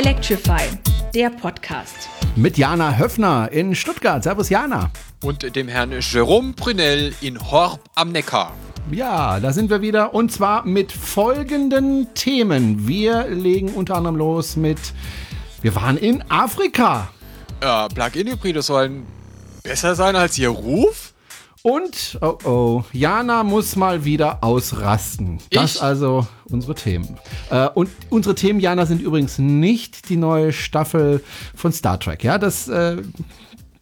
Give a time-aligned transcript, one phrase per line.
[0.00, 0.62] Electrify,
[1.14, 2.08] der Podcast.
[2.34, 4.22] Mit Jana Höfner in Stuttgart.
[4.22, 4.90] Servus Jana.
[5.22, 8.54] Und dem Herrn Jerome Brunel in Horb am Neckar.
[8.90, 12.88] Ja, da sind wir wieder und zwar mit folgenden Themen.
[12.88, 14.78] Wir legen unter anderem los mit,
[15.60, 17.10] wir waren in Afrika.
[17.62, 19.06] Ja, Plug-in-Hybride sollen
[19.62, 21.12] besser sein als ihr Ruf?
[21.62, 25.40] Und, oh oh, Jana muss mal wieder ausrasten.
[25.50, 25.82] Das Ich?
[25.82, 27.18] also unsere Themen.
[27.50, 31.22] Äh, und unsere Themen, Jana, sind übrigens nicht die neue Staffel
[31.54, 32.22] von Star Trek.
[32.24, 32.96] Ja, das äh,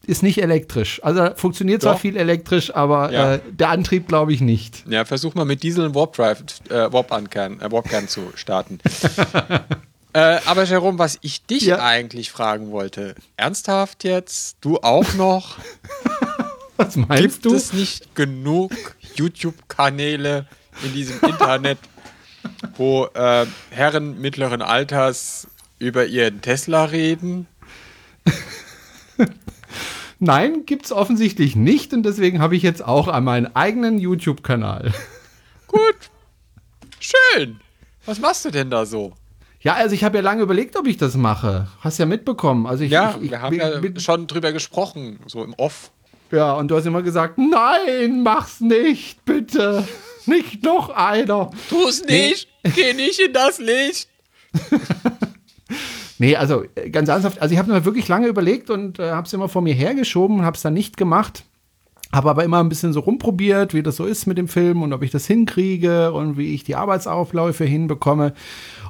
[0.07, 1.01] ist nicht elektrisch.
[1.05, 2.01] Also funktioniert zwar Doch.
[2.01, 3.35] viel elektrisch, aber Ja.
[3.35, 4.85] äh, der Antrieb glaube ich nicht.
[4.89, 8.79] Ja, versuch mal mit Diesel und Warp Drive, äh, Warp ankern, äh, Warp zu starten.
[10.15, 11.81] äh, aber Jerome, was ich dich Ja.
[11.85, 15.59] eigentlich fragen wollte, ernsthaft jetzt, du auch noch?
[16.81, 17.55] Was meinst Gibt du?
[17.57, 18.71] es nicht genug
[19.17, 20.47] YouTube-Kanäle
[20.85, 21.79] in diesem Internet,
[22.77, 25.47] wo äh, Herren mittleren Alters
[25.78, 27.47] über ihren Tesla reden?
[30.20, 34.92] Nein, gibt's offensichtlich nicht und deswegen habe ich jetzt auch meinen eigenen YouTube-Kanal.
[35.69, 35.97] Gut.
[36.98, 37.61] Schön.
[38.05, 39.12] Was machst du denn da so?
[39.61, 41.69] Ja, also ich habe ja lange überlegt, ob ich das mache.
[41.80, 42.67] Hast ja mitbekommen.
[42.67, 45.91] Also ich, Ja, ich, ich wir haben bin- ja schon drüber gesprochen, so im Off.
[46.30, 49.86] Ja, und du hast immer gesagt, nein, mach's nicht, bitte.
[50.29, 51.51] Nicht noch einer.
[51.69, 54.09] Tu's nicht, geh nicht in das Licht.
[56.19, 59.27] Nee, also äh, ganz ernsthaft, also ich habe mir wirklich lange überlegt und äh, habe
[59.27, 61.45] es immer vor mir hergeschoben und habe es dann nicht gemacht.
[62.11, 64.93] Habe aber immer ein bisschen so rumprobiert, wie das so ist mit dem Film und
[64.93, 68.33] ob ich das hinkriege und wie ich die Arbeitsaufläufe hinbekomme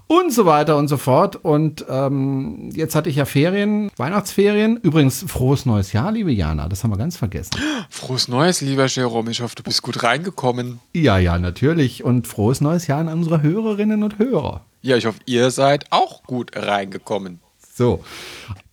[0.09, 1.37] und so weiter und so fort.
[1.37, 4.79] Und ähm, jetzt hatte ich ja Ferien, Weihnachtsferien.
[4.79, 7.53] Übrigens, frohes neues Jahr, liebe Jana, das haben wir ganz vergessen.
[7.89, 9.31] Frohes Neues, lieber Jerome.
[9.31, 10.81] Ich hoffe, du bist gut reingekommen.
[10.95, 12.03] Ja, ja, natürlich.
[12.03, 14.65] Und frohes neues Jahr an unsere Hörerinnen und Hörer.
[14.81, 17.41] Ja, ich hoffe, ihr seid auch gut reingekommen.
[17.75, 18.03] So.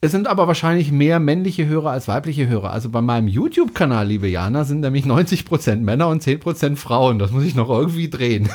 [0.06, 2.70] Es sind aber wahrscheinlich mehr männliche Hörer als weibliche Hörer.
[2.70, 7.18] Also bei meinem YouTube-Kanal, liebe Jana, sind nämlich 90% Männer und 10% Frauen.
[7.18, 8.48] Das muss ich noch irgendwie drehen.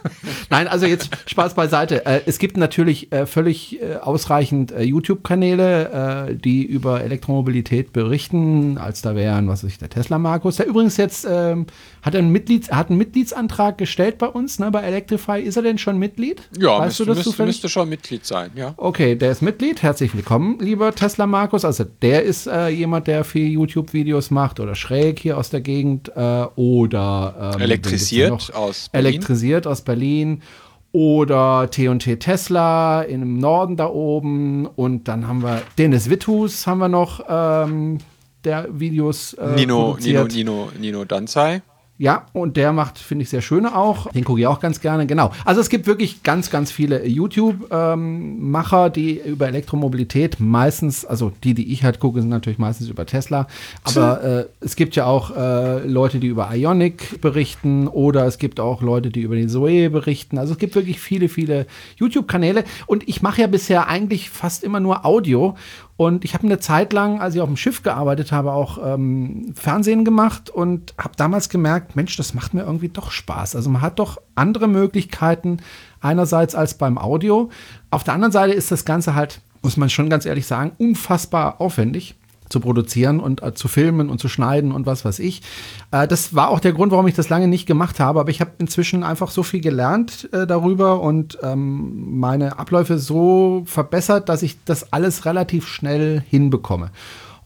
[0.50, 2.04] Nein, also jetzt Spaß beiseite.
[2.04, 9.14] Äh, es gibt natürlich äh, völlig äh, ausreichend YouTube-Kanäle, die über Elektromobilität berichten, als da
[9.14, 11.66] wären, was weiß ich, der Tesla Markus, der übrigens jetzt ähm,
[12.02, 15.40] hat einen Mitglieds, hat einen Mitgliedsantrag gestellt bei uns, ne, bei Electrify.
[15.40, 16.42] Ist er denn schon Mitglied?
[16.58, 18.74] Ja, weißt müsste, du das müsste, müsste schon Mitglied sein, ja.
[18.76, 19.82] Okay, der ist Mitglied.
[19.82, 21.64] Herzlich willkommen, lieber Tesla Markus.
[21.64, 26.08] Also der ist äh, jemand, der viel YouTube-Videos macht oder schräg hier aus der Gegend
[26.14, 29.12] äh, oder ähm, Elektrisiert aus Berlin.
[29.12, 30.42] Elektrisiert aus Berlin
[30.90, 36.88] oder T&T Tesla im Norden da oben und dann haben wir Dennis Witthus haben wir
[36.88, 37.98] noch, ähm,
[38.44, 40.24] der Videos äh, Nino, Nino.
[40.24, 41.62] Nino, Nino Danzai.
[42.00, 44.08] Ja, und der macht, finde ich, sehr schöne auch.
[44.12, 45.32] Den gucke ich auch ganz gerne, genau.
[45.44, 51.72] Also es gibt wirklich ganz, ganz viele YouTube-Macher, die über Elektromobilität meistens, also die, die
[51.72, 53.48] ich halt gucke, sind natürlich meistens über Tesla.
[53.82, 58.60] Aber äh, es gibt ja auch äh, Leute, die über Ionic berichten oder es gibt
[58.60, 60.38] auch Leute, die über die Zoe berichten.
[60.38, 61.66] Also es gibt wirklich viele, viele
[61.96, 62.62] YouTube-Kanäle.
[62.86, 65.56] Und ich mache ja bisher eigentlich fast immer nur Audio.
[65.98, 69.52] Und ich habe eine Zeit lang, als ich auf dem Schiff gearbeitet habe, auch ähm,
[69.56, 73.56] Fernsehen gemacht und habe damals gemerkt, Mensch, das macht mir irgendwie doch Spaß.
[73.56, 75.58] Also man hat doch andere Möglichkeiten
[76.00, 77.50] einerseits als beim Audio.
[77.90, 81.60] Auf der anderen Seite ist das Ganze halt, muss man schon ganz ehrlich sagen, unfassbar
[81.60, 82.14] aufwendig
[82.48, 85.42] zu produzieren und äh, zu filmen und zu schneiden und was weiß ich.
[85.90, 88.20] Äh, das war auch der Grund, warum ich das lange nicht gemacht habe.
[88.20, 93.62] Aber ich habe inzwischen einfach so viel gelernt äh, darüber und ähm, meine Abläufe so
[93.66, 96.90] verbessert, dass ich das alles relativ schnell hinbekomme.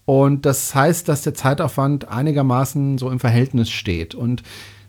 [0.04, 4.14] Und das heißt, dass der Zeitaufwand einigermaßen so im Verhältnis steht.
[4.14, 4.42] Und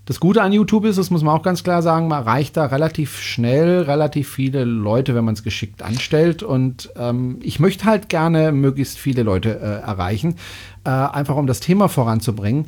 [0.06, 2.66] das Gute an YouTube ist, das muss man auch ganz klar sagen, man erreicht da
[2.66, 6.44] relativ schnell relativ viele Leute, wenn man es geschickt anstellt.
[6.44, 10.36] Und ähm, ich möchte halt gerne möglichst viele Leute äh, erreichen,
[10.84, 12.66] äh, einfach um das Thema voranzubringen.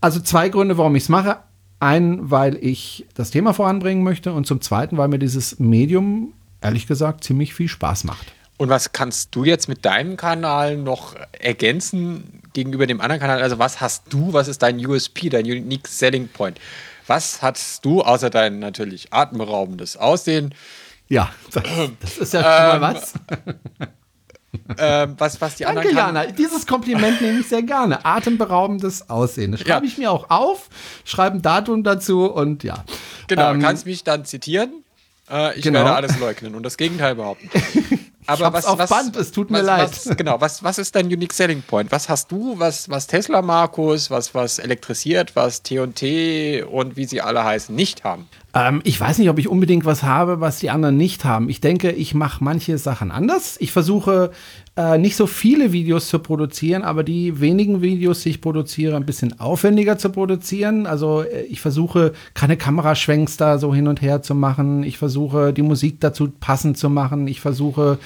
[0.00, 1.38] Also zwei Gründe, warum ich es mache.
[1.80, 6.86] Ein, weil ich das Thema voranbringen möchte und zum Zweiten, weil mir dieses Medium, ehrlich
[6.86, 8.32] gesagt, ziemlich viel Spaß macht.
[8.58, 13.40] Und was kannst du jetzt mit deinem Kanal noch ergänzen gegenüber dem anderen Kanal?
[13.40, 16.58] Also was hast du, was ist dein USP, dein Unique Selling Point?
[17.06, 20.54] Was hast du, außer dein natürlich atemberaubendes Aussehen,
[21.08, 21.62] Ja, das,
[22.00, 23.14] das ist ja schon mal Ähm, was.
[24.78, 26.26] ähm, was, was die Danke, anderen Jana.
[26.26, 28.04] Dieses Kompliment nehme ich sehr gerne.
[28.04, 29.52] Atemberaubendes Aussehen.
[29.52, 29.92] Das schreibe Ja.
[29.92, 30.68] ich mir auch auf,
[31.04, 32.84] schreibe ein Datum dazu und ja.
[33.28, 34.84] Genau, Ähm, du kannst mich dann zitieren.
[35.30, 35.80] Äh, ich genau.
[35.80, 37.48] werde alles leugnen und das Gegenteil behaupten.
[38.28, 39.90] Aber hab's auf Band, es tut mir was, leid.
[39.90, 41.90] Was, genau, was, was ist dein Unique Selling Point?
[41.90, 47.22] Was hast du, was, was Tesla Markus, was, was elektrisiert, was T&T und wie sie
[47.22, 48.28] alle heißen, nicht haben?
[48.58, 51.48] Ähm, ich weiß nicht, ob ich unbedingt was habe, was die anderen nicht haben.
[51.48, 53.56] Ich denke, ich mache manche Sachen anders.
[53.60, 54.30] Ich versuche
[54.76, 59.06] äh, nicht so viele Videos zu produzieren, aber die wenigen Videos, die ich produziere, ein
[59.06, 60.86] bisschen aufwendiger zu produzieren.
[60.86, 64.82] Also äh, ich versuche keine Kameraschwenks da so hin und her zu machen.
[64.82, 67.28] Ich versuche die Musik dazu passend zu machen.
[67.28, 67.98] Ich versuche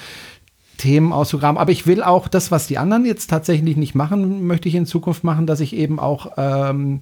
[0.77, 1.59] Themen auszugraben.
[1.59, 4.85] Aber ich will auch das, was die anderen jetzt tatsächlich nicht machen, möchte ich in
[4.85, 7.01] Zukunft machen, dass ich eben auch ähm,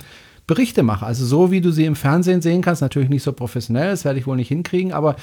[0.50, 1.06] Berichte mache.
[1.06, 4.18] Also so wie du sie im Fernsehen sehen kannst, natürlich nicht so professionell, das werde
[4.18, 5.14] ich wohl nicht hinkriegen, aber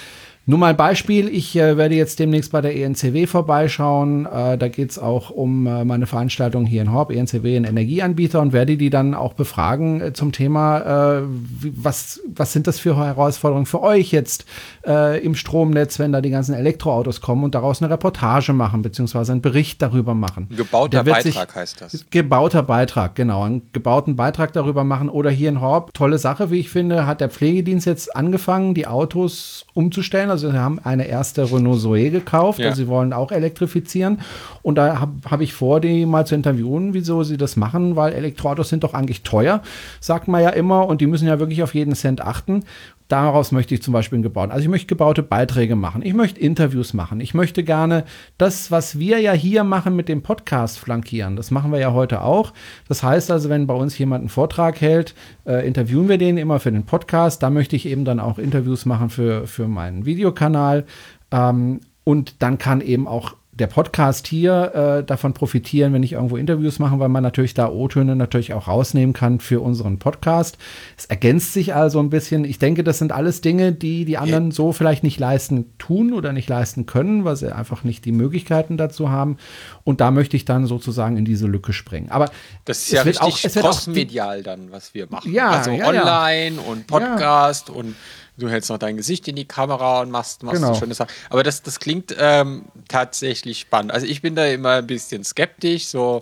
[0.50, 4.26] nur mal ein Beispiel, ich äh, werde jetzt demnächst bei der ENCW vorbeischauen.
[4.26, 8.40] Äh, da geht es auch um äh, meine Veranstaltung hier in Horb, ENCW, ein Energieanbieter
[8.40, 12.80] und werde die dann auch befragen äh, zum Thema, äh, wie, was, was sind das
[12.80, 14.46] für Herausforderungen für euch jetzt
[14.86, 19.34] äh, im Stromnetz, wenn da die ganzen Elektroautos kommen und daraus eine Reportage machen, beziehungsweise
[19.34, 20.48] einen Bericht darüber machen.
[20.56, 22.06] Gebauter Beitrag heißt das.
[22.10, 23.44] Gebauter Beitrag, genau.
[23.44, 25.10] Einen gebauten Beitrag darüber machen.
[25.10, 28.88] Oder hier in Horb, tolle Sache, wie ich finde, hat der Pflegedienst jetzt angefangen, die
[28.88, 30.30] Autos umzustellen.
[30.30, 32.70] Also sie haben eine erste Renault Zoe gekauft Ja.
[32.70, 34.20] und sie wollen auch elektrifizieren.
[34.62, 38.14] Und da habe hab ich vor, die mal zu interviewen, wieso sie das machen, weil
[38.14, 39.62] Elektroautos sind doch eigentlich teuer,
[40.00, 42.64] sagt man ja immer, und die müssen ja wirklich auf jeden Cent achten.
[43.08, 44.52] Daraus möchte ich zum Beispiel einen gebauten.
[44.52, 46.02] Also ich möchte gebaute Beiträge machen.
[46.04, 47.22] Ich möchte Interviews machen.
[47.22, 48.04] Ich möchte gerne
[48.38, 51.38] das, was wir ja hier machen mit dem Podcast flankieren.
[51.38, 52.54] Das machen wir ja heute auch.
[52.88, 55.16] Das heißt also, wenn bei uns jemand einen Vortrag hält,
[55.46, 57.42] äh, interviewen wir den immer für den Podcast.
[57.44, 60.86] Da möchte ich eben dann auch Interviews machen für, für meinen Videokanal.
[61.32, 66.38] Ähm, und dann kann eben auch der Podcast hier äh, davon profitieren, wenn ich irgendwo
[66.38, 70.58] Interviews mache, weil man natürlich da O-Töne natürlich auch rausnehmen kann für unseren Podcast.
[70.96, 72.46] Es ergänzt sich also ein bisschen.
[72.46, 76.34] Ich denke, das sind alles Dinge, die die anderen so vielleicht nicht leisten tun oder
[76.34, 79.38] nicht leisten können, weil sie einfach nicht die Möglichkeiten dazu haben.
[79.84, 82.10] Und da möchte ich dann sozusagen in diese Lücke springen.
[82.12, 82.30] Aber
[82.66, 85.34] Das ist ja richtig auch- crossmedial dann, was wir machen.
[85.34, 86.04] Ja, also ja, ja.
[86.32, 87.96] online und Podcast und
[88.38, 90.74] du hältst noch dein Gesicht in die Kamera und machst, machst Genau.
[90.74, 91.12] so schöne Sachen.
[91.30, 93.92] Aber das, das klingt ähm, tatsächlich spannend.
[93.92, 96.22] Also ich bin da immer ein bisschen skeptisch, so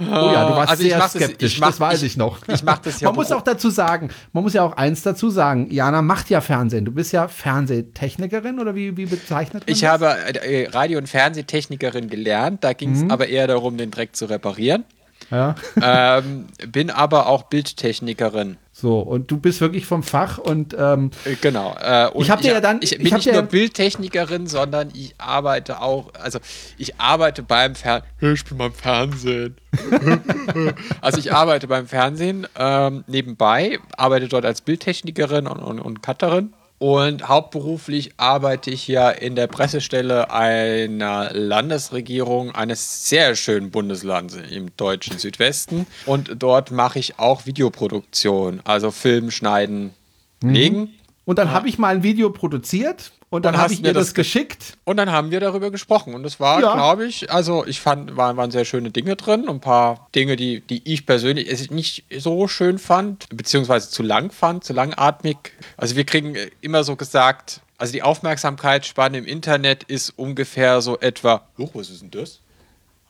[0.00, 2.16] Oh ja, du warst Also ich sehr das- skeptisch, ich mach- das weiß ich- ich,
[2.16, 2.46] noch.
[2.46, 5.28] ich mach das ja Man muss auch dazu sagen, man muss ja auch eins dazu
[5.28, 6.84] sagen, Jana macht ja Fernsehen.
[6.84, 9.90] Du bist ja Fernsehtechnikerin oder wie, wie bezeichnet man Ich das?
[9.90, 10.06] habe
[10.44, 13.10] äh, Radio- und Fernsehtechnikerin gelernt, da ging es Mhm.
[13.10, 14.84] aber eher darum, den Dreck zu reparieren.
[15.30, 15.54] Ja.
[15.82, 18.56] ähm, bin aber auch Bildtechnikerin.
[18.72, 21.76] So, und du bist wirklich vom Fach und ähm, Äh, Genau.
[21.80, 24.90] Äh, und Ich hab dir ja dann- Ich ich bin hab nicht nur Bildtechnikerin, sondern
[24.94, 26.38] ich arbeite auch, also
[26.78, 28.06] ich arbeite beim Fernsehen.
[28.20, 29.56] Ich bin beim Fernsehen.
[31.00, 36.52] also ich arbeite beim Fernsehen ähm, nebenbei, arbeite dort als Bildtechnikerin und, und, und Cutterin.
[36.78, 44.68] Und hauptberuflich arbeite ich ja in der Pressestelle einer Landesregierung eines sehr schönen Bundeslandes im
[44.76, 45.86] deutschen Südwesten.
[46.06, 49.92] Und dort mache ich auch Videoproduktion, also Film, Schneiden,
[50.40, 50.94] Legen.
[51.24, 53.88] und dann habe ich mal ein Video produziert und dann Und habe hast ich mir
[53.88, 54.78] ihr das, das ge- geschickt.
[54.84, 56.14] Und dann haben wir darüber gesprochen.
[56.14, 56.74] Und es war, Ja.
[56.74, 59.48] glaube ich, also ich fand, waren, waren sehr schöne Dinge drin.
[59.48, 64.64] Ein paar Dinge, die, die ich persönlich nicht so schön fand, beziehungsweise zu lang fand,
[64.64, 65.36] zu langatmig.
[65.76, 71.42] Also wir kriegen immer so gesagt, also die Aufmerksamkeitsspanne im Internet ist ungefähr so etwa,
[71.58, 72.40] oh, was ist denn das?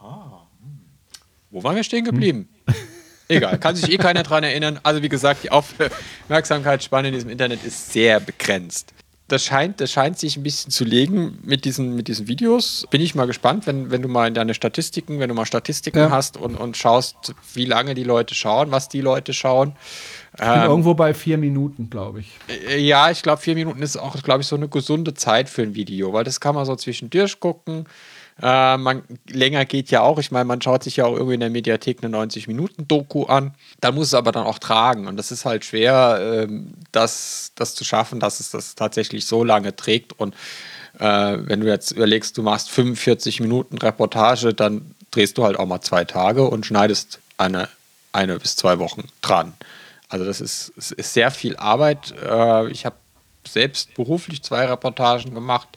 [0.00, 0.80] Ah, hm.
[1.50, 2.48] wo waren wir stehen geblieben?
[3.30, 4.80] Egal, kann sich eh keiner dran erinnern.
[4.82, 8.92] Also wie gesagt, die Aufmerksamkeitsspanne in diesem Internet ist sehr begrenzt.
[9.28, 12.86] Das scheint, das scheint sich ein bisschen zu legen mit diesen, mit diesen Videos.
[12.90, 15.98] Bin ich mal gespannt, wenn, wenn du mal in deine Statistiken, wenn du mal Statistiken
[15.98, 16.10] Ja.
[16.10, 19.74] hast und, und schaust, wie lange die Leute schauen, was die Leute schauen.
[20.34, 22.30] Ich bin Ähm, irgendwo bei vier Minuten, glaube ich.
[22.68, 25.62] äh, Ja, ich glaube, vier Minuten ist auch, glaube ich, so eine gesunde Zeit für
[25.62, 27.84] ein Video, weil das kann man so zwischendurch gucken.
[28.40, 30.18] Äh, man, länger geht ja auch.
[30.18, 33.54] Ich meine, man schaut sich ja auch irgendwie in der Mediathek eine 90-Minuten-Doku an.
[33.80, 35.08] Da muss es aber dann auch tragen.
[35.08, 39.42] Und das ist halt schwer, ähm, das, das zu schaffen, dass es das tatsächlich so
[39.42, 40.12] lange trägt.
[40.12, 40.34] Und
[40.98, 45.66] äh, wenn du jetzt überlegst, du machst 45 Minuten Reportage, dann drehst du halt auch
[45.66, 47.68] mal zwei Tage und schneidest eine,
[48.12, 49.52] eine bis zwei Wochen dran.
[50.08, 52.14] Also das ist, ist sehr viel Arbeit.
[52.24, 52.96] Äh, ich habe
[53.46, 55.68] selbst beruflich zwei Reportagen gemacht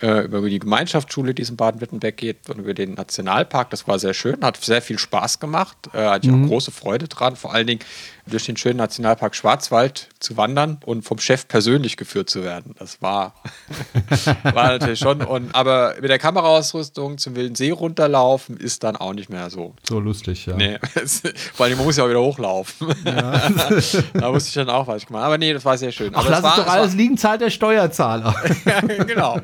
[0.00, 3.70] äh, über die Gemeinschaftsschule, die es in Baden-Württemberg geht und über den Nationalpark.
[3.70, 7.08] Das war sehr schön, hat sehr viel Spaß gemacht, äh, hatte ich auch große Freude
[7.08, 7.80] dran, vor allen Dingen
[8.26, 12.74] durch den schönen Nationalpark Schwarzwald zu wandern und vom Chef persönlich geführt zu werden.
[12.78, 13.34] Das war,
[14.42, 15.22] war natürlich schon.
[15.22, 19.74] Und, aber mit der Kameraausrüstung zum Wilden See runterlaufen ist dann auch nicht mehr so
[19.88, 20.56] So lustig, ja.
[20.56, 20.78] Nee,
[21.54, 22.88] vor allem, man muss ja auch wieder hochlaufen.
[23.04, 25.24] da musste ich dann auch was gemacht.
[25.24, 26.10] Aber nee, das war sehr schön.
[26.12, 28.34] Ach, Aber lass es war, doch alles liegen, zahlt der Steuerzahler.
[28.64, 29.40] war, genau.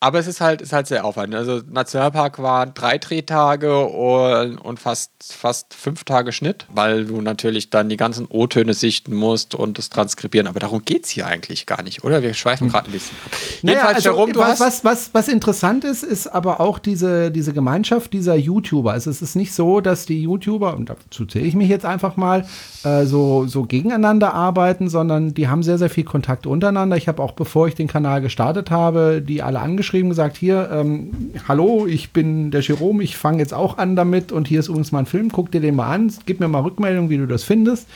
[0.00, 1.38] Aber es ist halt, ist halt sehr aufwendig.
[1.38, 7.70] Also Nationalpark waren drei Drehtage und, und fast, fast fünf Tage Schnitt, weil du natürlich
[7.70, 10.46] dann die ganzen O-Töne sichten musst und das transkribieren.
[10.46, 12.22] Aber darum geht es hier eigentlich gar nicht, oder?
[12.22, 13.32] Wir schweifen gerade ein bisschen ab.
[13.62, 16.78] Naja, Jedenfalls, also, Jerome, du was, hast was, was, was interessant ist, ist aber auch
[16.78, 18.92] diese, diese Gemeinschaft dieser YouTuber.
[18.92, 22.16] Also es ist nicht so, dass die YouTuber, und dazu zähle ich mich jetzt einfach
[22.16, 22.46] mal,
[22.84, 26.96] äh, so, so gegeneinander arbeiten, sondern die haben sehr, sehr viel Kontakt untereinander.
[26.96, 31.10] Ich habe auch, bevor ich den Kanal gestartet habe, die alle angeschrieben, gesagt, hier, ähm,
[31.48, 34.92] hallo, ich bin der Jerome, ich fange jetzt auch an damit und hier ist übrigens
[34.92, 37.42] mal ein Film, guck dir den mal an, gib mir mal Rückmeldung, wie du das
[37.42, 37.88] findest.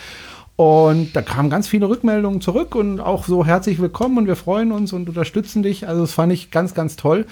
[0.57, 4.73] Und da kamen ganz viele Rückmeldungen zurück und auch so herzlich willkommen und wir freuen
[4.73, 5.87] uns und unterstützen dich.
[5.87, 7.25] Also das fand ich ganz, ganz toll.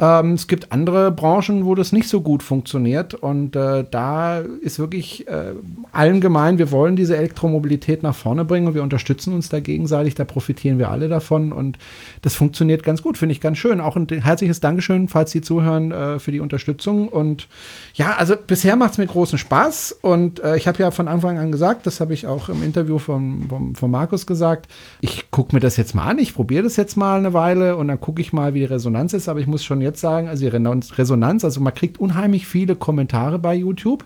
[0.00, 4.78] Ähm, es gibt andere Branchen, wo das nicht so gut funktioniert und äh, da ist
[4.78, 5.52] wirklich äh,
[5.92, 10.24] allen wir wollen diese Elektromobilität nach vorne bringen und wir unterstützen uns da gegenseitig, da
[10.24, 11.76] profitieren wir alle davon und
[12.22, 13.80] das funktioniert ganz gut, finde ich ganz schön.
[13.80, 17.46] Auch ein herzliches Dankeschön, falls Sie zuhören, äh, für die Unterstützung und
[17.94, 21.38] ja, also bisher macht es mir großen Spaß und äh, ich habe ja von Anfang
[21.38, 24.70] an gesagt, das habe ich auch im Interview von, von, von Markus gesagt,
[25.02, 27.88] ich gucke mir das jetzt mal an, ich probiere das jetzt mal eine Weile und
[27.88, 30.42] dann gucke ich mal, wie die Resonanz ist, aber ich muss schon jetzt sagen, also
[30.42, 34.04] die Resonanz, also man kriegt unheimlich viele Kommentare bei YouTube.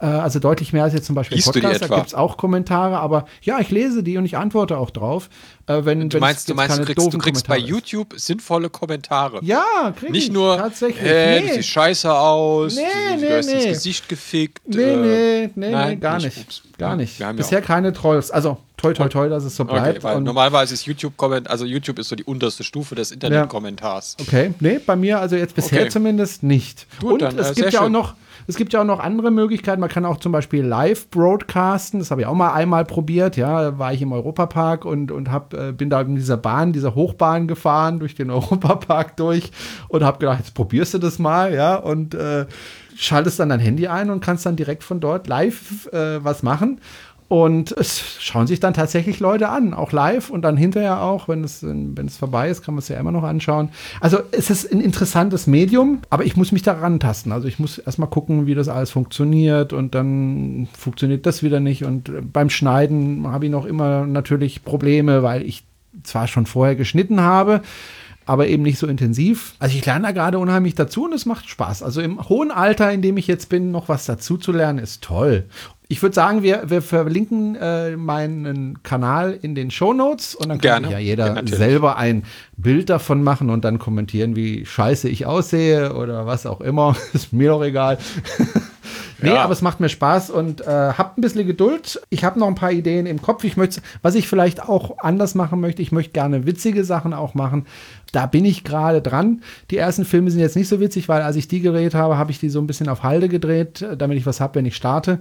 [0.00, 2.98] Äh, Also deutlich mehr als jetzt zum Beispiel Liest Podcast, da gibt es auch Kommentare,
[2.98, 5.28] aber ja, ich lese die und ich antworte auch drauf.
[5.66, 7.58] Äh, wenn, Du meinst, du jetzt meinst, du kriegst, du kriegst bei.
[7.58, 9.40] YouTube sinnvolle Kommentare.
[9.42, 11.02] Ja, krieg Nicht ich, nur, tatsächlich.
[11.04, 11.52] äh, du nee.
[11.52, 12.82] siehst scheiße aus, Nee,
[13.16, 13.70] du, nee, hast ins nee.
[13.70, 14.60] Gesicht gefickt.
[14.66, 16.62] Nee, äh, nee, nee, nein, nee, gar nicht.
[16.78, 17.22] Gar nicht.
[17.36, 18.30] Bisher keine Trolls.
[18.30, 20.04] Also toi, toi, toi, dass es so Okay, bleibt.
[20.04, 24.16] Und- normalerweise ist YouTube Comment, also YouTube ist so die unterste Stufe des Internet-Kommentars.
[24.20, 25.90] Okay, nee, bei mir also jetzt bisher Okay.
[25.90, 26.86] zumindest nicht.
[27.00, 27.92] Gut, und dann, es äh, gibt ja auch schön.
[27.92, 28.14] noch,
[28.46, 29.80] es gibt ja auch noch andere Möglichkeiten.
[29.80, 32.00] Man kann auch zum Beispiel live broadcasten.
[32.00, 33.36] Das habe ich auch mal einmal probiert.
[33.36, 36.72] Ja, da war ich im Europapark und, und hab, äh, bin da in dieser Bahn,
[36.72, 39.50] dieser Hochbahn gefahren durch den Europapark durch
[39.88, 42.46] und habe gedacht, jetzt probierst du das mal, ja, und äh,
[42.96, 46.80] schaltest dann dein Handy ein und kannst dann direkt von dort live äh, was machen.
[47.30, 51.44] Und es schauen sich dann tatsächlich Leute an, auch live und dann hinterher auch, wenn
[51.44, 53.68] es, wenn es vorbei ist, kann man es ja immer noch anschauen.
[54.00, 57.30] Also es ist ein interessantes Medium, aber ich muss mich daran tasten.
[57.30, 61.84] Also ich muss erstmal gucken, wie das alles funktioniert und dann funktioniert das wieder nicht.
[61.84, 65.62] Und äh, beim Schneiden habe ich noch immer natürlich Probleme, weil ich
[66.02, 67.60] zwar schon vorher geschnitten habe,
[68.26, 69.54] aber eben nicht so intensiv.
[69.60, 71.84] Also ich lerne da gerade unheimlich dazu und es macht Spaß.
[71.84, 75.04] Also im hohen Alter, in dem ich jetzt bin, noch was dazu zu lernen, ist
[75.04, 75.44] toll.
[75.92, 80.60] Ich würde sagen, wir, wir verlinken äh, meinen Kanal in den Show Notes und dann
[80.60, 82.22] kann ja jeder Ja, selber ein
[82.56, 86.94] Bild davon machen und dann kommentieren, wie scheiße ich aussehe oder was auch immer.
[87.12, 87.98] ist mir doch egal.
[89.22, 89.44] Nee, Ja.
[89.44, 90.64] aber es macht mir Spaß und äh,
[90.96, 92.00] habt ein bisschen Geduld.
[92.08, 93.44] Ich habe noch ein paar Ideen im Kopf.
[93.44, 97.34] Ich möchte, was ich vielleicht auch anders machen möchte, ich möchte gerne witzige Sachen auch
[97.34, 97.66] machen.
[98.12, 99.42] Da bin ich gerade dran.
[99.70, 102.30] Die ersten Filme sind jetzt nicht so witzig, weil als ich die gedreht habe, habe
[102.30, 104.74] ich die so ein bisschen auf Halde gedreht, äh, damit ich was habe, wenn ich
[104.76, 105.20] starte.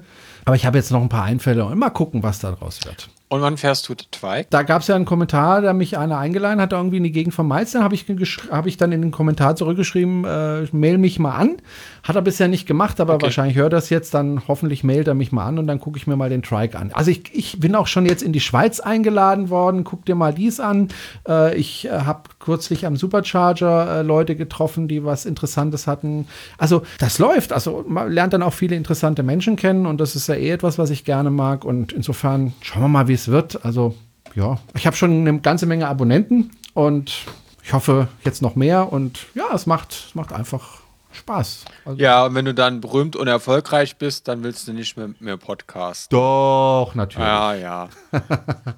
[0.49, 3.07] Aber ich habe jetzt noch ein paar Einfälle und mal gucken, was da draus wird.
[3.27, 4.47] Und wann fährst du Twike?
[4.49, 7.35] Da gab es ja einen Kommentar, da mich einer eingeladen hat, irgendwie in die Gegend
[7.35, 7.73] von Mainz.
[7.73, 8.07] Dann habe ich,
[8.49, 11.57] hab ich dann in den Kommentar zurückgeschrieben, äh, mail mich mal an.
[12.03, 13.25] Hat er bisher nicht gemacht, aber Okay.
[13.25, 15.97] wahrscheinlich hört er das jetzt, dann hoffentlich mailt er mich mal an und dann gucke
[15.97, 16.91] ich mir mal den Trike an.
[16.93, 20.33] Also ich, ich bin auch schon jetzt in die Schweiz eingeladen worden, guck dir mal
[20.33, 20.89] dies an.
[21.27, 26.27] Äh, ich äh, habe kürzlich am Supercharger äh, Leute getroffen, die was Interessantes hatten.
[26.57, 27.53] Also das läuft.
[27.53, 30.77] Also man lernt dann auch viele interessante Menschen kennen und das ist ja eh etwas,
[30.77, 31.65] was ich gerne mag.
[31.65, 33.63] Und insofern schauen wir mal, wie es wird.
[33.65, 33.95] Also
[34.35, 37.25] ja, ich habe schon eine ganze Menge Abonnenten und
[37.63, 38.91] ich hoffe jetzt noch mehr.
[38.91, 40.78] Und ja, es macht, es macht einfach
[41.11, 41.65] Spaß.
[41.85, 45.09] Also, Ja, und wenn du dann berühmt und erfolgreich bist, dann willst du nicht mehr,
[45.19, 46.13] mehr Podcast.
[46.13, 47.27] Doch, natürlich.
[47.27, 47.89] Ja, ja.
[48.11, 48.21] Und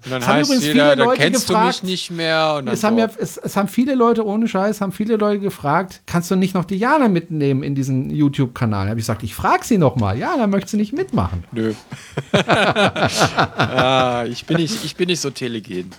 [0.09, 1.83] dann Es haben heißt übrigens jeder, viele dann Leute kennst du gefragt.
[1.83, 2.55] mich nicht mehr.
[2.57, 5.39] Und dann Es haben, ja, es, es haben viele Leute ohne Scheiß, haben viele Leute
[5.39, 8.85] gefragt, kannst du nicht noch Diana mitnehmen in diesen YouTube-Kanal?
[8.85, 10.17] Da habe ich gesagt, ich frage sie noch mal.
[10.17, 11.43] Ja, dann möchte sie nicht mitmachen.
[11.51, 11.73] Nö.
[12.33, 15.91] ah, ich, bin nicht, ich bin nicht so telegen.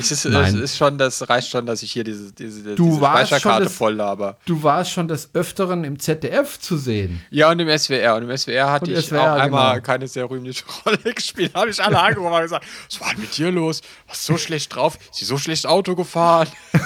[0.00, 3.00] Es ist, es ist schon, das reicht schon, dass ich hier diese, diese, Du diese
[3.00, 4.36] warst schon Speicherkarte voll habe.
[4.46, 7.22] Du warst schon des Öfteren im ZDF zu sehen.
[7.30, 8.16] Ja, und im SWR.
[8.16, 9.84] Und im SWR hatte Und ich SWR, auch einmal genau.
[9.84, 11.52] keine sehr rühmliche Rolle gespielt.
[11.54, 13.82] Da habe ich alle angerufen und gesagt, was war denn mit dir los?
[14.08, 14.98] Was so schlecht drauf?
[15.10, 16.48] Ist sie so schlecht Auto gefahren?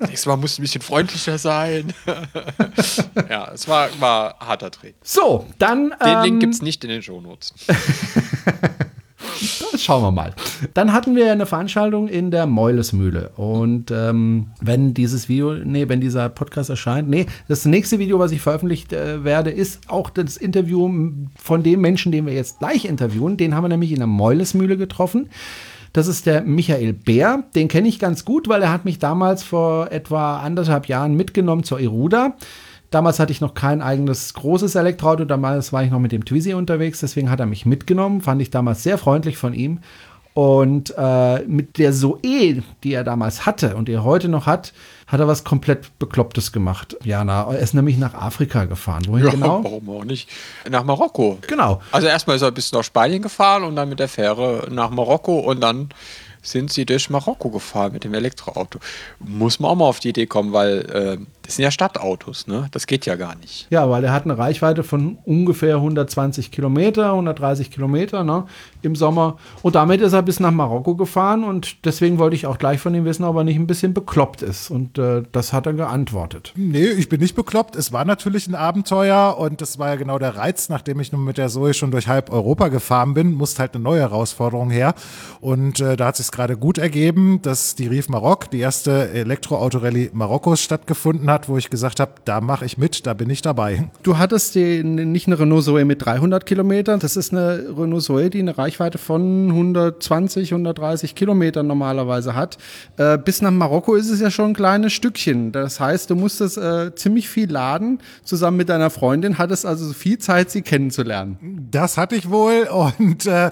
[0.00, 1.92] Nächstes Mal musst du ein bisschen freundlicher sein.
[3.28, 4.92] ja, es war, war harter Dreh.
[5.02, 5.94] So, dann.
[6.04, 7.54] Den ähm, Link gibt es nicht in den Shownotes.
[9.72, 10.34] Das schauen wir mal.
[10.74, 13.30] Dann hatten wir eine Veranstaltung in der Meulesmühle.
[13.36, 18.32] Und ähm, wenn dieses Video, nee, wenn dieser Podcast erscheint, nee, das nächste Video, was
[18.32, 20.90] ich veröffentlicht äh, werde, ist auch das Interview
[21.36, 23.36] von dem Menschen, den wir jetzt gleich interviewen.
[23.36, 25.28] Den haben wir nämlich in der Meulesmühle getroffen.
[25.92, 27.44] Das ist der Michael Bär.
[27.54, 31.62] Den kenne ich ganz gut, weil er hat mich damals vor etwa anderthalb Jahren mitgenommen
[31.62, 32.34] zur Eruda.
[32.94, 36.54] Damals hatte ich noch kein eigenes großes Elektroauto, damals war ich noch mit dem Twizy
[36.54, 39.80] unterwegs, deswegen hat er mich mitgenommen, fand ich damals sehr freundlich von ihm.
[40.32, 44.72] Und äh, mit der Zoe, die er damals hatte und die er heute noch hat,
[45.08, 46.96] hat er was komplett Beklopptes gemacht.
[47.02, 49.02] Jana, er ist nämlich nach Afrika gefahren.
[49.08, 49.64] Wohin Ja, genau?
[49.64, 50.30] warum auch nicht?
[50.70, 51.38] Nach Marokko.
[51.48, 51.80] Genau.
[51.90, 55.40] Also erstmal ist er bis nach Spanien gefahren und dann mit der Fähre nach Marokko
[55.40, 55.88] und dann
[56.42, 58.78] sind sie durch Marokko gefahren mit dem Elektroauto.
[59.18, 62.68] Muss man auch mal auf die Idee kommen, weil äh, das sind ja Stadtautos, ne?
[62.70, 63.66] Das geht ja gar nicht.
[63.68, 68.44] Ja, weil er hat eine Reichweite von ungefähr 120 Kilometer, 130 Kilometer ne,
[68.80, 69.36] im Sommer.
[69.60, 72.94] Und damit ist er bis nach Marokko gefahren und deswegen wollte ich auch gleich von
[72.94, 74.70] ihm wissen, ob er nicht ein bisschen bekloppt ist.
[74.70, 76.52] Und äh, das hat er geantwortet.
[76.56, 77.76] Nee, ich bin nicht bekloppt.
[77.76, 81.24] Es war natürlich ein Abenteuer und das war ja genau der Reiz, nachdem ich nun
[81.24, 84.94] mit der Zoe schon durch halb Europa gefahren bin, musste halt eine neue Herausforderung her.
[85.42, 90.10] Und äh, da hat sich gerade gut ergeben, dass die Rief Maroc, die erste Elektroautorallye
[90.14, 93.88] Marokkos stattgefunden hat, wo ich gesagt habe, da mache ich mit, da bin ich dabei.
[94.02, 98.30] Du hattest den, nicht eine Renault Zoe mit 300 Kilometern, das ist eine Renault Zoe,
[98.30, 102.58] die eine Reichweite von 120, 130 Kilometern normalerweise hat.
[102.96, 105.52] Äh, bis nach Marokko ist es ja schon ein kleines Stückchen.
[105.52, 110.18] Das heißt, du musstest äh, ziemlich viel laden, zusammen mit deiner Freundin, hattest also viel
[110.18, 111.68] Zeit, sie kennenzulernen.
[111.70, 113.50] Das hatte ich wohl und äh,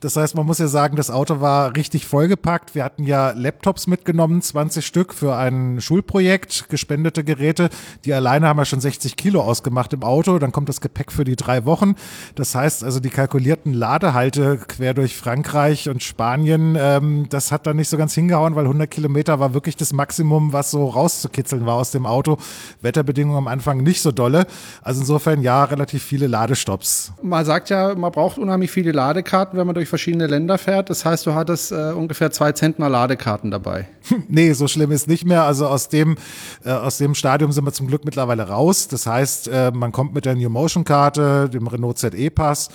[0.00, 2.74] das heißt, man muss ja sagen, das Auto war richtig vollgepackt.
[2.74, 7.68] Wir hatten ja Laptops mitgenommen, 20 Stück für ein Schulprojekt, gespendete Geräte.
[8.04, 10.38] Die alleine haben ja schon 60 Kilo ausgemacht im Auto.
[10.38, 11.94] Dann kommt das Gepäck für die drei Wochen.
[12.34, 17.76] Das heißt also, die kalkulierten Ladehalte quer durch Frankreich und Spanien, ähm, das hat dann
[17.76, 21.74] nicht so ganz hingehauen, weil 100 Kilometer war wirklich das Maximum, was so rauszukitzeln war
[21.74, 22.38] aus dem Auto.
[22.82, 24.46] Wetterbedingungen am Anfang nicht so dolle.
[24.82, 27.12] Also insofern ja, relativ viele Ladestops.
[27.22, 30.90] Man sagt ja, man braucht unheimlich viele Ladekarten, wenn man durch verschiedene Länder fährt.
[30.90, 33.88] Das heißt, du hattest äh, ungefähr zwei Zentner Ladekarten dabei.
[34.28, 35.44] Nee, so schlimm ist nicht mehr.
[35.44, 36.16] Also aus dem,
[36.64, 38.88] äh, aus dem Stadium sind wir zum Glück mittlerweile raus.
[38.88, 42.68] Das heißt, äh, man kommt mit der New Motion Karte, dem Renault ZE Pass,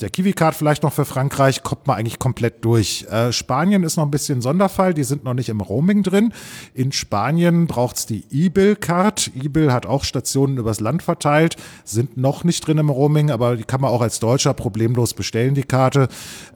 [0.00, 3.06] der Kiwi Card vielleicht noch für Frankreich, kommt man eigentlich komplett durch.
[3.10, 6.32] Äh, Spanien ist noch ein bisschen Sonderfall, die sind noch nicht im Roaming drin.
[6.74, 9.30] In Spanien braucht's die E-Bill Card.
[9.34, 13.64] E-Bill hat auch Stationen übers Land verteilt, sind noch nicht drin im Roaming, aber die
[13.64, 16.08] kann man auch als Deutscher problemlos bestellen, die Karte.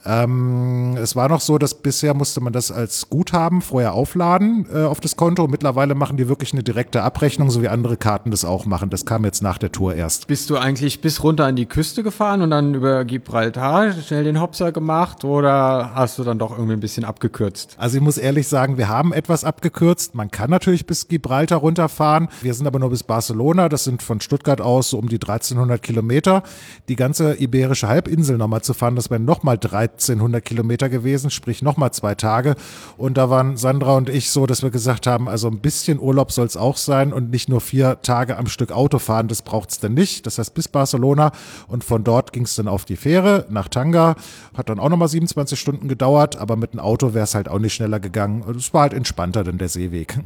[0.05, 4.83] Ähm, es war noch so, dass bisher musste man das als Guthaben vorher aufladen äh,
[4.83, 5.47] auf das Konto.
[5.47, 8.89] Mittlerweile machen die wirklich eine direkte Abrechnung, so wie andere Karten das auch machen.
[8.89, 10.27] Das kam jetzt nach der Tour erst.
[10.27, 14.41] Bist du eigentlich bis runter an die Küste gefahren und dann über Gibraltar schnell den
[14.41, 17.75] Hopser gemacht oder hast du dann doch irgendwie ein bisschen abgekürzt?
[17.77, 20.15] Also ich muss ehrlich sagen, wir haben etwas abgekürzt.
[20.15, 22.27] Man kann natürlich bis Gibraltar runterfahren.
[22.41, 23.69] Wir sind aber nur bis Barcelona.
[23.69, 26.41] Das sind von Stuttgart aus so um die 1300 Kilometer.
[26.87, 31.91] Die ganze iberische Halbinsel nochmal zu fahren, das wären nochmal 1300 Kilometer gewesen, sprich nochmal
[31.91, 32.55] zwei Tage.
[32.97, 36.31] Und da waren Sandra und ich so, dass wir gesagt haben, also ein bisschen Urlaub
[36.31, 39.27] soll es auch sein und nicht nur vier Tage am Stück Auto fahren.
[39.27, 40.25] Das braucht es dann nicht.
[40.25, 41.31] Das heißt bis Barcelona
[41.67, 43.18] und von dort ging es dann auf die Fähre
[43.49, 44.15] nach Tanga.
[44.55, 47.59] Hat dann auch nochmal 27 Stunden gedauert, aber mit dem Auto wäre es halt auch
[47.59, 48.43] nicht schneller gegangen.
[48.57, 50.19] Es war halt entspannter denn der Seeweg.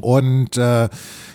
[0.00, 0.88] Und äh,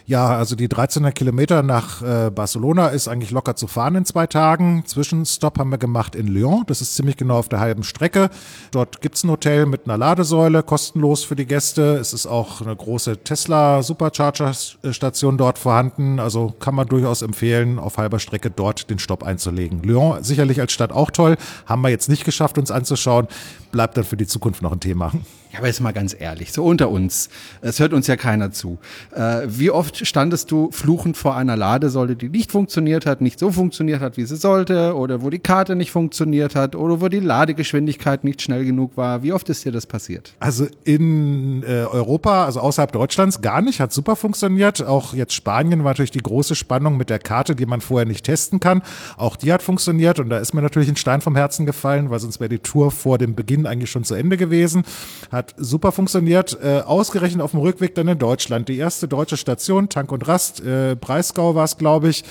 [0.07, 4.27] ja, also die 1300 Kilometer nach äh, Barcelona ist eigentlich locker zu fahren in zwei
[4.27, 4.83] Tagen.
[4.85, 6.63] Zwischenstopp haben wir gemacht in Lyon.
[6.67, 8.29] Das ist ziemlich genau auf der halben Strecke.
[8.69, 11.95] Dort gibt's ein Hotel mit einer Ladesäule, kostenlos für die Gäste.
[11.95, 16.19] Es ist auch eine große Tesla Supercharger-Station dort vorhanden.
[16.19, 19.81] Also kann man durchaus empfehlen, auf halber Strecke dort den Stopp einzulegen.
[19.81, 21.35] Lyon sicherlich als Stadt auch toll.
[21.65, 23.27] Haben wir jetzt nicht geschafft, uns anzuschauen.
[23.71, 25.11] Bleibt dann für die Zukunft noch ein Thema.
[25.55, 27.29] Ja, aber jetzt mal ganz ehrlich, so unter uns.
[27.61, 28.77] Es hört uns ja keiner zu.
[29.15, 33.51] Äh, wie oft standest du fluchend vor einer Ladesäule, die nicht funktioniert hat, nicht so
[33.51, 37.19] funktioniert hat, wie sie sollte, oder wo die Karte nicht funktioniert hat, oder wo die
[37.19, 39.23] Ladegeschwindigkeit nicht schnell genug war?
[39.23, 40.33] Wie oft ist dir das passiert?
[40.39, 44.83] Also in äh, Europa, also außerhalb Deutschlands, gar nicht, hat super funktioniert.
[44.85, 48.25] Auch jetzt Spanien war natürlich die große Spannung mit der Karte, die man vorher nicht
[48.25, 48.81] testen kann.
[49.17, 52.19] Auch die hat funktioniert und da ist mir natürlich ein Stein vom Herzen gefallen, weil
[52.19, 54.83] sonst wäre die Tour vor dem Beginn eigentlich schon zu Ende gewesen.
[55.31, 56.57] Hat super funktioniert.
[56.61, 58.69] Äh, ausgerechnet auf dem Rückweg dann in Deutschland.
[58.69, 62.23] Die erste deutsche Station, Tank und Rast, äh, Breisgau war es, glaube ich,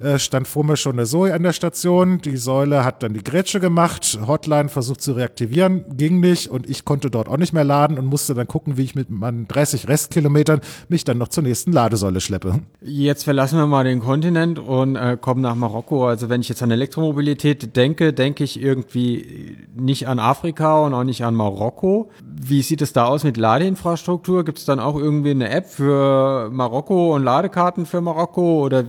[0.00, 2.20] äh, stand vor mir schon eine Zoe an der Station.
[2.20, 6.84] Die Säule hat dann die Grätsche gemacht, Hotline versucht zu reaktivieren, ging nicht und ich
[6.84, 9.88] konnte dort auch nicht mehr laden und musste dann gucken, wie ich mit meinen 30
[9.88, 12.60] Restkilometern mich dann noch zur nächsten Ladesäule schleppe.
[12.80, 16.06] Jetzt verlassen wir mal den Kontinent und äh, kommen nach Marokko.
[16.06, 21.04] Also wenn ich jetzt an Elektromobilität denke, denke ich irgendwie nicht an Afrika und auch
[21.04, 22.10] nicht an Marokko.
[22.22, 24.44] Wie sieht es da aus mit Ladeinfrastruktur?
[24.44, 28.84] Gibt es dann auch irgendwie eine App für Marokko und Ladekarten für Marokko oder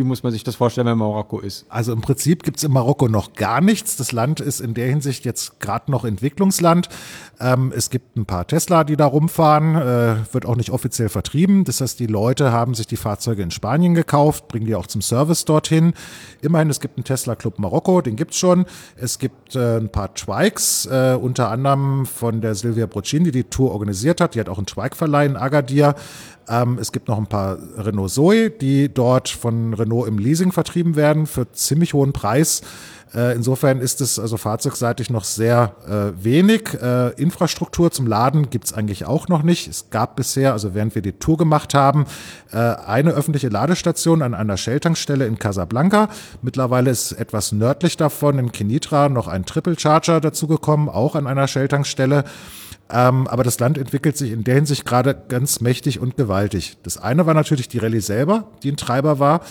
[0.00, 1.66] wie muss man sich das vorstellen, wenn Marokko ist?
[1.68, 3.96] Also im Prinzip gibt's in Marokko noch gar nichts.
[3.96, 6.88] Das Land ist in der Hinsicht jetzt gerade noch Entwicklungsland.
[7.40, 11.64] Ähm, es gibt ein paar Tesla, die da rumfahren, äh, wird auch nicht offiziell vertrieben.
[11.64, 15.02] Das heißt, die Leute haben sich die Fahrzeuge in Spanien gekauft, bringen die auch zum
[15.02, 15.92] Service dorthin.
[16.40, 18.66] Immerhin, es gibt einen Tesla Club Marokko, den gibt's schon.
[18.96, 23.44] Es gibt äh, ein paar Twikes, äh, unter anderem von der Silvia Broccin, die die
[23.44, 24.34] Tour organisiert hat.
[24.34, 25.94] Die hat auch einen Twike-Verleih in Agadir.
[26.50, 30.96] Ähm, es gibt noch ein paar Renault Zoe, die dort von Renault im Leasing vertrieben
[30.96, 32.62] werden für ziemlich hohen Preis.
[33.14, 36.74] Äh, insofern ist es also fahrzeugseitig noch sehr äh, wenig.
[36.80, 39.68] Äh, Infrastruktur zum Laden gibt's eigentlich auch noch nicht.
[39.68, 42.06] Es gab bisher, also während wir die Tour gemacht haben,
[42.52, 46.08] äh, eine öffentliche Ladestation an einer Shell-Tankstelle in Casablanca.
[46.42, 51.48] Mittlerweile ist etwas nördlich davon in Kenitra noch ein Triple Charger dazugekommen, auch an einer
[51.48, 52.24] Shell-Tankstelle.
[52.92, 56.76] Ähm, aber das Land entwickelt sich in der Hinsicht gerade ganz mächtig und gewaltig.
[56.82, 59.42] Das eine war natürlich die Rallye selber, die ein Treiber war.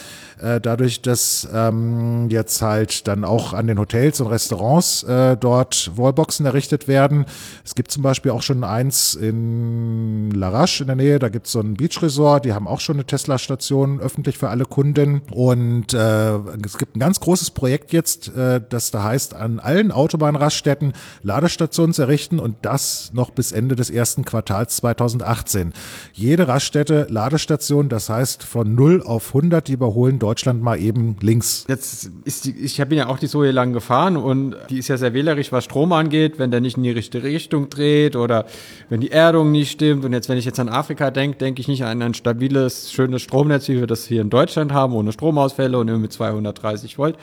[0.42, 5.92] Äh, dadurch, dass ähm, jetzt halt dann auch an den Hotels und Restaurants äh, dort
[5.96, 7.26] Wallboxen errichtet werden.
[7.66, 11.52] Es gibt zum Beispiel auch schon eins in Larache in der Nähe, da gibt es
[11.52, 15.22] so ein Beach Resort, die haben auch schon eine Tesla-Station öffentlich für alle Kunden.
[15.32, 19.92] Und äh, es gibt ein ganz großes Projekt jetzt, äh, das da heißt, an allen
[19.92, 25.74] Autobahnraststätten Ladestationen zu errichten und das noch bis Ende des ersten Quartals 2018.
[26.14, 31.66] Jede Raststätte Ladestation, das heißt von 0 auf 100, die überholen Deutschland mal eben links.
[31.68, 34.96] Jetzt ist die, ich bin ja auch die Soje lang gefahren und die ist ja
[34.96, 38.46] sehr wählerisch, was Strom angeht, wenn der nicht in die richtige Richtung dreht oder
[38.90, 40.06] wenn die Erdung nicht stimmt.
[40.06, 43.24] Und jetzt, wenn ich jetzt an Afrika denke, denke ich nicht an ein stabiles, schönes
[43.24, 47.16] Stromnetz, wie wir das hier in Deutschland haben, ohne Stromausfälle und immer mit 230 Volt.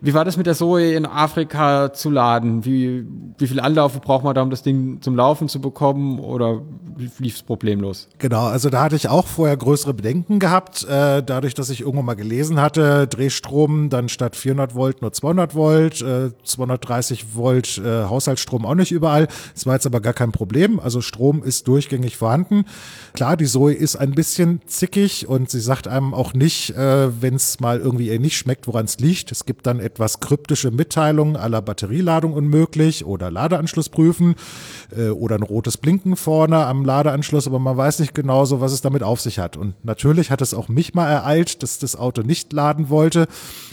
[0.00, 2.64] Wie war das mit der Zoe in Afrika zu laden?
[2.64, 3.06] Wie,
[3.38, 6.18] wie viel Anlaufe braucht man da, um das Ding zum Laufen zu bekommen?
[6.18, 6.62] Oder
[7.18, 8.08] lief es problemlos?
[8.18, 12.06] Genau, also da hatte ich auch vorher größere Bedenken gehabt, äh, dadurch, dass ich irgendwann
[12.06, 18.04] mal gelesen hatte, Drehstrom dann statt 400 Volt nur 200 Volt, äh, 230 Volt äh,
[18.04, 19.28] Haushaltsstrom auch nicht überall.
[19.54, 20.80] Das war jetzt aber gar kein Problem.
[20.80, 22.64] Also Strom ist durchgängig vorhanden.
[23.12, 27.34] Klar, die Zoe ist ein bisschen zickig und sie sagt einem auch nicht, äh, wenn
[27.34, 29.32] es mal irgendwie ihr nicht schmeckt, woran es liegt.
[29.32, 34.34] Es gibt dann etwas kryptische Mitteilungen aller Batterieladung unmöglich oder Ladeanschluss prüfen
[34.96, 38.72] äh, oder ein rotes Blinken vorne am Ladeanschluss, aber man weiß nicht genau so, was
[38.72, 39.56] es damit auf sich hat.
[39.56, 43.28] Und natürlich hat es auch mich mal ereilt, dass das Auto nicht laden wollte.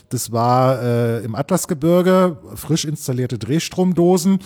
[0.09, 4.39] Das war äh, im Atlasgebirge, frisch installierte Drehstromdosen.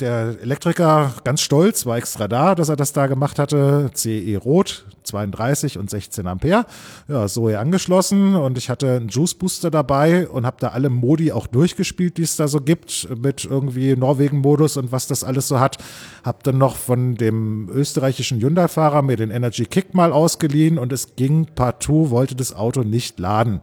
[0.00, 3.90] Der Elektriker ganz stolz, war extra da, dass er das da gemacht hatte.
[3.94, 6.66] CE Rot, 32 und 16 Ampere.
[7.08, 10.90] Ja, so hier angeschlossen und ich hatte einen Juice Booster dabei und habe da alle
[10.90, 15.48] Modi auch durchgespielt, die es da so gibt, mit irgendwie Norwegen-Modus und was das alles
[15.48, 15.78] so hat.
[16.24, 21.16] Hab dann noch von dem österreichischen Hyundai-Fahrer mir den Energy Kick mal ausgeliehen und es
[21.16, 23.62] ging partout, wollte das Auto nicht laden.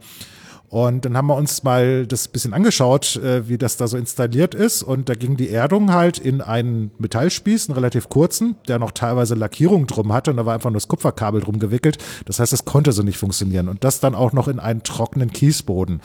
[0.74, 4.56] Und dann haben wir uns mal das bisschen angeschaut, äh, wie das da so installiert
[4.56, 4.82] ist.
[4.82, 9.36] Und da ging die Erdung halt in einen Metallspieß, einen relativ kurzen, der noch teilweise
[9.36, 10.32] Lackierung drum hatte.
[10.32, 11.98] Und da war einfach nur das Kupferkabel drum gewickelt.
[12.24, 13.68] Das heißt, es konnte so nicht funktionieren.
[13.68, 16.00] Und das dann auch noch in einen trockenen Kiesboden.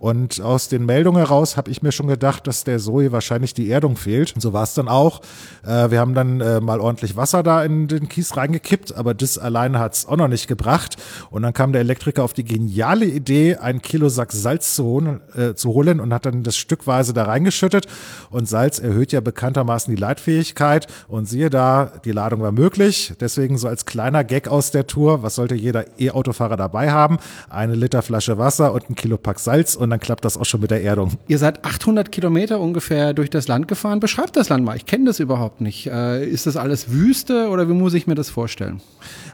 [0.00, 3.70] Und aus den Meldungen heraus habe ich mir schon gedacht, dass der Zoe wahrscheinlich die
[3.70, 4.34] Erdung fehlt.
[4.34, 5.20] Und so war es dann auch.
[5.64, 9.38] Äh, wir haben dann äh, mal ordentlich Wasser da in den Kies reingekippt, aber das
[9.38, 10.96] alleine hat es auch noch nicht gebracht.
[11.30, 15.20] Und dann kam der Elektriker auf die geniale Idee, ein Kilo Sack Salz zu holen,
[15.36, 17.86] äh, zu holen und hat dann das stückweise da reingeschüttet.
[18.30, 20.86] Und Salz erhöht ja bekanntermaßen die Leitfähigkeit.
[21.08, 23.12] Und siehe da, die Ladung war möglich.
[23.20, 27.18] Deswegen so als kleiner Gag aus der Tour, was sollte jeder E-Autofahrer dabei haben?
[27.48, 30.60] Eine Liter Flasche Wasser und ein Kilo Pack Salz und dann klappt das auch schon
[30.60, 31.12] mit der Erdung.
[31.26, 34.00] Ihr seid 800 Kilometer ungefähr durch das Land gefahren.
[34.00, 34.76] Beschreibt das Land mal.
[34.76, 35.86] Ich kenne das überhaupt nicht.
[35.86, 38.80] Äh, ist das alles Wüste oder wie muss ich mir das vorstellen?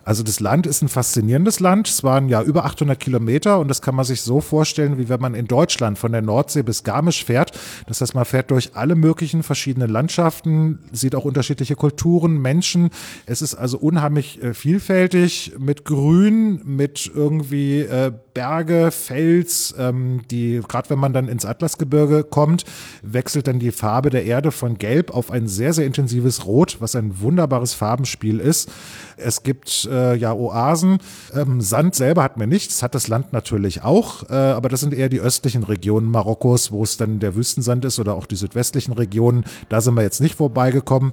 [0.04, 1.88] Also das Land ist ein faszinierendes Land.
[1.88, 5.20] Es waren ja über 800 Kilometer und das kann man sich so vorstellen, wie wenn
[5.20, 7.52] man in Deutschland von der Nordsee bis Garmisch fährt.
[7.86, 12.90] Das heißt, man fährt durch alle möglichen verschiedenen Landschaften, sieht auch unterschiedliche Kulturen, Menschen.
[13.26, 20.60] Es ist also unheimlich äh, vielfältig mit Grün, mit irgendwie äh, Berge, Fels, ähm, die,
[20.66, 22.64] gerade wenn man dann ins Atlasgebirge kommt,
[23.02, 26.96] wechselt dann die Farbe der Erde von Gelb auf ein sehr, sehr intensives Rot, was
[26.96, 28.70] ein wunderbares Farbenspiel ist.
[29.16, 30.98] Es gibt äh, ja Oasen.
[31.32, 34.92] Ähm, Sand selber hat mir nichts, hat das Land natürlich auch, äh, aber das sind
[34.92, 38.92] eher die östlichen Regionen Marokkos, wo es dann der Wüstensand ist oder auch die südwestlichen
[38.92, 39.44] Regionen.
[39.68, 41.12] Da sind wir jetzt nicht vorbeigekommen.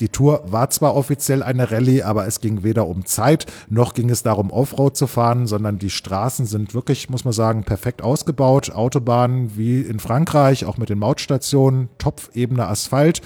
[0.00, 4.08] Die Tour war zwar offiziell eine Rallye, aber es ging weder um Zeit, noch ging
[4.08, 8.70] es darum, Offroad zu fahren, sondern die Straßen sind wirklich, muss man sagen, perfekt ausgebaut.
[8.70, 13.20] Autobahnen wie in Frankreich, auch mit den Mautstationen, Topfebene Asphalt,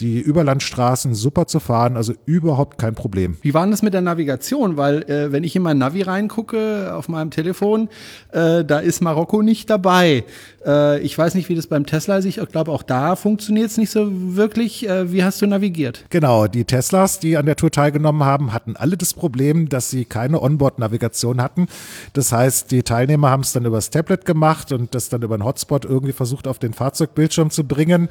[0.00, 3.36] die Überlandstraßen super zu fahren, also überhaupt kein Problem.
[3.42, 4.76] Wie war denn das mit der Navigation?
[4.76, 7.88] Weil äh, wenn ich in mein Navi reingucke auf meinem Telefon,
[8.32, 10.24] äh, da ist Marokko nicht dabei.
[10.66, 12.24] Äh, ich weiß nicht, wie das beim Tesla ist.
[12.24, 14.88] Ich glaube, auch da funktioniert es nicht so wirklich.
[14.88, 16.04] Äh, wie hast du navigiert?
[16.10, 20.04] Genau, die Teslas, die an der Tour teilgenommen haben, hatten alle das Problem, dass sie
[20.04, 21.68] keine Onboard-Navigation hatten.
[22.14, 25.44] Das heißt, die Teilnehmer haben es dann übers Tablet gemacht und das dann über einen
[25.44, 28.08] Hotspot irgendwie versucht, auf den Fahrzeugbildschirm zu bringen.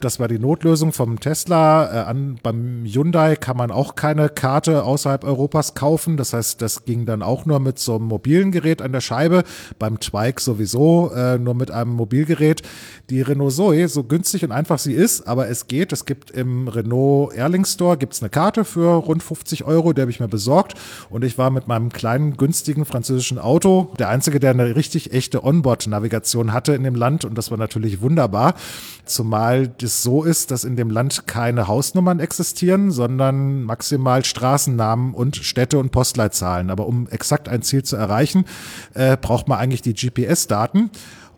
[0.00, 1.86] Das war die Notlösung vom Tesla.
[1.86, 6.18] Äh, an, beim Hyundai kann man auch keine Karte außerhalb Europas kaufen.
[6.18, 9.42] Das heißt, das ging dann auch nur mit so einem mobilen Gerät an der Scheibe.
[9.78, 12.60] Beim Twike sowieso äh, nur mit einem Mobilgerät.
[13.08, 15.92] Die Renault Zoe, so günstig und einfach sie ist, aber es geht.
[15.92, 20.10] Es gibt im Renault Erling Store gibt's eine Karte für rund 50 Euro, die habe
[20.10, 20.74] ich mir besorgt.
[21.08, 25.42] Und ich war mit meinem kleinen, günstigen französischen Auto der Einzige, der eine richtig echte
[25.42, 27.24] Onboard-Navigation hatte in dem Land.
[27.24, 28.54] Und das war natürlich wunderbar.
[29.06, 35.36] Zumal das so ist, dass in dem Land keine Hausnummern existieren, sondern maximal Straßennamen und
[35.36, 36.70] Städte und Postleitzahlen.
[36.70, 38.44] Aber um exakt ein Ziel zu erreichen,
[38.94, 40.90] äh, braucht man eigentlich die GPS-Daten.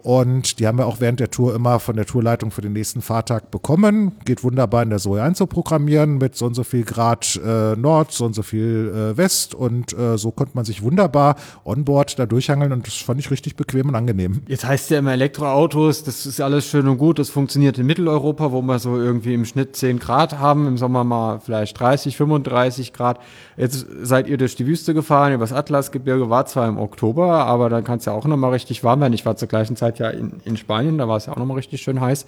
[0.06, 3.02] Und die haben wir auch während der Tour immer von der Tourleitung für den nächsten
[3.02, 4.12] Fahrtag bekommen.
[4.24, 8.24] Geht wunderbar in der Zoe einzuprogrammieren mit so und so viel Grad äh, Nord, so
[8.24, 9.56] und so viel äh, West.
[9.56, 13.56] Und äh, so konnte man sich wunderbar onboard da durchhangeln und das fand ich richtig
[13.56, 14.42] bequem und angenehm.
[14.46, 18.52] Jetzt heißt ja immer Elektroautos, das ist alles schön und gut, das funktioniert in Mitteleuropa,
[18.52, 22.92] wo wir so irgendwie im Schnitt 10 Grad haben, im Sommer mal vielleicht 30, 35
[22.92, 23.18] Grad.
[23.56, 27.82] Jetzt seid ihr durch die Wüste gefahren, übers Atlasgebirge, war zwar im Oktober, aber dann
[27.82, 29.12] kann es ja auch nochmal richtig warm werden.
[29.12, 31.56] Ich war zur gleichen Zeit ja in, in Spanien, da war es ja auch nochmal
[31.56, 32.26] richtig schön heiß.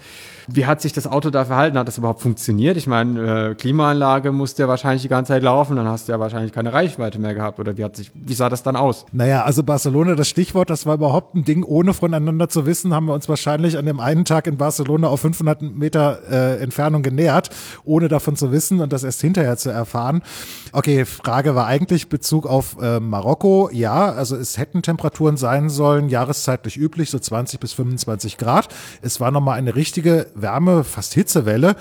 [0.48, 1.78] Wie hat sich das Auto da verhalten?
[1.78, 2.76] Hat das überhaupt funktioniert?
[2.76, 6.20] Ich meine, äh, Klimaanlage musste ja wahrscheinlich die ganze Zeit laufen, dann hast du ja
[6.20, 7.58] wahrscheinlich keine Reichweite mehr gehabt.
[7.60, 9.06] Oder wie hat sich, wie sah das dann aus?
[9.12, 13.06] Naja, also Barcelona, das Stichwort, das war überhaupt ein Ding, ohne voneinander zu wissen, haben
[13.06, 17.50] wir uns wahrscheinlich an dem einen Tag in Barcelona auf 500 Meter äh, Entfernung genähert,
[17.84, 20.22] ohne davon zu wissen und das erst hinterher zu erfahren.
[20.72, 23.70] Okay, Frage war eigentlich Bezug auf äh, Marokko.
[23.72, 28.68] Ja, also es hätten Temperaturen sein sollen, jahreszeitlich üblich, so 20 bis 25 Grad.
[29.02, 31.76] Es war nochmal eine richtige Wärme, fast Hitzewelle.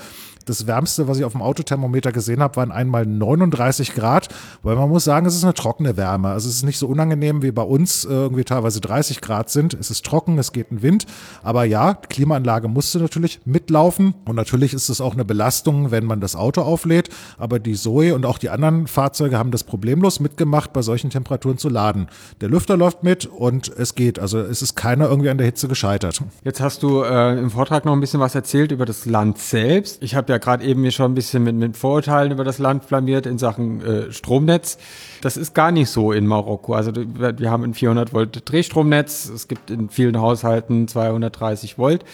[0.48, 4.28] Das Wärmste, was ich auf dem Autothermometer gesehen habe, waren einmal 39 Grad,
[4.62, 6.30] weil man muss sagen, es ist eine trockene Wärme.
[6.30, 9.74] Also es ist nicht so unangenehm wie bei uns äh, irgendwie teilweise 30 Grad sind.
[9.74, 11.04] Es ist trocken, es geht ein Wind.
[11.42, 16.20] Aber ja, Klimaanlage musste natürlich mitlaufen und natürlich ist es auch eine Belastung, wenn man
[16.20, 17.10] das Auto auflädt.
[17.36, 21.58] Aber die Zoe und auch die anderen Fahrzeuge haben das problemlos mitgemacht, bei solchen Temperaturen
[21.58, 22.08] zu laden.
[22.40, 24.18] Der Lüfter läuft mit und es geht.
[24.18, 26.22] Also es ist keiner irgendwie an der Hitze gescheitert.
[26.42, 30.02] Jetzt hast du äh, im Vortrag noch ein bisschen was erzählt über das Land selbst.
[30.02, 32.88] Ich habe ja gerade eben mir schon ein bisschen mit, mit Vorurteilen über das Land
[32.88, 34.78] blamiert in Sachen äh, Stromnetz.
[35.20, 36.74] Das ist gar nicht so in Marokko.
[36.74, 39.28] Also wir haben ein 400 Volt Drehstromnetz.
[39.28, 42.04] Es gibt in vielen Haushalten 230 Volt.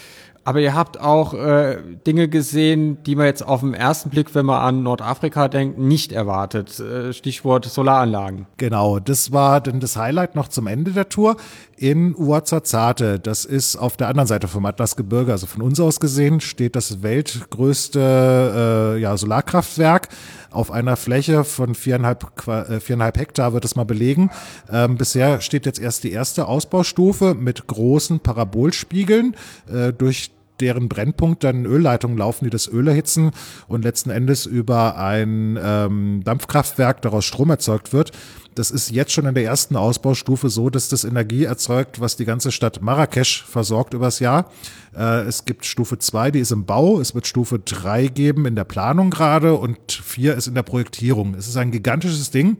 [0.47, 4.45] Aber ihr habt auch äh, Dinge gesehen, die man jetzt auf den ersten Blick, wenn
[4.45, 6.79] man an Nordafrika denkt, nicht erwartet.
[6.79, 8.45] Äh, Stichwort Solaranlagen.
[8.57, 11.37] Genau, das war dann das Highlight noch zum Ende der Tour
[11.77, 13.19] in Ouarzazate.
[13.19, 17.03] Das ist auf der anderen Seite vom Atlasgebirge, also von uns aus gesehen, steht das
[17.03, 20.09] weltgrößte äh, ja, Solarkraftwerk
[20.51, 24.31] auf einer Fläche von viereinhalb, äh, viereinhalb Hektar wird es mal belegen.
[24.71, 29.35] Ähm, bisher steht jetzt erst die erste Ausbaustufe mit großen Parabolspiegeln,
[29.71, 33.31] äh, durch deren Brennpunkt dann Ölleitungen laufen, die das Öl erhitzen
[33.67, 38.11] und letzten Endes über ein ähm, Dampfkraftwerk daraus Strom erzeugt wird.
[38.55, 42.23] Das ist jetzt schon in der ersten Ausbaustufe so, dass das Energie erzeugt, was die
[42.23, 44.49] ganze Stadt Marrakesch versorgt übers Jahr.
[44.95, 47.01] Äh, es gibt Stufe zwei, die ist im Bau.
[47.01, 51.35] Es wird Stufe drei geben in der Planung gerade und vier ist in der Projektierung.
[51.35, 52.57] Es ist ein gigantisches Ding.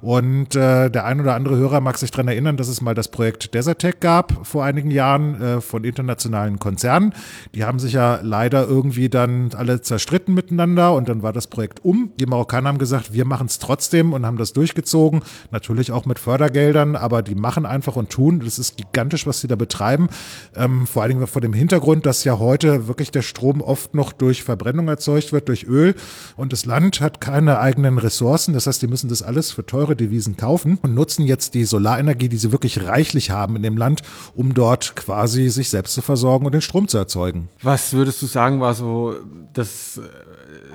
[0.00, 3.08] Und äh, der ein oder andere Hörer mag sich dran erinnern, dass es mal das
[3.08, 7.12] Projekt Desertec gab vor einigen Jahren äh, von internationalen Konzernen.
[7.54, 11.84] Die haben sich ja leider irgendwie dann alle zerstritten miteinander und dann war das Projekt
[11.84, 12.12] um.
[12.18, 15.22] Die Marokkaner haben gesagt, wir machen es trotzdem und haben das durchgezogen.
[15.50, 18.40] Natürlich auch mit Fördergeldern, aber die machen einfach und tun.
[18.42, 20.08] Das ist gigantisch, was sie da betreiben.
[20.56, 24.12] Ähm, vor allen Dingen vor dem Hintergrund, dass ja heute wirklich der Strom oft noch
[24.12, 25.94] durch Verbrennung erzeugt wird, durch Öl.
[26.36, 28.54] Und das Land hat keine eigenen Ressourcen.
[28.54, 32.28] Das heißt, die müssen das alles für teure Devisen kaufen und nutzen jetzt die Solarenergie,
[32.28, 34.02] die sie wirklich reichlich haben in dem Land,
[34.34, 37.48] um dort quasi sich selbst zu versorgen und den Strom zu erzeugen.
[37.62, 39.14] Was würdest du sagen, war so
[39.52, 40.00] das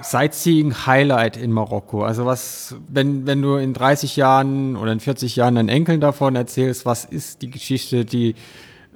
[0.02, 2.04] Sightseeing-Highlight in Marokko?
[2.04, 6.36] Also was, wenn, wenn du in 30 Jahren oder in 40 Jahren deinen Enkeln davon
[6.36, 8.36] erzählst, was ist die Geschichte, die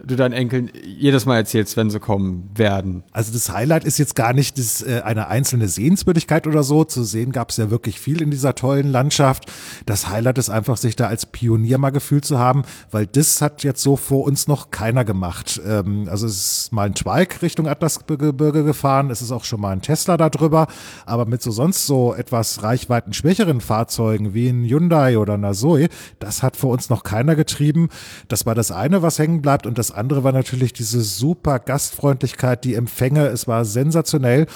[0.04, 3.04] du deinen Enkeln jedes Mal erzählst, wenn sie kommen werden.
[3.12, 6.84] Also das Highlight ist jetzt gar nicht das, äh, eine einzelne Sehenswürdigkeit oder so.
[6.84, 9.52] Zu sehen gab es ja wirklich viel in dieser tollen Landschaft.
[9.86, 13.64] Das Highlight ist einfach, sich da als Pionier mal gefühlt zu haben, weil das hat
[13.64, 15.62] jetzt so vor uns noch keiner gemacht.
[15.66, 19.72] Ähm, also es ist mal ein Twike Richtung Atlasgebirge gefahren, es ist auch schon mal
[19.72, 20.68] ein Tesla da drüber,
[21.06, 26.44] aber mit so sonst so etwas reichweitenschwächeren Fahrzeugen wie ein Hyundai oder ein Zoe, das
[26.44, 27.90] hat vor uns noch keiner getrieben.
[28.28, 32.64] Das war das eine, was hängen bleibt und das andere war natürlich diese super Gastfreundlichkeit,
[32.64, 34.48] die Empfänge, es war sensationell.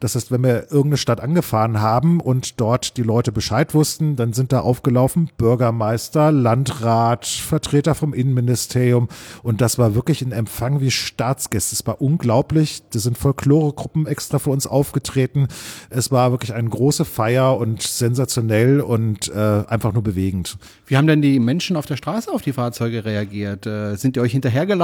[0.00, 4.32] Das heißt, wenn wir irgendeine Stadt angefahren haben und dort die Leute Bescheid wussten, dann
[4.32, 9.08] sind da aufgelaufen Bürgermeister, Landrat, Vertreter vom Innenministerium
[9.42, 11.74] und das war wirklich ein Empfang wie Staatsgäste.
[11.74, 12.82] Es war unglaublich.
[12.92, 15.48] Da sind Folkloregruppen extra für uns aufgetreten.
[15.90, 20.56] Es war wirklich eine große Feier und sensationell und äh, einfach nur bewegend.
[20.86, 23.66] Wie haben denn die Menschen auf der Straße auf die Fahrzeuge reagiert?
[23.66, 24.79] Äh, sind die euch hinterhergelaufen,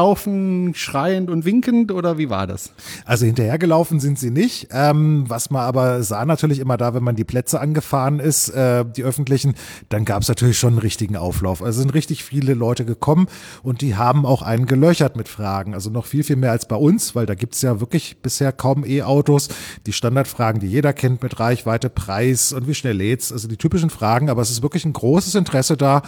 [0.75, 2.73] schreiend und winkend oder wie war das?
[3.05, 4.69] Also hinterhergelaufen sind sie nicht.
[4.71, 8.85] Ähm, was man aber sah natürlich immer da, wenn man die Plätze angefahren ist, äh,
[8.85, 9.55] die öffentlichen,
[9.89, 11.63] dann gab es natürlich schon einen richtigen Auflauf.
[11.63, 13.27] Also sind richtig viele Leute gekommen
[13.63, 15.75] und die haben auch einen gelöchert mit Fragen.
[15.75, 18.85] Also noch viel, viel mehr als bei uns, weil da gibt's ja wirklich bisher kaum
[18.85, 19.49] E-Autos.
[19.87, 23.33] Die Standardfragen, die jeder kennt mit Reichweite, Preis und wie schnell lädt's.
[23.33, 26.03] Also die typischen Fragen, aber es ist wirklich ein großes Interesse da.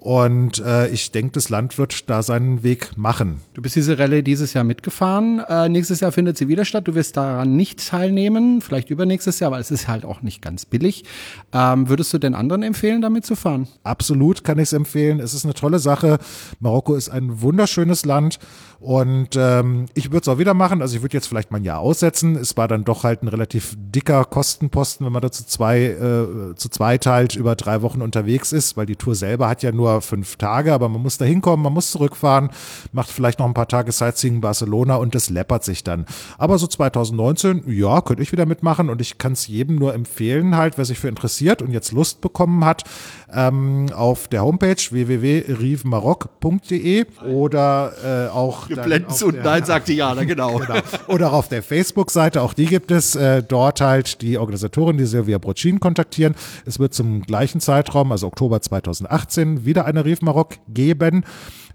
[0.00, 3.40] Und äh, ich denke, das Land wird da seinen Weg machen.
[3.54, 5.40] Du bist diese Rallye dieses Jahr mitgefahren.
[5.40, 6.86] Äh, nächstes Jahr findet sie wieder statt.
[6.86, 10.64] Du wirst daran nicht teilnehmen, vielleicht übernächstes Jahr, weil es ist halt auch nicht ganz
[10.66, 11.04] billig.
[11.52, 13.66] Ähm, würdest du den anderen empfehlen, damit zu fahren?
[13.82, 15.18] Absolut kann ich es empfehlen.
[15.18, 16.18] Es ist eine tolle Sache.
[16.60, 18.38] Marokko ist ein wunderschönes Land
[18.78, 20.80] und ähm, ich würde es auch wieder machen.
[20.80, 22.36] Also ich würde jetzt vielleicht mal ein Jahr aussetzen.
[22.36, 26.54] Es war dann doch halt ein relativ dicker Kostenposten, wenn man da zu zwei, äh,
[26.54, 29.87] zu zwei teilt, über drei Wochen unterwegs ist, weil die Tour selber hat ja nur
[30.00, 32.50] fünf Tage, aber man muss da hinkommen, man muss zurückfahren,
[32.92, 36.06] macht vielleicht noch ein paar Tage Sightseeing in Barcelona und das läppert sich dann.
[36.38, 40.56] Aber so 2019, ja, könnte ich wieder mitmachen und ich kann es jedem nur empfehlen,
[40.56, 42.84] halt, wer sich für interessiert und jetzt Lust bekommen hat,
[43.32, 48.68] ähm, auf der Homepage www.rivemarok.de oder äh, auch.
[48.68, 50.58] Wir blenden es unten ein, sagt Diana, genau.
[50.58, 50.80] genau.
[51.08, 53.16] Oder auf der Facebook-Seite, auch die gibt es.
[53.16, 56.34] Äh, dort halt die Organisatorin, die Silvia Brocin kontaktieren.
[56.66, 61.24] Es wird zum gleichen Zeitraum, also Oktober 2018, wieder eine Rive Maroc geben.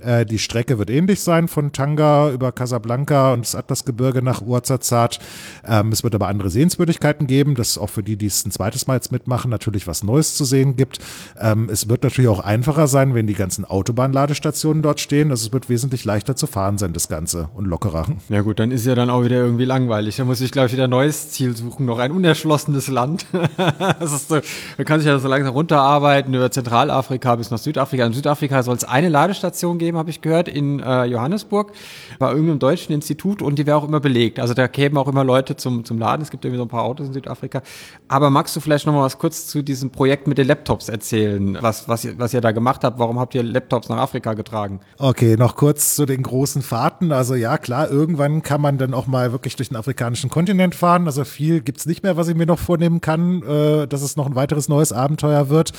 [0.03, 5.19] Äh, die Strecke wird ähnlich sein von Tanga über Casablanca und das Atlasgebirge nach Ouarzazat.
[5.65, 8.87] Ähm, es wird aber andere Sehenswürdigkeiten geben, dass auch für die, die es ein zweites
[8.87, 10.99] Mal jetzt mitmachen, natürlich was Neues zu sehen gibt.
[11.39, 15.31] Ähm, es wird natürlich auch einfacher sein, wenn die ganzen Autobahnladestationen dort stehen.
[15.31, 18.05] Also es wird wesentlich leichter zu fahren sein, das Ganze und lockerer.
[18.29, 20.17] Ja gut, dann ist ja dann auch wieder irgendwie langweilig.
[20.17, 23.25] Da muss ich, glaube ich, wieder ein neues Ziel suchen, noch ein unerschlossenes Land.
[23.99, 24.39] das ist so,
[24.77, 28.05] man kann sich ja so langsam runterarbeiten über Zentralafrika bis nach Südafrika.
[28.05, 31.71] In Südafrika soll es eine Ladestation geben, habe ich gehört, in äh, Johannesburg,
[32.19, 34.39] bei irgendeinem deutschen Institut und die wäre auch immer belegt.
[34.39, 36.21] Also da kämen auch immer Leute zum, zum Laden.
[36.21, 37.61] Es gibt irgendwie so ein paar Autos in Südafrika.
[38.07, 41.57] Aber magst du vielleicht noch mal was kurz zu diesem Projekt mit den Laptops erzählen?
[41.61, 42.99] Was, was, ihr, was ihr da gemacht habt?
[42.99, 44.79] Warum habt ihr Laptops nach Afrika getragen?
[44.97, 47.11] Okay, noch kurz zu den großen Fahrten.
[47.11, 51.05] Also ja, klar, irgendwann kann man dann auch mal wirklich durch den afrikanischen Kontinent fahren.
[51.07, 54.25] Also viel gibt's nicht mehr, was ich mir noch vornehmen kann, äh, dass es noch
[54.25, 55.73] ein weiteres neues Abenteuer wird.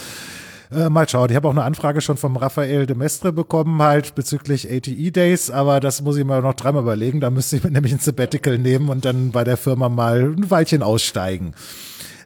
[0.72, 1.30] Äh, mal schauen.
[1.30, 5.50] Ich habe auch eine Anfrage schon vom Raphael de Mestre bekommen, halt bezüglich ATE Days,
[5.50, 7.20] aber das muss ich mal noch dreimal überlegen.
[7.20, 10.50] Da müsste ich mir nämlich ein Sabbatical nehmen und dann bei der Firma mal ein
[10.50, 11.54] Weilchen aussteigen.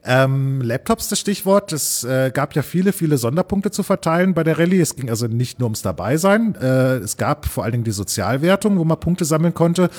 [0.05, 1.73] Ähm, Laptops, das Stichwort.
[1.73, 4.81] Es äh, gab ja viele, viele Sonderpunkte zu verteilen bei der Rallye.
[4.81, 6.55] Es ging also nicht nur ums Dabeisein.
[6.55, 9.91] Äh, es gab vor allen Dingen die Sozialwertung, wo man Punkte sammeln konnte.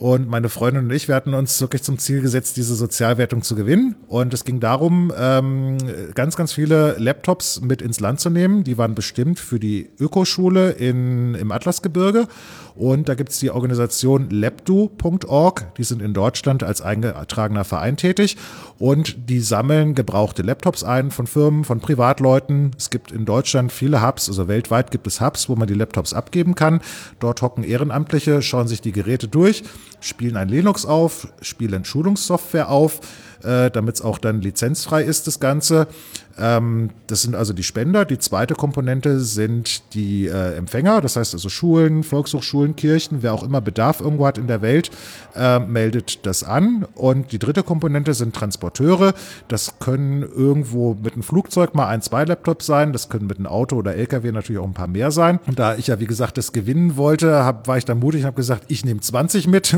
[0.00, 3.54] Und meine Freundin und ich, wir hatten uns wirklich zum Ziel gesetzt, diese Sozialwertung zu
[3.54, 3.96] gewinnen.
[4.08, 5.76] Und es ging darum, ähm,
[6.14, 8.64] ganz, ganz viele Laptops mit ins Land zu nehmen.
[8.64, 12.28] Die waren bestimmt für die Ökoschule in, im Atlasgebirge.
[12.80, 15.74] Und da gibt es die Organisation labdo.org.
[15.74, 18.38] Die sind in Deutschland als eingetragener Verein tätig.
[18.78, 22.70] Und die sammeln gebrauchte Laptops ein von Firmen, von Privatleuten.
[22.78, 26.14] Es gibt in Deutschland viele Hubs, also weltweit gibt es Hubs, wo man die Laptops
[26.14, 26.80] abgeben kann.
[27.18, 29.62] Dort hocken Ehrenamtliche, schauen sich die Geräte durch
[30.00, 33.00] spielen ein Linux auf, spielen Schulungssoftware auf,
[33.44, 35.86] äh, damit es auch dann lizenzfrei ist, das Ganze.
[36.38, 38.04] Ähm, das sind also die Spender.
[38.04, 43.42] Die zweite Komponente sind die äh, Empfänger, das heißt also Schulen, Volkshochschulen, Kirchen, wer auch
[43.42, 44.90] immer Bedarf irgendwo hat in der Welt,
[45.36, 46.86] äh, meldet das an.
[46.94, 49.12] Und die dritte Komponente sind Transporteure.
[49.48, 52.92] Das können irgendwo mit einem Flugzeug mal ein, zwei Laptops sein.
[52.92, 55.40] Das können mit einem Auto oder LKW natürlich auch ein paar mehr sein.
[55.46, 58.26] Und da ich ja, wie gesagt, das gewinnen wollte, hab, war ich dann mutig und
[58.26, 59.76] habe gesagt, ich nehme 20 mit.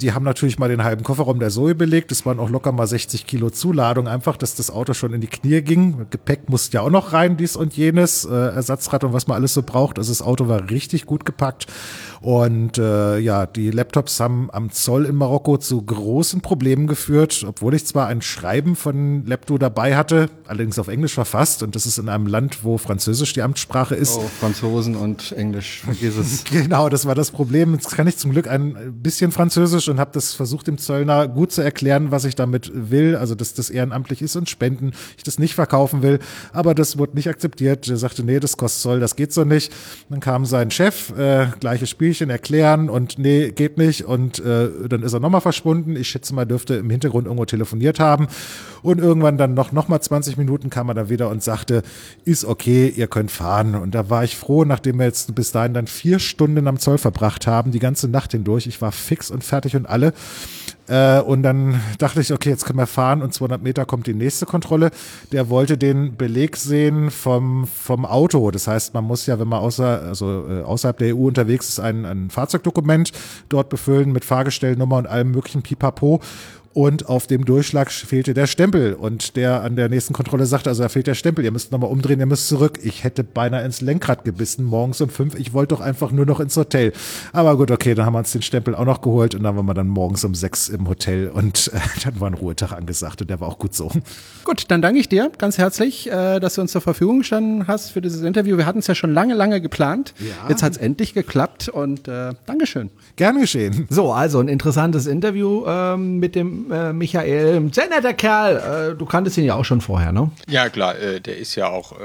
[0.00, 2.10] Die haben natürlich mal den halben Kofferraum der Zoe belegt.
[2.10, 5.26] Das waren auch locker mal 60 Kilo Zuladung, einfach, dass das Auto schon in die
[5.26, 6.06] Knie ging.
[6.10, 9.54] Gepäck musste ja auch noch rein, dies und jenes, äh, Ersatzrad und was man alles
[9.54, 9.98] so braucht.
[9.98, 11.66] Also das Auto war richtig gut gepackt.
[12.24, 17.74] Und äh, ja, die Laptops haben am Zoll in Marokko zu großen Problemen geführt, obwohl
[17.74, 21.62] ich zwar ein Schreiben von Lepto dabei hatte, allerdings auf Englisch verfasst.
[21.62, 24.16] Und das ist in einem Land, wo Französisch die Amtssprache ist.
[24.16, 26.44] Oh, Franzosen und Englisch, vergiss es.
[26.54, 27.74] Genau, das war das Problem.
[27.74, 31.52] Jetzt kann ich zum Glück ein bisschen Französisch und habe das versucht, dem Zöllner gut
[31.52, 32.93] zu erklären, was ich damit will.
[33.16, 36.18] Also, dass das ehrenamtlich ist und Spenden, ich das nicht verkaufen will.
[36.52, 37.88] Aber das wurde nicht akzeptiert.
[37.88, 39.72] Er sagte, nee, das kostet Zoll, das geht so nicht.
[40.10, 44.04] Dann kam sein Chef, äh, gleiches Spielchen erklären und nee, geht nicht.
[44.04, 45.96] Und äh, dann ist er nochmal verschwunden.
[45.96, 48.28] Ich schätze mal, dürfte im Hintergrund irgendwo telefoniert haben.
[48.82, 51.82] Und irgendwann dann noch, noch mal 20 Minuten kam er dann wieder und sagte,
[52.24, 53.74] ist okay, ihr könnt fahren.
[53.74, 56.98] Und da war ich froh, nachdem wir jetzt bis dahin dann vier Stunden am Zoll
[56.98, 58.66] verbracht haben, die ganze Nacht hindurch.
[58.66, 60.12] Ich war fix und fertig und alle.
[60.86, 64.14] Äh, und dann dachte ich, okay, jetzt können wir fahren und 200 Meter kommt die
[64.14, 64.90] nächste Kontrolle.
[65.32, 68.50] Der wollte den Beleg sehen vom, vom Auto.
[68.50, 71.80] Das heißt, man muss ja, wenn man außer, also, äh, außerhalb der EU unterwegs ist,
[71.80, 73.12] ein, ein Fahrzeugdokument
[73.48, 76.20] dort befüllen mit Fahrgestellnummer und allem möglichen Pipapo
[76.74, 80.82] und auf dem Durchschlag fehlte der Stempel und der an der nächsten Kontrolle sagte, also
[80.82, 82.80] da fehlt der Stempel, ihr müsst nochmal umdrehen, ihr müsst zurück.
[82.82, 86.40] Ich hätte beinahe ins Lenkrad gebissen, morgens um fünf, ich wollte doch einfach nur noch
[86.40, 86.92] ins Hotel.
[87.32, 89.66] Aber gut, okay, dann haben wir uns den Stempel auch noch geholt und dann waren
[89.66, 93.30] wir dann morgens um sechs im Hotel und äh, dann war ein Ruhetag angesagt und
[93.30, 93.90] der war auch gut so.
[94.42, 97.90] Gut, dann danke ich dir ganz herzlich, äh, dass du uns zur Verfügung gestanden hast
[97.90, 98.56] für dieses Interview.
[98.56, 100.12] Wir hatten es ja schon lange, lange geplant.
[100.18, 100.48] Ja.
[100.48, 102.90] Jetzt hat es endlich geklappt und äh, Dankeschön.
[103.14, 103.86] Gern geschehen.
[103.90, 107.70] So, also ein interessantes Interview ähm, mit dem äh, Michael.
[107.72, 108.92] Sehr netter Kerl.
[108.92, 110.30] Äh, du kanntest ihn ja auch schon vorher, ne?
[110.48, 111.96] Ja, klar, äh, der ist ja auch äh,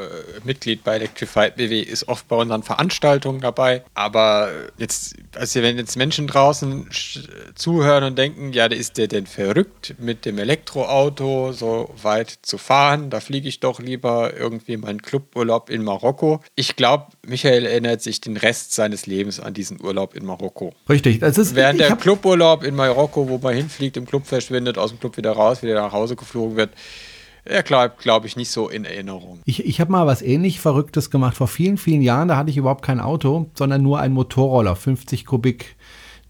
[0.43, 3.84] Mitglied bei Electrified BW, ist oft bei unseren Veranstaltungen dabei.
[3.93, 6.89] Aber jetzt, also wenn jetzt Menschen draußen
[7.55, 13.10] zuhören und denken, ja, ist der denn verrückt, mit dem Elektroauto so weit zu fahren?
[13.10, 16.41] Da fliege ich doch lieber irgendwie meinen Cluburlaub in Marokko.
[16.55, 20.74] Ich glaube, Michael erinnert sich den Rest seines Lebens an diesen Urlaub in Marokko.
[20.90, 21.20] Richtig.
[21.20, 25.00] Das ist, Während der Cluburlaub in Marokko, wo man hinfliegt, im Club verschwindet, aus dem
[25.00, 26.72] Club wieder raus, wieder nach Hause geflogen wird,
[27.46, 29.40] er bleibt, glaube ich, nicht so in Erinnerung.
[29.46, 32.28] Ich, ich habe mal was ähnlich Verrücktes gemacht vor vielen, vielen Jahren.
[32.28, 35.76] Da hatte ich überhaupt kein Auto, sondern nur einen Motorroller, 50 Kubik.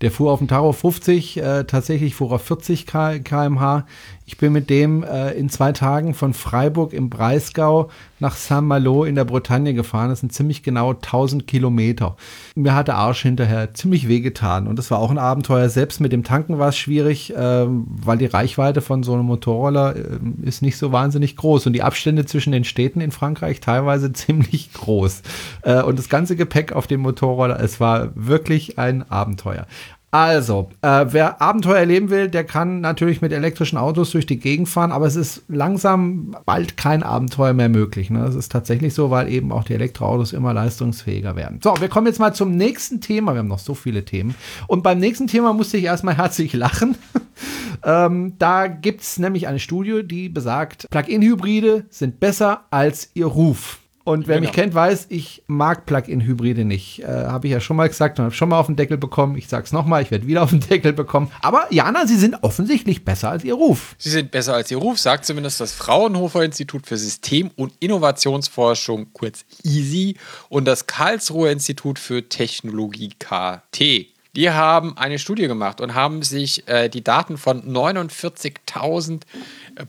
[0.01, 3.85] Der fuhr auf dem Tacho 50, äh, tatsächlich fuhr er 40 K- km/h.
[4.29, 9.15] Ich bin mit dem äh, in zwei Tagen von Freiburg im Breisgau nach Saint-Malo in
[9.15, 10.09] der Bretagne gefahren.
[10.09, 12.15] Das sind ziemlich genau 1000 Kilometer.
[12.53, 15.67] Mir hat der Arsch hinterher ziemlich wehgetan und das war auch ein Abenteuer.
[15.69, 19.95] Selbst mit dem Tanken war es schwierig, ähm, weil die Reichweite von so einem Motorroller
[19.95, 24.13] ähm, ist nicht so wahnsinnig groß und die Abstände zwischen den Städten in Frankreich teilweise
[24.13, 25.23] ziemlich groß.
[25.63, 29.65] Äh, und das ganze Gepäck auf dem Motorroller, es war wirklich ein Abenteuer.
[30.11, 34.67] Also, äh, wer Abenteuer erleben will, der kann natürlich mit elektrischen Autos durch die Gegend
[34.67, 38.09] fahren, aber es ist langsam bald kein Abenteuer mehr möglich.
[38.09, 38.19] Ne?
[38.25, 41.59] Das ist tatsächlich so, weil eben auch die Elektroautos immer leistungsfähiger werden.
[41.63, 43.33] So, wir kommen jetzt mal zum nächsten Thema.
[43.33, 44.33] Wir haben noch so viele Themen.
[44.65, 46.97] Und beim nächsten Thema musste ich erstmal herzlich lachen.
[47.83, 53.79] ähm, da gibt es nämlich eine Studie, die besagt, Plug-in-Hybride sind besser als ihr Ruf.
[54.05, 54.61] Und wer mich Genau.
[54.63, 57.03] kennt, weiß, ich mag Plug-in-Hybride nicht.
[57.03, 59.37] Äh, habe ich ja schon mal gesagt und habe schon mal auf den Deckel bekommen.
[59.37, 61.29] Ich sag's nochmal, ich werde wieder auf den Deckel bekommen.
[61.41, 63.95] Aber Jana, sie sind offensichtlich besser als ihr Ruf.
[63.99, 69.07] Sie sind besser als ihr Ruf, sagt zumindest das Fraunhofer Institut für System- und Innovationsforschung,
[69.13, 70.15] kurz EASY,
[70.49, 74.07] und das Karlsruher Institut für Technologie KT.
[74.35, 79.21] Die haben eine Studie gemacht und haben sich äh, die Daten von 49.000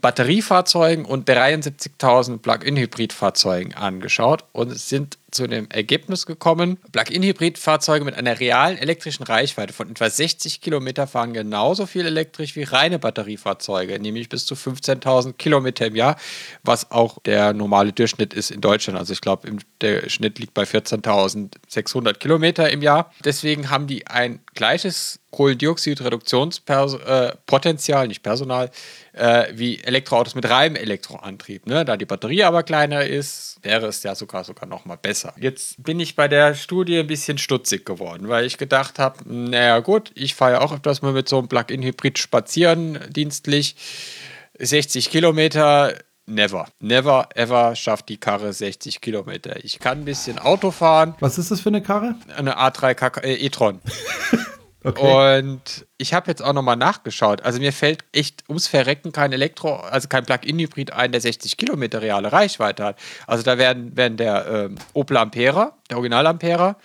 [0.00, 8.78] Batteriefahrzeugen und 73.000 Plug-in-Hybrid-Fahrzeugen angeschaut und sind zu dem Ergebnis gekommen, Plug-in-Hybrid-Fahrzeuge mit einer realen
[8.78, 14.46] elektrischen Reichweite von etwa 60 Kilometer fahren genauso viel elektrisch wie reine Batteriefahrzeuge, nämlich bis
[14.46, 16.16] zu 15.000 Kilometer im Jahr,
[16.62, 18.98] was auch der normale Durchschnitt ist in Deutschland.
[18.98, 19.50] Also ich glaube,
[19.80, 23.12] der Schnitt liegt bei 14.600 Kilometer im Jahr.
[23.24, 28.70] Deswegen haben die ein gleiches Kohlendioxidreduktionspotenzial, nicht Personal,
[29.12, 31.66] äh, wie Elektroautos mit reinem Elektroantrieb.
[31.66, 31.84] Ne?
[31.84, 35.19] Da die Batterie aber kleiner ist, wäre es ja sogar sogar noch mal besser.
[35.38, 39.78] Jetzt bin ich bei der Studie ein bisschen stutzig geworden, weil ich gedacht habe, naja
[39.80, 43.76] gut, ich fahre ja auch öfters mal mit so einem Plug-in-Hybrid spazieren, dienstlich.
[44.58, 45.94] 60 Kilometer,
[46.26, 46.68] never.
[46.80, 49.64] Never ever schafft die Karre 60 Kilometer.
[49.64, 52.14] Ich kann ein bisschen Auto fahren, Was ist das für eine Karre?
[52.36, 53.80] eine A3 K äh, e-tron.
[54.82, 55.38] Okay.
[55.38, 57.42] Und ich habe jetzt auch nochmal nachgeschaut.
[57.42, 62.00] Also mir fällt echt ums Verrecken kein Elektro, also kein Plug-in-Hybrid ein, der 60 Kilometer
[62.00, 62.98] reale Reichweite hat.
[63.26, 66.76] Also da werden, werden der ähm, Opel Ampera, der Original Ampera,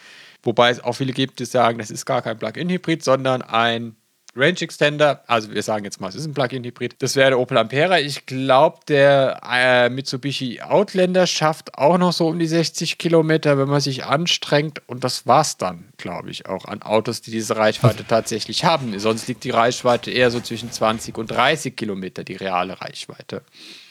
[0.43, 3.96] wobei es auch viele gibt, die sagen, das ist gar kein Plug-in-Hybrid, sondern ein
[4.36, 5.24] Range Extender.
[5.28, 6.96] Also wir sagen jetzt mal, es ist ein Plug-in-Hybrid.
[7.00, 8.00] Das wäre der Opel Ampera.
[8.00, 13.70] Ich glaube, der äh, Mitsubishi Outlander schafft auch noch so um die 60 Kilometer, wenn
[13.70, 14.82] man sich anstrengt.
[14.88, 18.98] Und das war's dann, glaube ich, auch an Autos, die diese Reichweite tatsächlich haben.
[19.00, 23.42] Sonst liegt die Reichweite eher so zwischen 20 und 30 Kilometer, die reale Reichweite.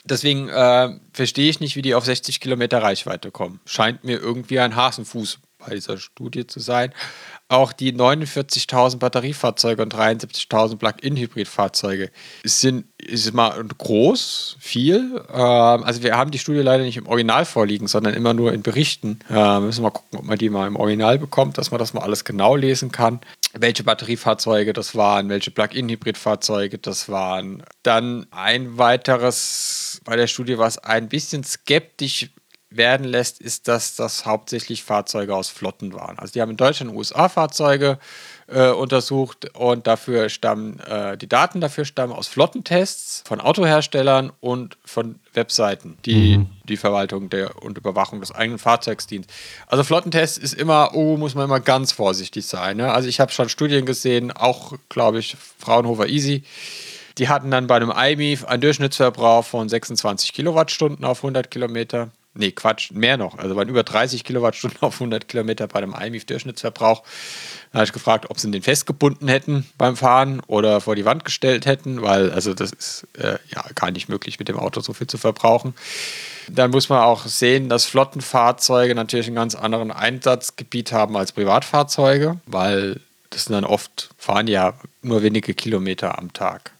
[0.03, 3.59] Deswegen äh, verstehe ich nicht, wie die auf 60 Kilometer Reichweite kommen.
[3.65, 6.93] Scheint mir irgendwie ein Hasenfuß bei dieser Studie zu sein.
[7.47, 12.09] Auch die 49.000 Batteriefahrzeuge und 73.000 Plug-in-Hybrid-Fahrzeuge
[12.43, 15.23] sind ist mal groß, viel.
[15.31, 18.63] Ähm, also wir haben die Studie leider nicht im Original vorliegen, sondern immer nur in
[18.63, 19.19] Berichten.
[19.29, 21.93] Äh, müssen wir mal gucken, ob man die mal im Original bekommt, dass man das
[21.93, 23.21] mal alles genau lesen kann.
[23.53, 27.63] Welche Batteriefahrzeuge das waren, welche Plug-in-Hybrid-Fahrzeuge das waren.
[27.83, 32.29] Dann ein weiteres bei der Studie, was ein bisschen skeptisch
[32.77, 36.19] werden lässt, ist, dass das hauptsächlich Fahrzeuge aus Flotten waren.
[36.19, 37.99] Also die haben in Deutschland und USA Fahrzeuge
[38.47, 44.77] äh, untersucht und dafür stammen äh, die Daten dafür stammen aus Flottentests von Autoherstellern und
[44.85, 46.47] von Webseiten, die mhm.
[46.63, 49.27] die Verwaltung der und Überwachung des eigenen Fahrzeugs dient.
[49.67, 52.77] Also Flottentests ist immer, oh, muss man immer ganz vorsichtig sein.
[52.77, 52.91] Ne?
[52.91, 56.43] Also ich habe schon Studien gesehen, auch glaube ich Fraunhofer Easy.
[57.17, 62.09] Die hatten dann bei einem iMIF einen Durchschnittsverbrauch von 26 Kilowattstunden auf 100 Kilometer.
[62.37, 63.37] Nee, Quatsch, mehr noch.
[63.37, 67.03] Also waren über 30 Kilowattstunden auf 100 Kilometer bei dem IMIF-Durchschnittsverbrauch.
[67.71, 71.23] Da habe ich gefragt, ob sie den festgebunden hätten beim Fahren oder vor die Wand
[71.23, 74.93] gestellt hätten, weil also das ist äh, ja gar nicht möglich, mit dem Auto so
[74.93, 75.73] viel zu verbrauchen.
[76.49, 82.37] Dann muss man auch sehen, dass Flottenfahrzeuge natürlich einen ganz anderen Einsatzgebiet haben als Privatfahrzeuge,
[82.45, 86.71] weil das sind dann oft, fahren ja nur wenige Kilometer am Tag.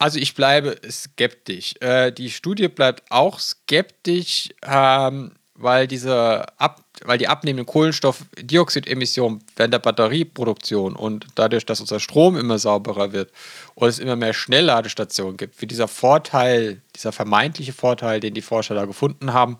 [0.00, 1.74] Also ich bleibe skeptisch.
[1.80, 9.74] Äh, die Studie bleibt auch skeptisch, ähm, weil diese ab, weil die abnehmenden Kohlenstoffdioxidemissionen während
[9.74, 13.30] der Batterieproduktion und dadurch, dass unser Strom immer sauberer wird
[13.74, 18.74] und es immer mehr Schnellladestationen gibt, wie dieser Vorteil, dieser vermeintliche Vorteil, den die Forscher
[18.74, 19.58] da gefunden haben,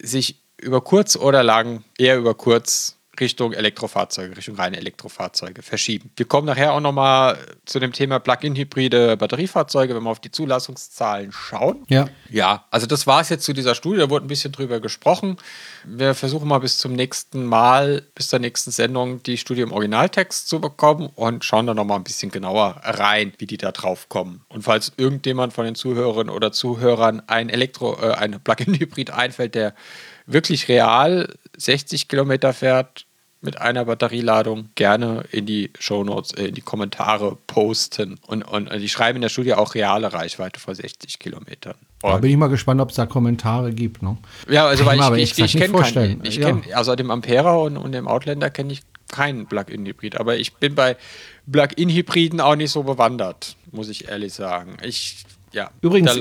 [0.00, 6.10] sich über kurz oder lang, eher über kurz Richtung Elektrofahrzeuge, Richtung reine Elektrofahrzeuge verschieben.
[6.16, 11.32] Wir kommen nachher auch nochmal zu dem Thema Plug-in-Hybride Batteriefahrzeuge, wenn wir auf die Zulassungszahlen
[11.32, 11.84] schauen.
[11.88, 12.06] Ja.
[12.28, 15.36] Ja, also das war es jetzt zu dieser Studie, da wurde ein bisschen drüber gesprochen.
[15.84, 20.48] Wir versuchen mal bis zum nächsten Mal, bis zur nächsten Sendung, die Studie im Originaltext
[20.48, 24.44] zu bekommen und schauen da nochmal ein bisschen genauer rein, wie die da drauf kommen.
[24.48, 29.74] Und falls irgendjemand von den Zuhörerinnen oder Zuhörern ein Elektro, äh, ein Plug-in-Hybrid einfällt, der
[30.26, 33.05] wirklich real 60 Kilometer fährt,
[33.40, 38.18] mit einer Batterieladung gerne in die Shownotes, äh, in die Kommentare posten.
[38.26, 41.74] Und, und, und die schreiben in der Studie auch reale Reichweite von 60 Kilometern.
[42.02, 44.02] Da bin ich mal gespannt, ob es da Kommentare gibt.
[44.02, 44.16] Ne?
[44.48, 46.24] Ja, also weil ich, ich, ich, ich kenne keinen.
[46.24, 46.46] Ich ja.
[46.46, 50.18] kenn, also dem Ampera und, und dem Outlander kenne ich keinen Plug-in-Hybrid.
[50.18, 50.96] Aber ich bin bei
[51.50, 54.76] Plug-in-Hybriden auch nicht so bewandert, muss ich ehrlich sagen.
[54.82, 55.70] Ich, ja.
[55.80, 56.16] Übrigens,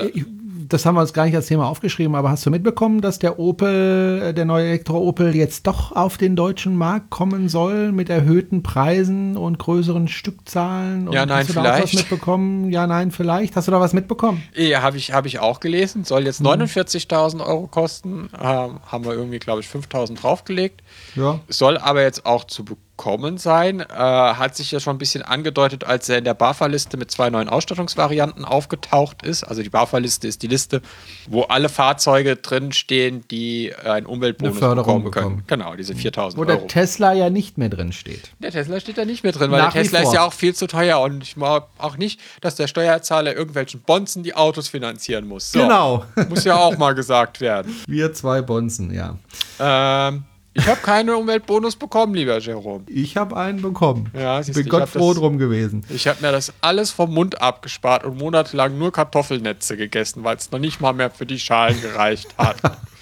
[0.67, 3.39] das haben wir uns gar nicht als Thema aufgeschrieben, aber hast du mitbekommen, dass der
[3.39, 8.63] Opel, äh, der neue Elektro-Opel jetzt doch auf den deutschen Markt kommen soll mit erhöhten
[8.63, 11.07] Preisen und größeren Stückzahlen?
[11.07, 11.79] Und ja, nein, hast du vielleicht.
[11.79, 12.71] Da was mitbekommen?
[12.71, 13.55] Ja, nein, vielleicht.
[13.55, 14.43] Hast du da was mitbekommen?
[14.55, 16.03] Ja, habe ich, hab ich auch gelesen.
[16.03, 18.29] Soll jetzt 49.000 Euro kosten.
[18.41, 20.81] Ähm, haben wir irgendwie, glaube ich, 5.000 draufgelegt.
[21.15, 21.39] Ja.
[21.47, 23.81] Soll aber jetzt auch zu bekommen sein.
[23.81, 27.29] Äh, hat sich ja schon ein bisschen angedeutet, als er in der BAFA-Liste mit zwei
[27.29, 29.43] neuen Ausstattungsvarianten aufgetaucht ist.
[29.43, 30.81] Also die BAFA-Liste ist die Liste,
[31.27, 35.43] wo alle Fahrzeuge drinstehen, die einen Umweltbonus Förderung bekommen können.
[35.43, 35.43] bekommen.
[35.47, 36.45] Genau, diese 4.000 Wo Euro.
[36.45, 38.31] der Tesla ja nicht mehr drin steht.
[38.39, 40.53] Der Tesla steht da nicht mehr drin, weil Nach der Tesla ist ja auch viel
[40.53, 45.27] zu teuer und ich mag auch nicht, dass der Steuerzahler irgendwelchen Bonzen die Autos finanzieren
[45.27, 45.51] muss.
[45.51, 46.05] So, Genau.
[46.29, 47.75] Muss ja auch mal gesagt werden.
[47.87, 49.17] Wir zwei Bonzen, ja.
[49.59, 50.23] Ähm,
[50.55, 52.83] ich habe keinen Umweltbonus bekommen, lieber Jerome.
[52.87, 54.09] Ich habe einen bekommen.
[54.17, 55.83] Ja, ich siehst bin Gott froh das- drum gewesen.
[55.89, 60.49] Ich habe mir das alles vom Mund abgespart und monatelang nur Kartoffelnetze gegessen, weil es
[60.51, 62.57] noch nicht mal mehr für die Schalen gereicht hat.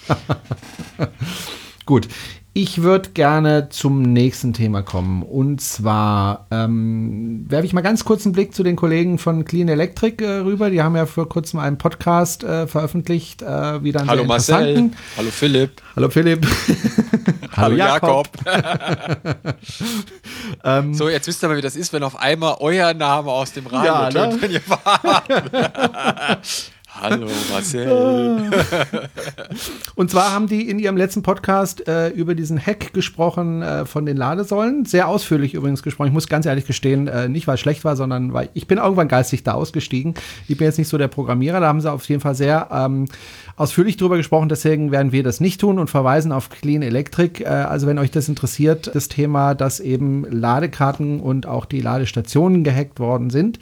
[1.86, 2.08] Gut.
[2.56, 5.24] Ich würde gerne zum nächsten Thema kommen.
[5.24, 9.66] Und zwar ähm, werfe ich mal ganz kurz einen Blick zu den Kollegen von Clean
[9.66, 10.70] Electric äh, rüber.
[10.70, 13.42] Die haben ja vor kurzem einen Podcast äh, veröffentlicht.
[13.42, 14.90] Äh, wieder einen Hallo Marcel.
[15.16, 15.82] Hallo Philipp.
[15.96, 16.46] Hallo Philipp.
[17.56, 18.28] Hallo Jakob.
[20.62, 23.52] Ähm, So, jetzt wisst ihr mal, wie das ist, wenn auf einmal euer Name aus
[23.52, 24.12] dem Radio Ja, ne?
[24.30, 25.24] tönt, wenn ihr fahrt.
[27.04, 28.50] Hallo Marcel.
[29.94, 34.06] Und zwar haben die in ihrem letzten Podcast äh, über diesen Hack gesprochen äh, von
[34.06, 34.86] den Ladesäulen.
[34.86, 36.08] Sehr ausführlich übrigens gesprochen.
[36.08, 38.78] Ich muss ganz ehrlich gestehen, äh, nicht weil es schlecht war, sondern weil ich bin
[38.78, 40.14] irgendwann geistig da ausgestiegen.
[40.48, 41.60] Ich bin jetzt nicht so der Programmierer.
[41.60, 43.04] Da haben sie auf jeden Fall sehr ähm,
[43.56, 44.48] ausführlich drüber gesprochen.
[44.48, 47.44] Deswegen werden wir das nicht tun und verweisen auf Clean Electric.
[47.44, 52.64] Äh, also wenn euch das interessiert, das Thema, dass eben Ladekarten und auch die Ladestationen
[52.64, 53.58] gehackt worden sind.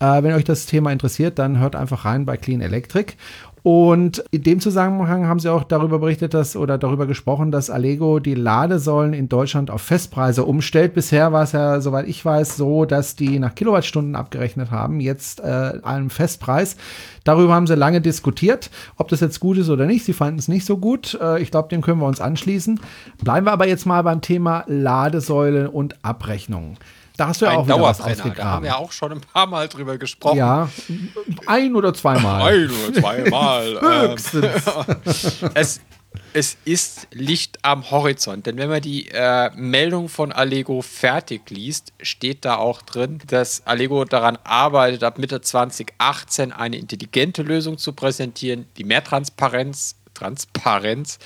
[0.00, 3.14] Äh, wenn euch das Thema interessiert, dann hört einfach rein bei Clean Electric.
[3.62, 8.18] Und in dem Zusammenhang haben sie auch darüber berichtet, dass oder darüber gesprochen, dass Allego
[8.18, 10.94] die Ladesäulen in Deutschland auf Festpreise umstellt.
[10.94, 15.40] Bisher war es ja, soweit ich weiß, so, dass die nach Kilowattstunden abgerechnet haben, jetzt
[15.40, 16.76] äh, einem Festpreis.
[17.24, 20.06] Darüber haben sie lange diskutiert, ob das jetzt gut ist oder nicht.
[20.06, 21.18] Sie fanden es nicht so gut.
[21.20, 22.80] Äh, ich glaube, dem können wir uns anschließen.
[23.22, 26.78] Bleiben wir aber jetzt mal beim Thema Ladesäule und Abrechnung.
[27.20, 28.16] Da hast du ja auch wieder was Dauerbrenner.
[28.16, 28.64] Da haben ausgegraben.
[28.64, 30.38] wir auch schon ein paar Mal drüber gesprochen.
[30.38, 30.70] Ja,
[31.44, 32.40] ein oder zweimal.
[32.40, 33.76] Ein oder zweimal.
[33.82, 35.50] ähm, Höchstens.
[35.54, 35.80] es,
[36.32, 41.92] es ist Licht am Horizont, denn wenn man die äh, Meldung von Allego fertig liest,
[42.00, 47.92] steht da auch drin, dass Allego daran arbeitet, ab Mitte 2018 eine intelligente Lösung zu
[47.92, 51.18] präsentieren, die mehr Transparenz, Transparenz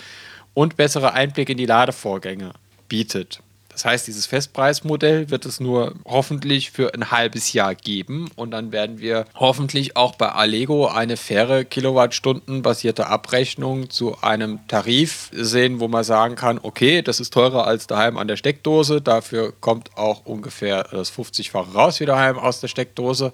[0.54, 2.50] und bessere Einblicke in die Ladevorgänge
[2.88, 3.38] bietet.
[3.74, 8.70] Das heißt, dieses Festpreismodell wird es nur hoffentlich für ein halbes Jahr geben und dann
[8.70, 15.88] werden wir hoffentlich auch bei Allego eine faire Kilowattstundenbasierte Abrechnung zu einem Tarif sehen, wo
[15.88, 20.24] man sagen kann, okay, das ist teurer als daheim an der Steckdose, dafür kommt auch
[20.24, 23.32] ungefähr das 50-fache raus wie daheim aus der Steckdose.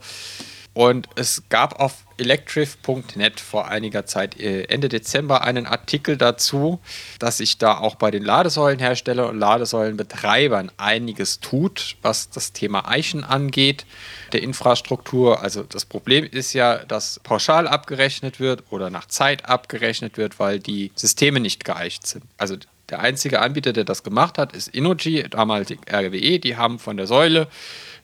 [0.72, 6.78] Und es gab auf electrif.net vor einiger Zeit, äh, Ende Dezember, einen Artikel dazu,
[7.18, 13.24] dass sich da auch bei den Ladesäulenherstellern und Ladesäulenbetreibern einiges tut, was das Thema Eichen
[13.24, 13.84] angeht,
[14.32, 15.42] der Infrastruktur.
[15.42, 20.60] Also das Problem ist ja, dass pauschal abgerechnet wird oder nach Zeit abgerechnet wird, weil
[20.60, 22.24] die Systeme nicht geeicht sind.
[22.38, 22.56] Also
[22.90, 26.38] der einzige Anbieter, der das gemacht hat, ist Innogy, damals RWE.
[26.38, 27.48] Die haben von der Säule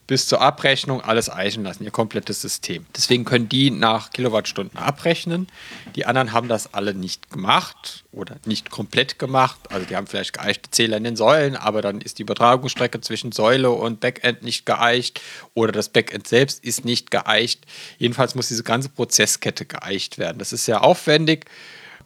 [0.07, 2.87] bis zur Abrechnung alles eichen lassen, ihr komplettes System.
[2.97, 5.49] Deswegen können die nach Kilowattstunden abrechnen.
[5.97, 9.59] Die anderen haben das alle nicht gemacht oder nicht komplett gemacht.
[9.71, 13.33] Also die haben vielleicht geeichte Zähler in den Säulen, aber dann ist die Übertragungsstrecke zwischen
[13.33, 15.21] Säule und Backend nicht geeicht
[15.55, 17.67] oder das Backend selbst ist nicht geeicht.
[17.99, 20.39] Jedenfalls muss diese ganze Prozesskette geeicht werden.
[20.39, 21.47] Das ist sehr aufwendig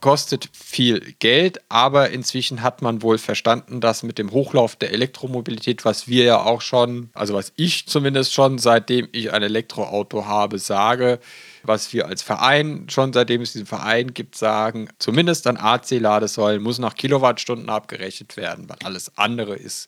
[0.01, 5.85] kostet viel Geld, aber inzwischen hat man wohl verstanden, dass mit dem Hochlauf der Elektromobilität,
[5.85, 10.57] was wir ja auch schon, also was ich zumindest schon, seitdem ich ein Elektroauto habe,
[10.57, 11.19] sage,
[11.63, 16.79] was wir als Verein schon, seitdem es diesen Verein gibt, sagen, zumindest an AC-Ladesäulen muss
[16.79, 19.87] nach Kilowattstunden abgerechnet werden, weil alles andere ist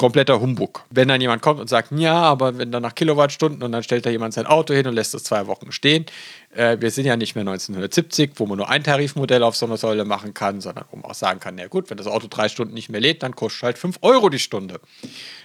[0.00, 0.82] kompletter Humbug.
[0.88, 4.06] Wenn dann jemand kommt und sagt, ja, aber wenn dann nach Kilowattstunden und dann stellt
[4.06, 6.06] da jemand sein Auto hin und lässt es zwei Wochen stehen.
[6.52, 9.76] Äh, wir sind ja nicht mehr 1970, wo man nur ein Tarifmodell auf so einer
[9.76, 12.48] Säule machen kann, sondern wo man auch sagen kann, ja gut, wenn das Auto drei
[12.48, 14.80] Stunden nicht mehr lädt, dann kostet halt 5 Euro die Stunde.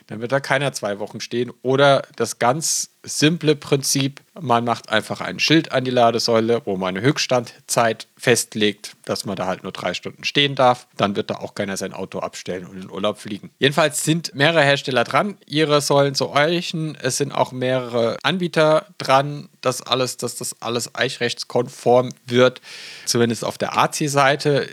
[0.08, 1.51] Dann wird da keiner zwei Wochen stehen.
[1.64, 6.95] Oder das ganz simple Prinzip, man macht einfach ein Schild an die Ladesäule, wo man
[6.95, 10.88] eine Höchststandzeit festlegt, dass man da halt nur drei Stunden stehen darf.
[10.97, 13.49] Dann wird da auch keiner sein Auto abstellen und in Urlaub fliegen.
[13.58, 16.95] Jedenfalls sind mehrere Hersteller dran, ihre Säulen zu eichen.
[17.01, 22.62] Es sind auch mehrere Anbieter dran, dass alles, dass das alles eichrechtskonform wird.
[23.06, 24.68] Zumindest auf der AC-Seite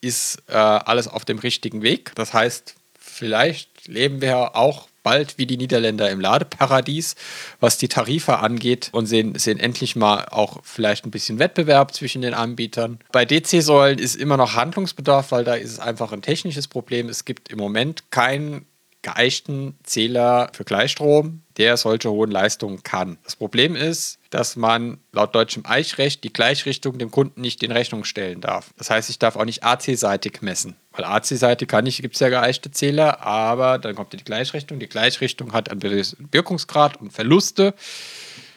[0.00, 2.12] ist äh, alles auf dem richtigen Weg.
[2.14, 7.14] Das heißt, vielleicht leben wir auch bald wie die Niederländer im Ladeparadies,
[7.60, 12.22] was die Tarife angeht und sehen, sehen endlich mal auch vielleicht ein bisschen Wettbewerb zwischen
[12.22, 12.98] den Anbietern.
[13.12, 17.08] Bei DC-Säulen ist immer noch Handlungsbedarf, weil da ist es einfach ein technisches Problem.
[17.08, 18.66] Es gibt im Moment keinen
[19.02, 23.18] geeichten Zähler für Gleichstrom, der solche hohen Leistungen kann.
[23.22, 28.04] Das Problem ist, dass man laut deutschem Eichrecht die Gleichrichtung dem Kunden nicht in Rechnung
[28.04, 28.68] stellen darf.
[28.76, 30.76] Das heißt, ich darf auch nicht AC-seitig messen.
[30.92, 34.78] Weil AC-Seite kann ich, gibt es ja geeichte Zähler, aber dann kommt die Gleichrichtung.
[34.78, 37.72] Die Gleichrichtung hat einen Wirkungsgrad und Verluste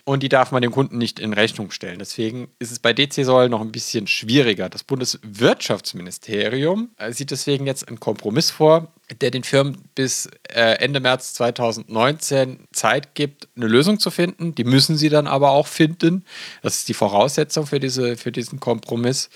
[0.03, 1.99] und die darf man dem Kunden nicht in Rechnung stellen.
[1.99, 4.67] Deswegen ist es bei DC-Säulen noch ein bisschen schwieriger.
[4.67, 8.91] Das Bundeswirtschaftsministerium äh, sieht deswegen jetzt einen Kompromiss vor,
[9.22, 14.53] der den Firmen bis äh, Ende März 2019 Zeit gibt, eine Lösung zu finden.
[14.55, 16.26] Die müssen sie dann aber auch finden.
[16.62, 19.30] Das ist die Voraussetzung für, diese, für diesen Kompromiss,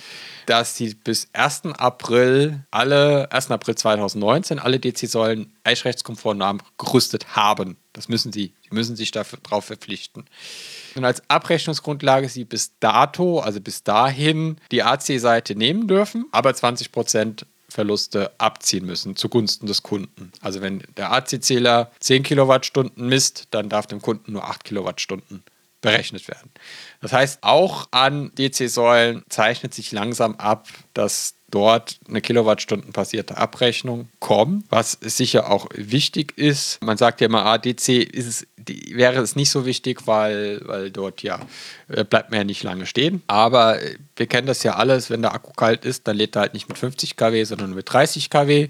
[0.45, 1.65] dass sie bis 1.
[1.77, 3.51] April alle, 1.
[3.51, 7.77] April 2019 alle DC-Säulen eichrechtskonform gerüstet haben.
[7.93, 8.53] Das müssen sie.
[8.63, 10.25] Sie müssen sich darauf verpflichten.
[10.95, 16.91] Und als Abrechnungsgrundlage sie bis dato, also bis dahin, die AC-Seite nehmen dürfen, aber 20
[16.91, 20.31] Prozent Verluste abziehen müssen zugunsten des Kunden.
[20.41, 25.43] Also wenn der AC-Zähler 10 Kilowattstunden misst, dann darf dem Kunden nur 8 Kilowattstunden
[25.81, 26.51] berechnet werden.
[27.01, 34.65] Das heißt, auch an DC-Säulen zeichnet sich langsam ab, dass dort eine Kilowattstundenbasierte Abrechnung kommt,
[34.69, 36.81] was sicher auch wichtig ist.
[36.81, 40.89] Man sagt ja immer, ADC ist es, die, wäre es nicht so wichtig, weil, weil
[40.89, 41.39] dort ja
[41.89, 43.21] äh, bleibt man ja nicht lange stehen.
[43.27, 46.41] Aber äh, wir kennen das ja alles, wenn der Akku kalt ist, dann lädt er
[46.41, 48.69] halt nicht mit 50 kW, sondern mit 30 kW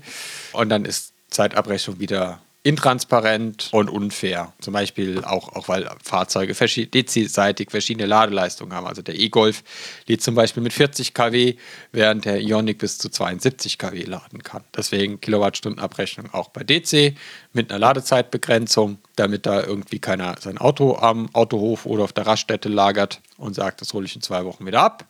[0.51, 4.53] und dann ist Zeitabrechnung wieder intransparent und unfair.
[4.61, 8.87] Zum Beispiel auch, auch weil Fahrzeuge DC-seitig verschiedene Ladeleistungen haben.
[8.87, 9.63] Also der E-Golf
[10.07, 11.55] lädt zum Beispiel mit 40 kW,
[11.91, 14.63] während der Ioniq bis zu 72 kW laden kann.
[14.75, 17.15] Deswegen Kilowattstundenabrechnung auch bei DC
[17.51, 22.69] mit einer Ladezeitbegrenzung, damit da irgendwie keiner sein Auto am Autohof oder auf der Raststätte
[22.69, 25.05] lagert und sagt, das hole ich in zwei Wochen wieder ab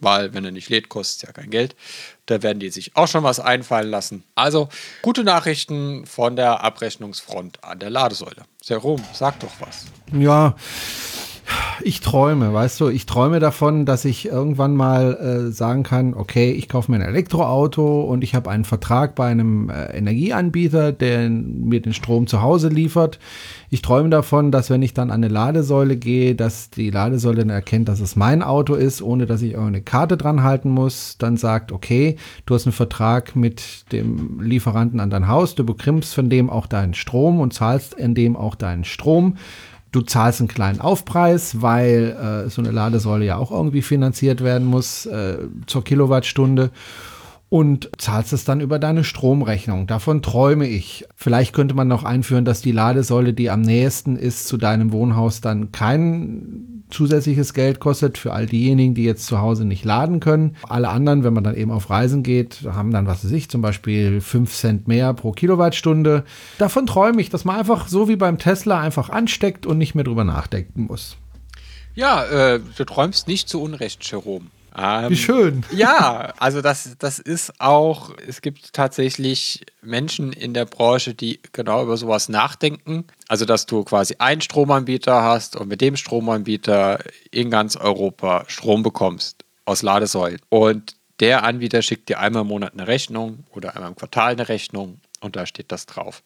[0.00, 1.76] weil wenn er nicht lädt, kostet es ja kein Geld.
[2.26, 4.24] Da werden die sich auch schon was einfallen lassen.
[4.34, 4.68] Also
[5.02, 8.44] gute Nachrichten von der Abrechnungsfront an der Ladesäule.
[8.62, 9.86] Serum, sag doch was.
[10.12, 10.54] Ja,
[11.82, 16.50] ich träume, weißt du, ich träume davon, dass ich irgendwann mal äh, sagen kann, okay,
[16.52, 21.28] ich kaufe mir ein Elektroauto und ich habe einen Vertrag bei einem äh, Energieanbieter, der
[21.30, 23.18] mir den Strom zu Hause liefert.
[23.70, 27.50] Ich träume davon, dass wenn ich dann an eine Ladesäule gehe, dass die Ladesäule dann
[27.50, 31.36] erkennt, dass es mein Auto ist, ohne dass ich irgendeine Karte dran halten muss, dann
[31.36, 36.30] sagt, okay, du hast einen Vertrag mit dem Lieferanten an dein Haus, du bekommst von
[36.30, 39.36] dem auch deinen Strom und zahlst in dem auch deinen Strom.
[39.90, 44.66] Du zahlst einen kleinen Aufpreis, weil äh, so eine Ladesäule ja auch irgendwie finanziert werden
[44.66, 46.70] muss äh, zur Kilowattstunde
[47.50, 49.86] und zahlst es dann über deine Stromrechnung.
[49.86, 51.06] Davon träume ich.
[51.16, 55.40] Vielleicht könnte man noch einführen, dass die Ladesäule, die am nächsten ist zu deinem Wohnhaus,
[55.40, 60.56] dann kein zusätzliches Geld kostet für all diejenigen, die jetzt zu Hause nicht laden können.
[60.68, 63.62] Alle anderen, wenn man dann eben auf Reisen geht, haben dann, was weiß ich, zum
[63.62, 66.24] Beispiel 5 Cent mehr pro Kilowattstunde.
[66.58, 70.04] Davon träume ich, dass man einfach so wie beim Tesla einfach ansteckt und nicht mehr
[70.04, 71.16] drüber nachdenken muss.
[71.94, 74.46] Ja, äh, du träumst nicht zu Unrecht, Jerome.
[74.76, 75.64] Ähm, Wie schön.
[75.72, 81.82] Ja, also das, das ist auch, es gibt tatsächlich Menschen in der Branche, die genau
[81.82, 83.04] über sowas nachdenken.
[83.28, 87.00] Also, dass du quasi einen Stromanbieter hast und mit dem Stromanbieter
[87.30, 90.40] in ganz Europa Strom bekommst aus Ladesäulen.
[90.48, 94.48] Und der Anbieter schickt dir einmal im Monat eine Rechnung oder einmal im Quartal eine
[94.48, 96.22] Rechnung und da steht das drauf.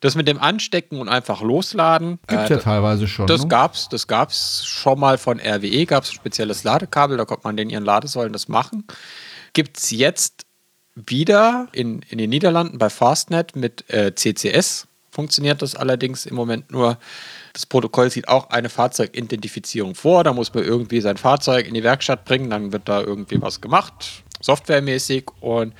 [0.00, 2.18] Das mit dem Anstecken und einfach losladen.
[2.26, 3.26] Gibt äh, ja teilweise schon.
[3.26, 3.48] Das ne?
[3.48, 7.56] gab's, das gab's schon mal von RWE, gab es ein spezielles Ladekabel, da konnte man
[7.58, 8.84] in ihren Ladesäulen das machen.
[9.52, 10.46] Gibt es jetzt
[10.94, 14.86] wieder in, in den Niederlanden bei Fastnet mit äh, CCS.
[15.10, 16.98] Funktioniert das allerdings im Moment nur.
[17.52, 20.24] Das Protokoll sieht auch eine Fahrzeugidentifizierung vor.
[20.24, 23.60] Da muss man irgendwie sein Fahrzeug in die Werkstatt bringen, dann wird da irgendwie was
[23.60, 25.26] gemacht, softwaremäßig.
[25.40, 25.72] Und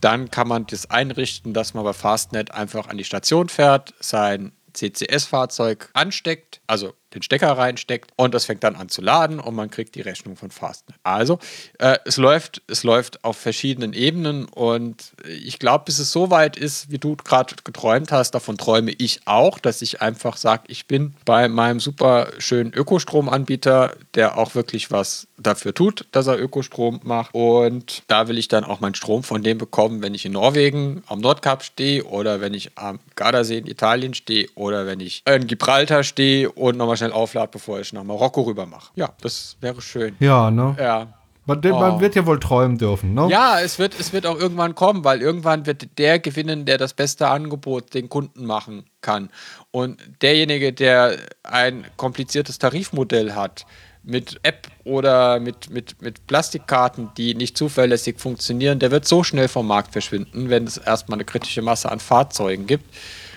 [0.00, 4.52] dann kann man das einrichten, dass man bei Fastnet einfach an die Station fährt, sein
[4.74, 9.70] CCS-Fahrzeug ansteckt, also den Stecker reinsteckt und das fängt dann an zu laden und man
[9.70, 10.96] kriegt die Rechnung von Fastnet.
[11.02, 11.38] Also
[11.78, 16.56] äh, es läuft, es läuft auf verschiedenen Ebenen und ich glaube, bis es so weit
[16.56, 20.86] ist, wie du gerade geträumt hast, davon träume ich auch, dass ich einfach sage, ich
[20.86, 27.00] bin bei meinem super schönen Ökostromanbieter, der auch wirklich was dafür tut, dass er Ökostrom
[27.02, 30.32] macht und da will ich dann auch meinen Strom von dem bekommen, wenn ich in
[30.32, 35.22] Norwegen am Nordkap stehe oder wenn ich am Gardasee in Italien stehe oder wenn ich
[35.26, 38.90] in Gibraltar stehe und nochmal schnell schnell auflade, bevor ich nach Marokko rüber mache.
[38.94, 40.16] Ja, das wäre schön.
[40.20, 40.76] Ja, ne?
[40.78, 41.06] Ja.
[41.48, 41.78] Man, oh.
[41.78, 43.28] man, wird ja wohl träumen dürfen, ne?
[43.30, 46.92] Ja, es wird, es wird auch irgendwann kommen, weil irgendwann wird der gewinnen, der das
[46.92, 49.30] beste Angebot den Kunden machen kann.
[49.70, 53.64] Und derjenige, der ein kompliziertes Tarifmodell hat,
[54.02, 59.48] mit App oder mit, mit, mit Plastikkarten, die nicht zuverlässig funktionieren, der wird so schnell
[59.48, 62.84] vom Markt verschwinden, wenn es erstmal eine kritische Masse an Fahrzeugen gibt.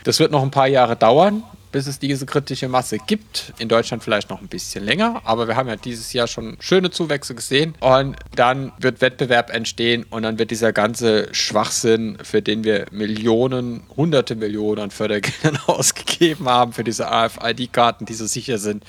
[0.03, 3.53] Das wird noch ein paar Jahre dauern, bis es diese kritische Masse gibt.
[3.59, 6.91] In Deutschland vielleicht noch ein bisschen länger, aber wir haben ja dieses Jahr schon schöne
[6.91, 7.75] Zuwächse gesehen.
[7.79, 13.83] Und dann wird Wettbewerb entstehen und dann wird dieser ganze Schwachsinn, für den wir Millionen,
[13.95, 18.83] hunderte Millionen an Fördergeldern ausgegeben haben, für diese AFID-Karten, die so sicher sind,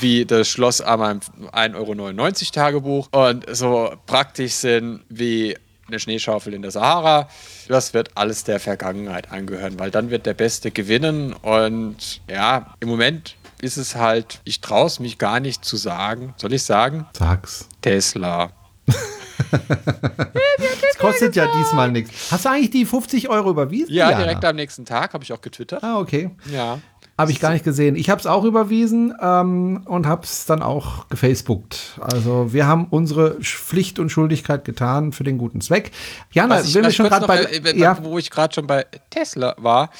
[0.00, 1.20] wie das Schloss meinem
[1.52, 5.56] 1,99 Euro Tagebuch und so praktisch sind wie
[5.88, 7.28] eine Schneeschaufel in der Sahara.
[7.66, 11.32] Das wird alles der Vergangenheit angehören, weil dann wird der Beste gewinnen.
[11.32, 16.34] Und ja, im Moment ist es halt, ich traue es mich gar nicht zu sagen.
[16.36, 17.06] Soll ich sagen?
[17.16, 17.68] Sag's.
[17.82, 18.50] Tesla.
[18.86, 22.30] das kostet ja diesmal nichts.
[22.30, 23.92] Hast du eigentlich die 50 Euro überwiesen?
[23.92, 24.24] Ja, Jana?
[24.24, 25.82] direkt am nächsten Tag habe ich auch getwittert.
[25.82, 26.30] Ah, okay.
[26.52, 26.78] Ja.
[27.18, 27.96] Habe ich gar nicht gesehen.
[27.96, 31.98] Ich habe es auch überwiesen ähm, und habe es dann auch gefacebookt.
[32.00, 35.90] Also wir haben unsere Pflicht und Schuldigkeit getan für den guten Zweck.
[36.30, 37.98] Jana, ich, wenn wir schon gerade bei, äh, ja.
[38.02, 39.90] wo ich gerade schon bei Tesla war,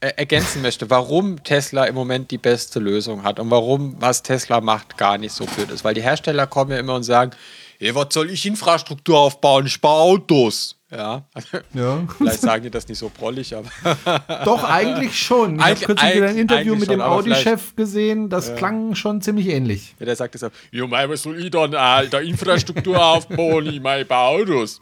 [0.00, 4.60] äh, ergänzen möchte, warum Tesla im Moment die beste Lösung hat und warum, was Tesla
[4.60, 5.84] macht, gar nicht so blöd ist.
[5.84, 7.32] Weil die Hersteller kommen ja immer und sagen,
[7.78, 9.66] hey, was soll ich Infrastruktur aufbauen?
[9.66, 10.81] Ich baue Autos.
[10.94, 11.24] Ja.
[11.72, 12.06] Ja.
[12.18, 13.70] Vielleicht sagen die das nicht so prollig, aber
[14.44, 15.56] Doch, eigentlich schon.
[15.56, 18.28] Ich habe kürzlich wieder ein Interview mit dem Audi-Chef gesehen.
[18.28, 19.94] Das klang schon ziemlich ähnlich.
[19.98, 23.80] Ja, der sagt das auch, ja, mei, was soll ich dann, Alter, Infrastruktur aufbauen, ich
[23.80, 24.80] mei, baue Autos.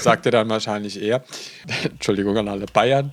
[0.00, 1.24] Sagt er dann wahrscheinlich eher.
[1.84, 3.12] Entschuldigung an alle Bayern.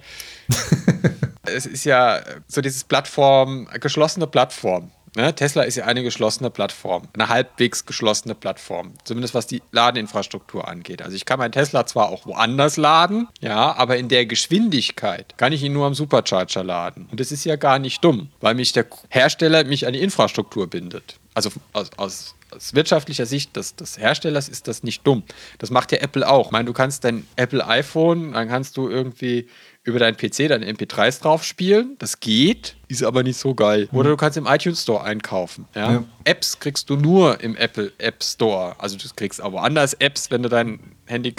[1.44, 4.92] es ist ja so dieses Plattform, geschlossene Plattform.
[5.16, 5.36] Ne?
[5.36, 11.02] Tesla ist ja eine geschlossene Plattform, eine halbwegs geschlossene Plattform, zumindest was die Ladeinfrastruktur angeht.
[11.02, 15.52] Also ich kann meinen Tesla zwar auch woanders laden, ja, aber in der Geschwindigkeit kann
[15.52, 17.08] ich ihn nur am Supercharger laden.
[17.12, 20.68] Und das ist ja gar nicht dumm, weil mich der Hersteller mich an die Infrastruktur
[20.68, 21.20] bindet.
[21.34, 25.24] Also aus, aus, aus wirtschaftlicher Sicht des, des Herstellers ist das nicht dumm.
[25.60, 26.48] Das macht ja Apple auch.
[26.48, 29.48] Ich meine, du kannst dein Apple iPhone, dann kannst du irgendwie
[29.84, 31.96] über deinen PC deine MP3s drauf spielen.
[31.98, 33.90] Das geht, ist aber nicht so geil.
[33.92, 35.68] Oder du kannst im iTunes Store einkaufen.
[35.74, 35.94] Ja?
[35.94, 36.04] Ja.
[36.24, 38.76] Apps kriegst du nur im Apple App Store.
[38.78, 41.34] Also du kriegst auch woanders Apps, wenn du dein Handy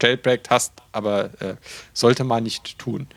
[0.00, 1.56] jailbreakt hast, aber äh,
[1.92, 3.08] sollte man nicht tun.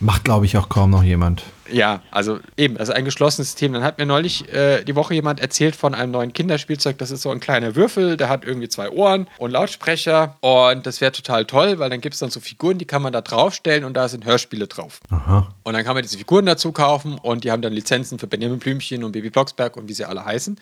[0.00, 1.42] Macht, glaube ich, auch kaum noch jemand.
[1.70, 3.74] Ja, also eben, also ein geschlossenes System.
[3.74, 6.96] Dann hat mir neulich äh, die Woche jemand erzählt von einem neuen Kinderspielzeug.
[6.96, 10.36] Das ist so ein kleiner Würfel, der hat irgendwie zwei Ohren und Lautsprecher.
[10.40, 13.12] Und das wäre total toll, weil dann gibt es dann so Figuren, die kann man
[13.12, 15.00] da draufstellen und da sind Hörspiele drauf.
[15.10, 15.48] Aha.
[15.62, 18.58] Und dann kann man diese Figuren dazu kaufen und die haben dann Lizenzen für Benjamin
[18.58, 20.58] Blümchen und Baby Blocksberg und wie sie alle heißen.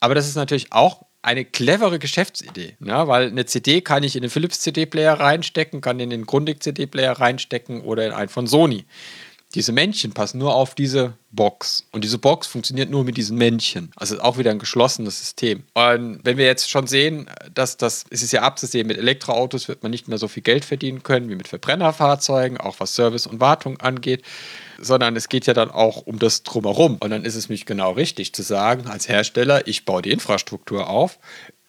[0.00, 3.06] Aber das ist natürlich auch eine clevere Geschäftsidee, ne?
[3.06, 7.12] weil eine CD kann ich in den Philips CD-Player reinstecken, kann in den Grundig CD-Player
[7.12, 8.86] reinstecken oder in einen von Sony.
[9.54, 11.86] Diese Männchen passen nur auf diese Box.
[11.92, 13.92] Und diese Box funktioniert nur mit diesen Männchen.
[13.96, 15.64] Also ist auch wieder ein geschlossenes System.
[15.74, 19.82] Und wenn wir jetzt schon sehen, dass das, es ist ja abzusehen, mit Elektroautos wird
[19.82, 23.40] man nicht mehr so viel Geld verdienen können wie mit Verbrennerfahrzeugen, auch was Service und
[23.40, 24.22] Wartung angeht,
[24.80, 26.98] sondern es geht ja dann auch um das Drumherum.
[27.00, 30.88] Und dann ist es mich genau richtig zu sagen, als Hersteller, ich baue die Infrastruktur
[30.88, 31.18] auf,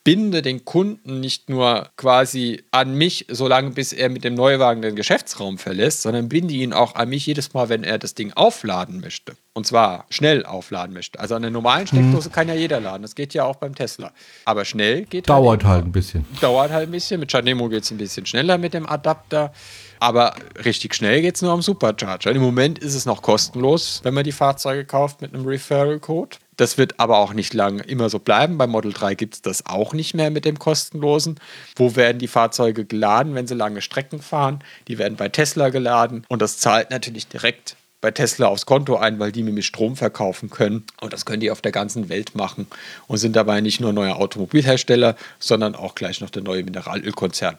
[0.03, 4.95] binde den Kunden nicht nur quasi an mich, solange bis er mit dem Neuwagen den
[4.95, 9.01] Geschäftsraum verlässt, sondern binde ihn auch an mich jedes Mal, wenn er das Ding aufladen
[9.01, 9.33] möchte.
[9.53, 11.19] Und zwar schnell aufladen möchte.
[11.19, 13.01] Also an der normalen Steckdose kann ja jeder laden.
[13.01, 14.13] Das geht ja auch beim Tesla.
[14.45, 15.73] Aber schnell geht Dauert halt.
[15.73, 16.25] halt ein bisschen.
[16.39, 17.19] Dauert halt ein bisschen.
[17.19, 19.51] Mit Chanemo geht es ein bisschen schneller mit dem Adapter.
[19.99, 20.33] Aber
[20.63, 22.31] richtig schnell geht es nur am Supercharger.
[22.31, 26.37] Im Moment ist es noch kostenlos, wenn man die Fahrzeuge kauft mit einem Referral-Code.
[26.59, 28.57] Das wird aber auch nicht lange immer so bleiben.
[28.57, 31.39] Bei Model 3 gibt es das auch nicht mehr mit dem kostenlosen.
[31.77, 34.61] Wo werden die Fahrzeuge geladen, wenn sie lange Strecken fahren?
[34.89, 39.19] Die werden bei Tesla geladen und das zahlt natürlich direkt bei Tesla aufs Konto ein,
[39.19, 40.83] weil die mir mit Strom verkaufen können.
[40.99, 42.67] Und das können die auf der ganzen Welt machen
[43.07, 47.57] und sind dabei nicht nur neuer Automobilhersteller, sondern auch gleich noch der neue Mineralölkonzern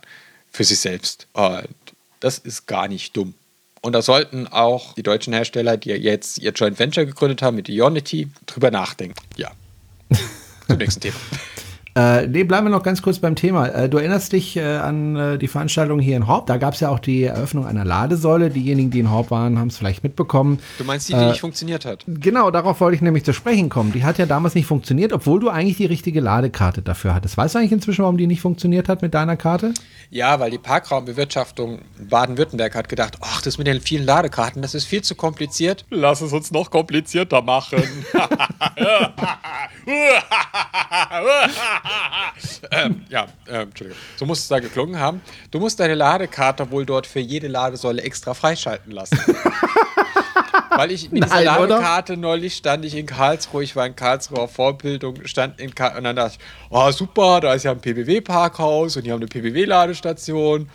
[0.53, 1.27] für sich selbst.
[1.33, 1.69] Und
[2.21, 3.33] das ist gar nicht dumm.
[3.83, 7.69] Und da sollten auch die deutschen Hersteller, die jetzt ihr Joint Venture gegründet haben mit
[7.69, 9.17] Ionity, drüber nachdenken.
[9.37, 9.53] Ja.
[10.67, 11.17] Zum nächsten Thema.
[11.97, 13.67] Äh, nee, bleiben wir noch ganz kurz beim Thema.
[13.67, 16.47] Äh, du erinnerst dich äh, an äh, die Veranstaltung hier in Horb.
[16.47, 18.51] Da gab es ja auch die Eröffnung einer Ladesäule.
[18.51, 20.61] Diejenigen, die in Horb waren, haben es vielleicht mitbekommen.
[20.79, 22.05] Du meinst die, die nicht funktioniert hat?
[22.07, 23.93] Genau, darauf wollte ich nämlich zu sprechen kommen.
[23.93, 27.37] Die hat ja damals nicht funktioniert, obwohl du eigentlich die richtige Ladekarte dafür hattest.
[27.37, 29.75] Weißt du eigentlich inzwischen, warum die nicht funktioniert hat mit deiner Karte?
[30.11, 34.85] Ja, weil die Parkraumbewirtschaftung Baden-Württemberg hat gedacht, ach, das mit den vielen Ladekarten, das ist
[34.85, 35.85] viel zu kompliziert.
[35.91, 37.83] Lass es uns noch komplizierter machen.
[42.71, 44.01] ähm, ja, äh, Entschuldigung.
[44.17, 45.21] So muss es da geklungen haben.
[45.51, 49.19] Du musst deine Ladekarte wohl dort für jede Ladesäule extra freischalten lassen.
[50.71, 51.69] Weil ich mit dieser Nein, oder?
[51.69, 55.97] Ladekarte neulich stand ich in Karlsruhe, ich war in Karlsruhe auf Vorbildung, stand in Kar
[55.97, 59.27] und dann dachte ich, oh super, da ist ja ein PBW-Parkhaus und die haben eine
[59.27, 60.71] PBW-Ladestation.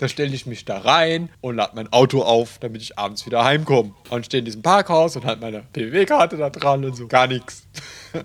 [0.00, 3.44] Da stelle ich mich da rein und lade mein Auto auf, damit ich abends wieder
[3.44, 3.92] heimkomme.
[4.08, 7.06] Und stehe in diesem Parkhaus und halt meine PBW-Karte da dran und so.
[7.06, 7.66] Gar nichts.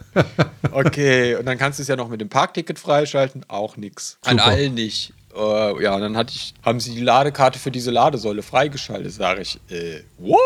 [0.72, 4.18] Okay, und dann kannst du es ja noch mit dem Parkticket freischalten, auch nichts.
[4.26, 5.14] An allen nicht.
[5.34, 9.14] Äh, ja, und dann hatte ich, haben sie die Ladekarte für diese Ladesäule freigeschaltet.
[9.14, 10.40] Sage ich, äh, what?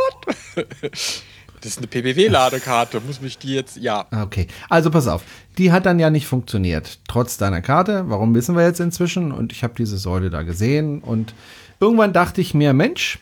[1.61, 3.01] das ist eine PBW-Ladekarte.
[3.05, 4.05] Muss mich die jetzt, ja.
[4.11, 5.23] Okay, also pass auf.
[5.57, 8.05] Die hat dann ja nicht funktioniert, trotz deiner Karte.
[8.07, 9.31] Warum wissen wir jetzt inzwischen?
[9.31, 11.33] Und ich habe diese Säule da gesehen und
[11.79, 13.19] irgendwann dachte ich mir, Mensch,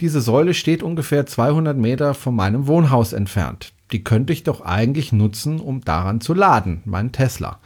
[0.00, 3.72] diese Säule steht ungefähr 200 Meter von meinem Wohnhaus entfernt.
[3.92, 7.58] Die könnte ich doch eigentlich nutzen, um daran zu laden, meinen Tesla.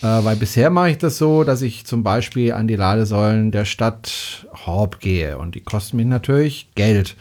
[0.00, 3.64] Äh, weil bisher mache ich das so, dass ich zum Beispiel an die Ladesäulen der
[3.64, 7.16] Stadt Horb gehe und die kosten mich natürlich Geld.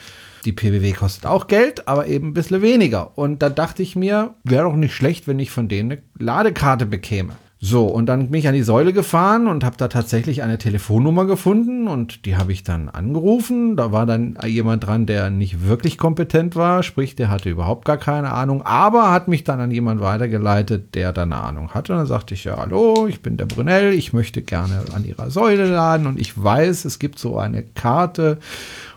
[0.46, 3.18] Die PBW kostet auch Geld, aber eben ein bisschen weniger.
[3.18, 6.86] Und da dachte ich mir, wäre doch nicht schlecht, wenn ich von denen eine Ladekarte
[6.86, 7.34] bekäme.
[7.68, 11.26] So, und dann bin ich an die Säule gefahren und habe da tatsächlich eine Telefonnummer
[11.26, 13.76] gefunden und die habe ich dann angerufen.
[13.76, 17.98] Da war dann jemand dran, der nicht wirklich kompetent war, sprich, der hatte überhaupt gar
[17.98, 21.94] keine Ahnung, aber hat mich dann an jemand weitergeleitet, der da eine Ahnung hatte.
[21.94, 25.32] Und dann sagte ich, ja, hallo, ich bin der Brunel, ich möchte gerne an ihrer
[25.32, 28.38] Säule laden und ich weiß, es gibt so eine Karte,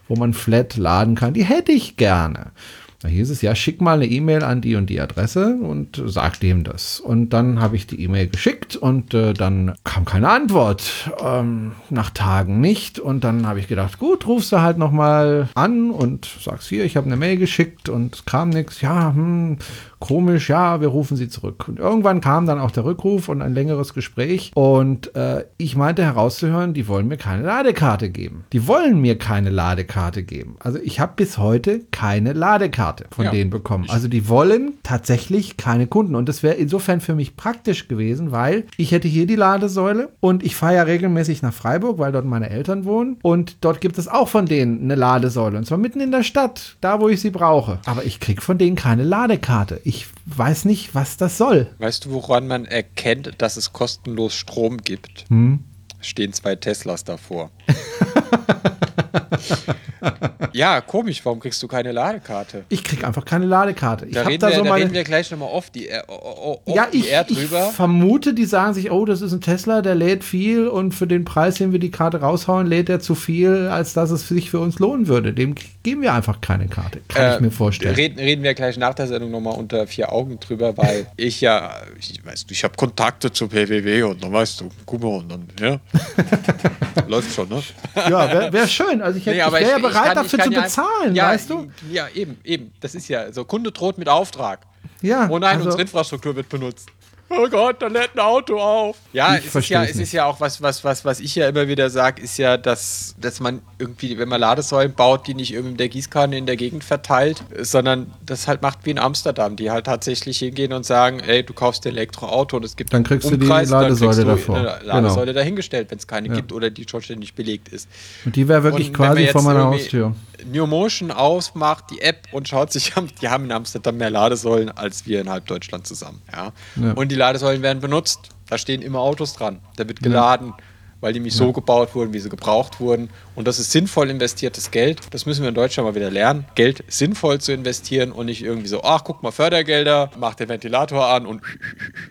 [0.09, 1.35] wo man flat laden kann.
[1.35, 2.53] Die hätte ich gerne.
[3.01, 6.41] Da hieß es, ja, schick mal eine E-Mail an die und die Adresse und sag
[6.41, 6.99] dem das.
[6.99, 11.13] Und dann habe ich die E-Mail geschickt und äh, dann kam keine Antwort.
[11.25, 12.99] Ähm, nach Tagen nicht.
[12.99, 16.97] Und dann habe ich gedacht, gut, rufst du halt nochmal an und sagst hier, ich
[16.97, 18.81] habe eine Mail geschickt und es kam nichts.
[18.81, 19.59] Ja, hm,
[20.01, 21.67] komisch, ja, wir rufen sie zurück.
[21.69, 24.53] Und irgendwann kam dann auch der Rückruf und ein längeres Gespräch.
[24.55, 28.45] Und äh, ich meinte herauszuhören, die wollen mir keine Ladekarte geben.
[28.53, 30.57] Die wollen mir keine Ladekarte geben.
[30.61, 33.31] Also ich habe bis heute keine Ladekarte von Ja.
[33.31, 33.87] denen bekommen.
[33.89, 36.15] Also die wollen tatsächlich keine Kunden.
[36.15, 40.43] Und das wäre insofern für mich praktisch gewesen, weil ich hätte hier die Ladesäule und
[40.45, 43.17] ich fahre ja regelmäßig nach Freiburg, weil dort meine Eltern wohnen.
[43.23, 45.59] Und dort gibt es auch von denen eine Ladesäule.
[45.59, 47.79] Und zwar mitten in der Stadt, da wo ich sie brauche.
[47.87, 49.81] Aber ich kriege von denen keine Ladekarte.
[49.89, 51.75] Ich weiß nicht, was das soll.
[51.79, 55.25] Weißt du, woran man erkennt, dass es kostenlos Strom gibt?
[55.31, 55.65] Hm?
[56.03, 57.51] Stehen zwei Teslas davor.
[60.53, 62.65] ja, komisch, warum kriegst du keine Ladekarte?
[62.69, 64.07] Ich kriege einfach keine Ladekarte.
[64.07, 64.85] Ich Da, reden, da wir, so da meine.
[64.85, 67.71] reden wir gleich nochmal off die, äh, off ja, die ich, Air ich drüber.
[67.71, 71.25] vermute, die sagen sich, oh, das ist ein Tesla, der lädt viel und für den
[71.25, 74.61] Preis, den wir die Karte raushauen, lädt er zu viel, als dass es sich für
[74.61, 75.33] uns lohnen würde.
[75.33, 77.01] Dem geben wir einfach keine Karte.
[77.09, 77.95] Kann ich mir vorstellen.
[77.95, 81.41] Äh, Reden, reden wir gleich nach der Sendung nochmal unter vier Augen drüber, weil ich
[81.41, 85.31] ja, ich weiß, ich habe Kontakte zu PWW und dann weißt du, guck mal, und
[85.31, 85.79] dann, ja.
[87.09, 87.63] Läuft schon, ne?
[87.95, 89.03] Ja, wäre wär schön.
[89.03, 91.71] Also ich, Nee, ich wäre ja bereit, kann- dafür zu ja- bezahlen, ja, weißt du?
[91.91, 92.73] Ja, eben, eben.
[92.81, 94.61] Das ist ja so, Kunde droht mit Auftrag.
[95.03, 96.89] Ja, Oh nein, also- unsere Infrastruktur wird benutzt.
[97.31, 98.97] Oh Gott, da lädt ein Auto auf.
[99.13, 100.05] Ja, Ich es ist ja, es nicht.
[100.05, 103.15] ist ja auch was, was, was, was ich ja immer wieder sage, ist ja, dass,
[103.21, 106.57] dass man irgendwie, wenn man Ladesäulen baut, die nicht irgendwie mit der Gießkanne in der
[106.57, 111.21] Gegend verteilt, sondern das halt macht wie in Amsterdam, die halt tatsächlich hingehen und sagen,
[111.21, 114.11] ey, du kaufst ein Elektroauto und es gibt Dann kriegst du die Umkreis, dann Ladesäule
[114.11, 114.57] kriegst du davor.
[114.57, 114.95] Eine Genau.
[114.95, 117.89] Ladesäule dahingestellt, wenn es keine gibt oder die schon ständig belegt ist.
[118.25, 120.15] Und die wäre wirklich Und wenn man quasi jetzt vor meiner Haustür.
[120.53, 124.71] New Motion ausmacht, die App und schaut sich an, die haben in Amsterdam mehr Ladesäulen
[124.71, 126.23] als wir in halb Deutschland zusammen.
[126.33, 126.53] Ja?
[126.77, 126.93] Ja.
[126.93, 128.31] Und die Ladesäulen werden benutzt.
[128.49, 129.61] Da stehen immer Autos dran.
[129.77, 130.55] Da wird geladen,
[131.01, 133.11] weil die nicht so gebaut wurden, wie sie gebraucht wurden.
[133.35, 135.01] Und das ist sinnvoll investiertes Geld.
[135.13, 136.45] Das müssen wir in Deutschland mal wieder lernen.
[136.55, 141.07] Geld sinnvoll zu investieren und nicht irgendwie so, ach, guck mal, Fördergelder, mach den Ventilator
[141.07, 141.43] an und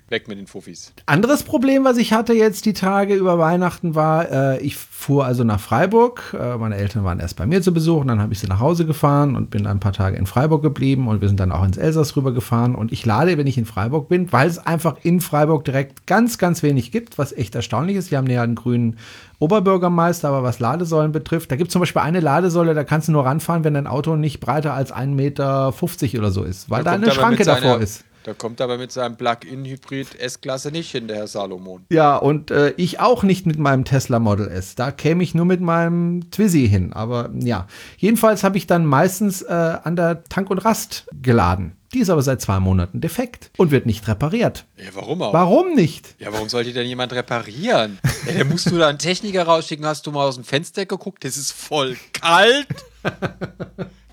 [0.09, 0.93] weg mit den Fuffis.
[1.05, 5.43] Anderes Problem, was ich hatte jetzt die Tage über Weihnachten war, äh, ich fuhr also
[5.43, 6.35] nach Freiburg.
[6.39, 8.59] Äh, meine Eltern waren erst bei mir zu Besuch und dann habe ich sie nach
[8.59, 11.65] Hause gefahren und bin ein paar Tage in Freiburg geblieben und wir sind dann auch
[11.65, 15.19] ins Elsass rübergefahren und ich lade, wenn ich in Freiburg bin, weil es einfach in
[15.19, 18.11] Freiburg direkt ganz, ganz wenig gibt, was echt erstaunlich ist.
[18.11, 18.76] Wir haben ja einen grünen
[19.39, 23.11] Oberbürgermeister, aber was Ladesäulen betrifft, da gibt es zum Beispiel eine Ladesäule, da kannst du
[23.11, 25.73] nur ranfahren, wenn dein Auto nicht breiter als 1,50 Meter
[26.19, 28.03] oder so ist, weil da, kommt eine Schranke seiner- davor ist.
[28.23, 31.85] Da kommt aber mit seinem Plug-in-Hybrid S-Klasse nicht hin, der Herr Salomon.
[31.89, 34.75] Ja, und äh, ich auch nicht mit meinem Tesla Model S.
[34.75, 36.91] Da käme ich nur mit meinem Twizy hin.
[36.91, 41.76] Aber ja, jedenfalls habe ich dann meistens äh, an der Tank und Rast geladen.
[41.93, 44.65] Die ist aber seit zwei Monaten defekt und wird nicht repariert.
[44.77, 45.33] Ja, warum auch?
[45.33, 46.15] Warum nicht?
[46.19, 47.99] Ja, warum sollte denn jemand reparieren?
[48.25, 49.85] Ja, da musst du da einen Techniker rausschicken.
[49.85, 51.23] Hast du mal aus dem Fenster geguckt?
[51.23, 52.67] Das ist voll kalt.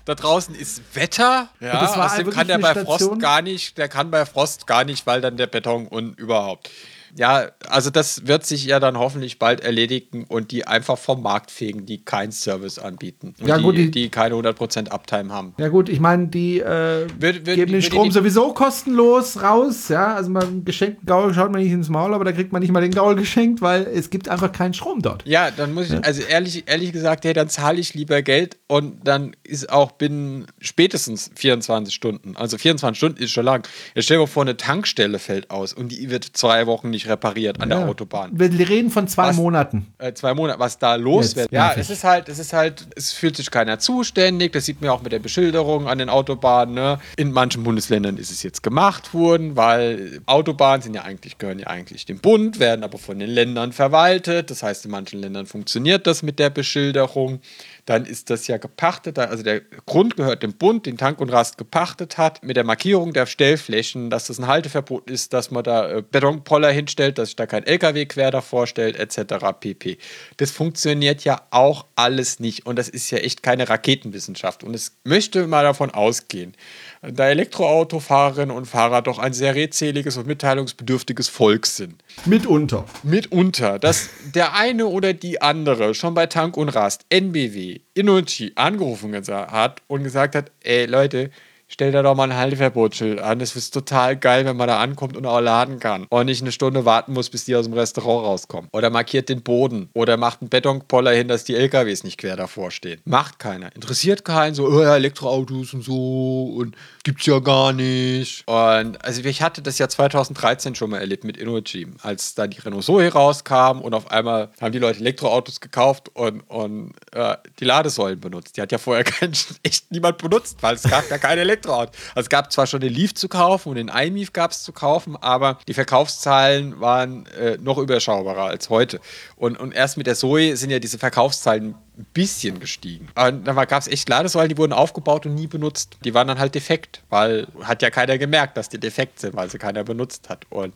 [0.05, 1.49] Da draußen ist Wetter.
[1.59, 2.75] Ja, das war außerdem kann der bei?
[2.75, 6.69] Frost gar nicht, der kann bei Frost gar nicht, weil dann der Beton und überhaupt.
[7.17, 11.49] Ja, also das wird sich ja dann hoffentlich bald erledigen und die einfach vom Markt
[11.49, 13.33] fegen, die keinen Service anbieten.
[13.39, 15.53] Und Ja, die, gut, die, die- keine 100% Uptime haben.
[15.57, 19.87] Ja gut, ich meine, die äh, Wird- wird- geben den Strom die- sowieso kostenlos raus.
[19.87, 22.61] Ja, also mal einen geschenkten Gaul schaut man nicht ins Maul, aber da kriegt man
[22.61, 25.25] nicht mal den Gaul geschenkt, weil es gibt einfach keinen Strom dort.
[25.25, 29.07] Ja, dann muss ich, also ehrlich, ehrlich gesagt, hey, dann zahle ich lieber Geld und
[29.07, 33.65] dann ist auch binnen spätestens 24 Stunden, also 24 Stunden ist schon lang.
[33.93, 37.04] Jetzt stell dir mal vor, eine Tankstelle fällt aus und die wird zwei Wochen nicht
[37.07, 38.31] repariert an der Autobahn.
[38.33, 39.35] Wir reden von zwei Was?
[39.35, 39.93] Monaten.
[39.97, 41.51] Äh, zwei Monate, was da los wird.
[41.51, 44.53] Ja, es ist halt, es ist halt, es fühlt sich keiner zuständig.
[44.53, 46.75] Das sieht man ja auch mit der Beschilderung an den Autobahnen.
[46.75, 46.99] Ne?
[47.17, 51.67] In manchen Bundesländern ist es jetzt gemacht worden, weil Autobahnen sind ja eigentlich, gehören ja
[51.67, 54.49] eigentlich dem Bund, werden aber von den Ländern verwaltet.
[54.51, 57.39] Das heißt, in manchen Ländern funktioniert das mit der Beschilderung.
[57.85, 59.19] Dann ist das ja gepachtet.
[59.19, 63.13] Also der Grund gehört dem Bund, den Tank und Rast gepachtet hat, mit der Markierung
[63.13, 67.35] der Stellflächen, dass das ein Halteverbot ist, dass man da äh, Betonpoller hinstellt, dass sich
[67.35, 69.35] da kein LKW quer davor stellt, etc.
[69.59, 69.97] pp.
[70.37, 74.63] Das funktioniert ja auch alles nicht und das ist ja echt keine Raketenwissenschaft.
[74.63, 76.53] Und es möchte mal davon ausgehen,
[77.01, 82.03] da Elektroautofahrerinnen und Fahrer doch ein sehr redseliges und mitteilungsbedürftiges Volk sind.
[82.25, 82.85] Mitunter.
[83.03, 89.13] Mitunter, dass der eine oder die andere schon bei Tank und Rast, NBW, Innochi angerufen
[89.13, 91.31] hat und gesagt hat, ey Leute,
[91.67, 93.39] stell da doch mal ein Halteverbotsschild an.
[93.39, 96.05] Das ist total geil, wenn man da ankommt und auch laden kann.
[96.09, 98.69] Und nicht eine Stunde warten muss, bis die aus dem Restaurant rauskommen.
[98.71, 99.89] Oder markiert den Boden.
[99.93, 103.01] Oder macht einen Betonpoller hin, dass die LKWs nicht quer davor stehen.
[103.05, 103.75] Macht keiner.
[103.75, 104.55] Interessiert keinen.
[104.55, 106.53] So, oh ja, Elektroautos und so.
[106.55, 108.47] Und gibt's ja gar nicht.
[108.47, 112.59] Und also ich hatte das ja 2013 schon mal erlebt mit InnoGym, als da die
[112.59, 117.65] Renault Zoe rauskam und auf einmal haben die Leute Elektroautos gekauft und, und äh, die
[117.65, 118.57] Ladesäulen benutzt.
[118.57, 121.64] Die hat ja vorher kein, echt niemand benutzt, weil es gab ja keine Elektroautos.
[121.73, 124.71] Also es gab zwar schon den Leaf zu kaufen und den iMeaf gab es zu
[124.71, 128.99] kaufen, aber die Verkaufszahlen waren äh, noch überschaubarer als heute.
[129.35, 133.07] Und, und erst mit der Zoe sind ja diese Verkaufszahlen ein bisschen gestiegen.
[133.15, 135.97] Und dann gab es echt Ladesäulen, die wurden aufgebaut und nie benutzt.
[136.03, 139.49] Die waren dann halt defekt, weil hat ja keiner gemerkt, dass die defekt sind, weil
[139.49, 140.45] sie keiner benutzt hat.
[140.49, 140.73] Und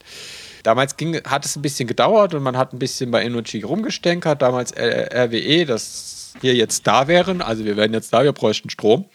[0.64, 4.42] damals ging, hat es ein bisschen gedauert und man hat ein bisschen bei Energy rumgestänkert.
[4.42, 9.06] Damals RWE, dass wir jetzt da wären, also wir wären jetzt da, wir bräuchten Strom.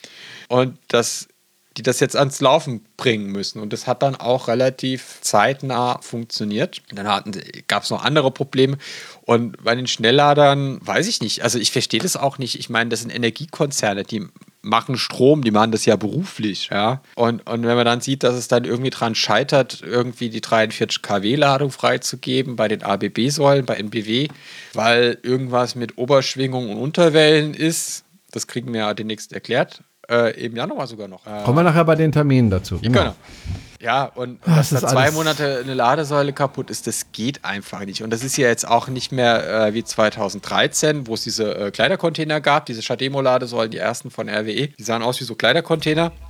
[0.49, 1.29] Und das
[1.77, 3.61] die das jetzt ans Laufen bringen müssen.
[3.61, 6.83] Und das hat dann auch relativ zeitnah funktioniert.
[6.93, 7.33] Dann
[7.67, 8.79] gab es noch andere Probleme.
[9.23, 11.43] Und bei den Schnellladern weiß ich nicht.
[11.43, 12.59] Also ich verstehe das auch nicht.
[12.59, 14.27] Ich meine, das sind Energiekonzerne, die
[14.63, 17.03] machen Strom, die machen das ja beruflich, ja.
[17.17, 21.03] Und, und wenn man dann sieht, dass es dann irgendwie dran scheitert, irgendwie die 43
[21.03, 24.29] kW-Ladung freizugeben bei den ABB-Säulen, bei NBW,
[24.73, 30.57] weil irgendwas mit Oberschwingung und Unterwellen ist, das kriegen wir ja demnächst erklärt, äh, Im
[30.57, 31.27] Januar sogar noch.
[31.27, 32.79] Äh, Kommen wir nachher bei den Terminen dazu.
[32.79, 32.99] Genau.
[32.99, 33.15] genau.
[33.81, 37.85] Ja, und Ah, dass das da zwei Monate eine Ladesäule kaputt ist, das geht einfach
[37.85, 38.03] nicht.
[38.03, 41.71] Und das ist ja jetzt auch nicht mehr äh, wie 2013, wo es diese äh,
[41.71, 44.69] Kleidercontainer gab, diese Shademo-Ladesäulen, die ersten von RWE.
[44.69, 46.13] Die sahen aus wie so Kleidercontainer.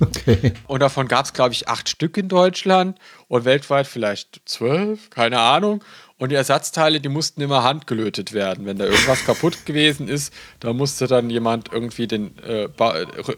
[0.00, 0.52] Okay.
[0.68, 5.40] Und davon gab es, glaube ich, acht Stück in Deutschland und weltweit vielleicht zwölf, keine
[5.40, 5.82] Ahnung.
[6.18, 8.66] Und die Ersatzteile, die mussten immer handgelötet werden.
[8.66, 12.68] Wenn da irgendwas kaputt gewesen ist, da musste dann jemand irgendwie den äh,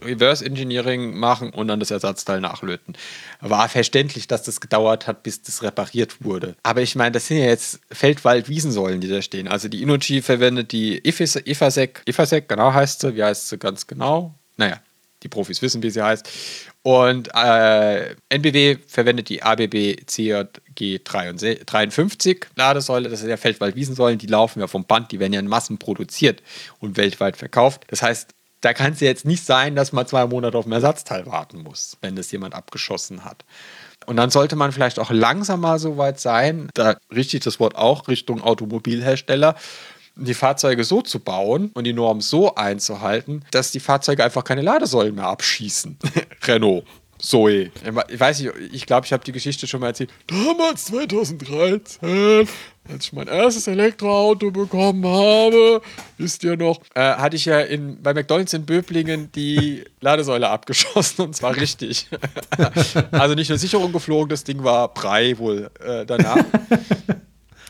[0.03, 2.97] Reverse Engineering machen und dann das Ersatzteil nachlöten.
[3.41, 6.57] War verständlich, dass das gedauert hat, bis das repariert wurde.
[6.62, 9.47] Aber ich meine, das sind ja jetzt Feldwald-Wiesensäulen, die da stehen.
[9.47, 13.14] Also die Inochi verwendet die Ifasec, Ifasec, genau heißt sie.
[13.14, 14.35] Wie heißt sie ganz genau?
[14.57, 14.81] Naja,
[15.22, 16.26] die Profis wissen, wie sie heißt.
[16.83, 23.11] Und äh, NBW verwendet die ABB CJG 53 Ladesäule.
[23.11, 26.43] Das sind ja Feldwald-Wiesensäulen, die laufen ja vom Band, die werden ja in Massen produziert
[26.78, 27.85] und weltweit verkauft.
[27.89, 28.31] Das heißt,
[28.62, 31.62] da kann es ja jetzt nicht sein, dass man zwei Monate auf ein Ersatzteil warten
[31.62, 33.45] muss, wenn das jemand abgeschossen hat.
[34.07, 37.76] Und dann sollte man vielleicht auch langsam mal so weit sein, da richtig das Wort
[37.76, 39.55] auch Richtung Automobilhersteller,
[40.21, 44.62] die Fahrzeuge so zu bauen und die Norm so einzuhalten, dass die Fahrzeuge einfach keine
[44.62, 45.99] Ladesäulen mehr abschießen.
[46.47, 46.85] Renault.
[47.21, 47.71] Zoe.
[48.09, 50.11] Ich weiß nicht, ich glaube, ich habe die Geschichte schon mal erzählt.
[50.27, 52.49] Damals, 2013,
[52.89, 55.83] als ich mein erstes Elektroauto bekommen habe,
[56.18, 61.27] wisst ihr noch, äh, hatte ich ja in, bei McDonalds in Böblingen die Ladesäule abgeschossen
[61.27, 62.09] und zwar richtig.
[63.11, 66.45] also nicht nur Sicherung geflogen, das Ding war Brei wohl äh, danach.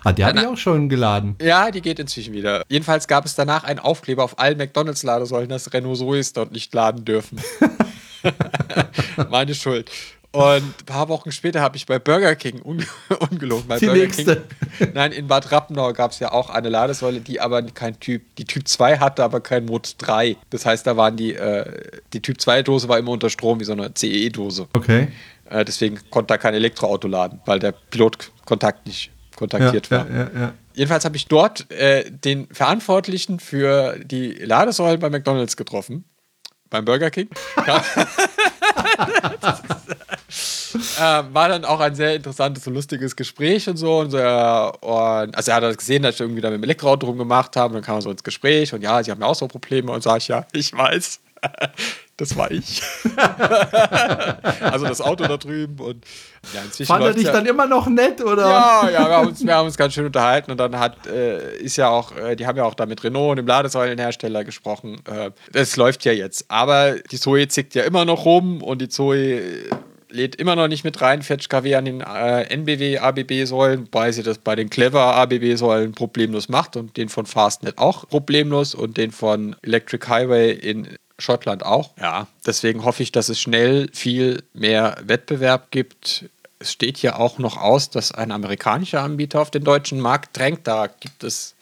[0.04, 1.36] Ah, die habe ich auch schon geladen.
[1.40, 2.62] Ja, die geht inzwischen wieder.
[2.68, 7.04] Jedenfalls gab es danach einen Aufkleber auf allen McDonalds-Ladesäulen, dass Renault Zoes dort nicht laden
[7.04, 7.40] dürfen.
[9.30, 9.90] Meine Schuld.
[10.32, 12.86] Und ein paar Wochen später habe ich bei Burger King, un
[13.30, 14.44] ungelogen, bei Die Burger nächste.
[14.78, 18.22] King, nein, in Bad Rappenau gab es ja auch eine Ladesäule, die aber kein Typ,
[18.36, 20.36] die Typ 2 hatte, aber kein Mod 3.
[20.50, 23.64] Das heißt, da waren die, äh, die Typ 2 Dose war immer unter Strom, wie
[23.64, 24.68] so eine CEE-Dose.
[24.72, 25.08] Okay.
[25.46, 29.10] Äh, deswegen konnte da kein Elektroauto laden, weil der Pilotkontakt nicht
[29.40, 30.10] kontaktiert ja, war.
[30.10, 30.52] Ja, ja, ja.
[30.74, 36.04] Jedenfalls habe ich dort äh, den Verantwortlichen für die Ladesäulen bei McDonalds getroffen.
[36.68, 37.28] Beim Burger King.
[37.66, 37.82] Ja.
[40.98, 43.98] äh, war dann auch ein sehr interessantes und lustiges Gespräch und so.
[43.98, 46.64] Und, so, äh, und also er hat halt gesehen, dass ich irgendwie da mit dem
[46.64, 47.74] Elektroauto rumgemacht habe.
[47.74, 49.90] Und dann kam er so ins Gespräch und ja, sie haben ja auch so Probleme.
[49.90, 51.20] Und sage ich, ja, ich weiß.
[52.20, 52.82] Das war ich.
[54.60, 56.04] also das Auto da drüben und
[56.52, 58.42] ja, inzwischen Fand er dich ja, dann immer noch nett, oder?
[58.42, 61.56] ja, ja, wir haben uns, wir haben uns ganz schön unterhalten und dann hat, äh,
[61.56, 65.00] ist ja auch, äh, die haben ja auch da mit Renault und dem Ladesäulenhersteller gesprochen.
[65.06, 66.44] Äh, das läuft ja jetzt.
[66.48, 69.40] Aber die Zoe zickt ja immer noch rum und die Zoe
[70.10, 74.22] lädt immer noch nicht mit rein, 40 kW an den äh, NBW ABB-Säulen, wobei sie
[74.22, 79.10] das bei den Clever ABB-Säulen problemlos macht und den von Fastnet auch problemlos und den
[79.10, 81.90] von Electric Highway in Schottland auch.
[82.00, 86.26] Ja, deswegen hoffe ich, dass es schnell viel mehr Wettbewerb gibt.
[86.58, 90.66] Es steht hier auch noch aus, dass ein amerikanischer Anbieter auf den deutschen Markt drängt.
[90.66, 91.54] Da gibt es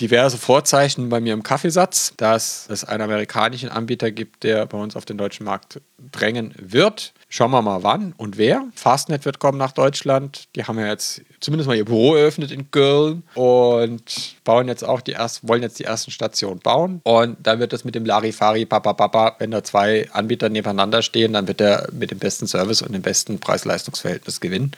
[0.00, 4.96] diverse Vorzeichen bei mir im Kaffeesatz, dass es einen amerikanischen Anbieter gibt, der bei uns
[4.96, 5.80] auf den deutschen Markt
[6.12, 7.12] drängen wird.
[7.30, 8.64] Schauen wir mal wann und wer.
[8.74, 10.48] Fastnet wird kommen nach Deutschland.
[10.56, 15.02] Die haben ja jetzt zumindest mal ihr Büro eröffnet in Köln und bauen jetzt auch
[15.02, 17.02] die ersten, wollen jetzt die ersten Stationen bauen.
[17.04, 21.34] Und dann wird das mit dem Larifari, Papa, Papa, wenn da zwei Anbieter nebeneinander stehen,
[21.34, 24.72] dann wird der mit dem besten Service und dem besten Preis-Leistungs-Verhältnis gewinnen.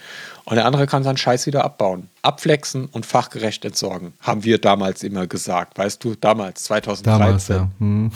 [0.45, 2.09] Und der andere kann seinen Scheiß wieder abbauen.
[2.23, 4.15] Abflexen und fachgerecht entsorgen.
[4.19, 5.79] Haben wir damals immer gesagt.
[5.79, 7.05] Weißt du, damals, 2013.
[7.05, 7.69] Damals, ja.
[7.79, 8.11] Hm.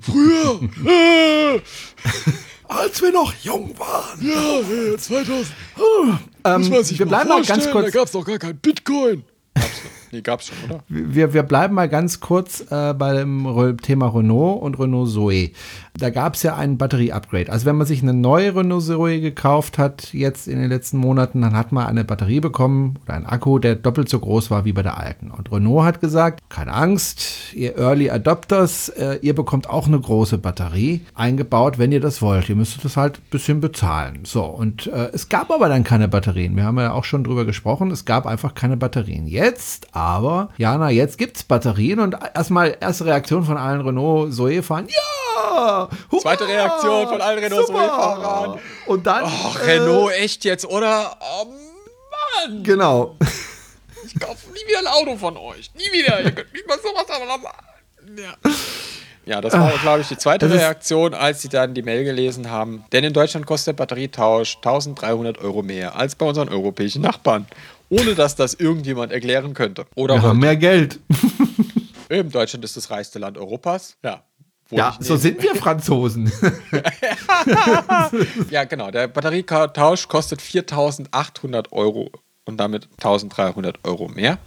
[0.00, 1.62] Früher!
[2.68, 4.20] Als wir noch jung waren.
[4.20, 5.46] Ja, 2000.
[6.44, 7.92] Ähm, wir bleiben mal ganz kurz.
[7.92, 9.24] gab es doch gar kein Bitcoin.
[10.10, 10.82] Nee, gab's schon, oder?
[10.88, 15.50] Wir, wir bleiben mal ganz kurz äh, bei dem Thema Renault und Renault Zoe.
[15.94, 17.50] Da gab es ja ein Batterie-Upgrade.
[17.50, 21.42] Also wenn man sich eine neue Renault Zoe gekauft hat, jetzt in den letzten Monaten,
[21.42, 24.72] dann hat man eine Batterie bekommen oder einen Akku, der doppelt so groß war wie
[24.72, 25.30] bei der alten.
[25.30, 30.38] Und Renault hat gesagt, keine Angst, ihr Early Adopters, äh, ihr bekommt auch eine große
[30.38, 32.48] Batterie eingebaut, wenn ihr das wollt.
[32.48, 34.20] Ihr müsstet das halt ein bisschen bezahlen.
[34.24, 36.56] So, und äh, es gab aber dann keine Batterien.
[36.56, 39.26] Wir haben ja auch schon drüber gesprochen, es gab einfach keine Batterien.
[39.26, 45.18] Jetzt aber, Jana, jetzt gibt's Batterien und erstmal erste Reaktion von allen Renault Zoe-Fahrern, ja!
[45.38, 45.88] Hurra!
[46.20, 47.78] Zweite Reaktion von allen Renault Super!
[47.80, 48.58] Zoe-Fahrern.
[48.86, 49.24] Und dann.
[49.26, 51.16] Ach, äh, Renault, echt jetzt, oder?
[51.20, 52.62] Oh Mann!
[52.62, 53.16] Genau.
[54.06, 55.70] Ich kaufe nie wieder ein Auto von euch.
[55.74, 56.20] Nie wieder.
[56.20, 57.42] Ihr könnt nicht mal sowas haben.
[58.16, 58.50] Ja.
[59.26, 62.84] Ja, das war, glaube ich, die zweite Reaktion, als sie dann die Mail gelesen haben.
[62.92, 67.46] Denn in Deutschland kostet der Batterietausch 1300 Euro mehr als bei unseren europäischen Nachbarn.
[67.90, 69.86] Ohne dass das irgendjemand erklären könnte.
[69.94, 71.00] Oder Wir haben mehr Geld.
[72.10, 73.96] Eben, Deutschland ist das reichste Land Europas.
[74.02, 74.22] Ja.
[74.70, 76.30] Ja, so sind wir Franzosen.
[78.50, 78.90] Ja, genau.
[78.90, 82.10] Der Batterietausch kostet 4.800 Euro
[82.44, 84.38] und damit 1.300 Euro mehr.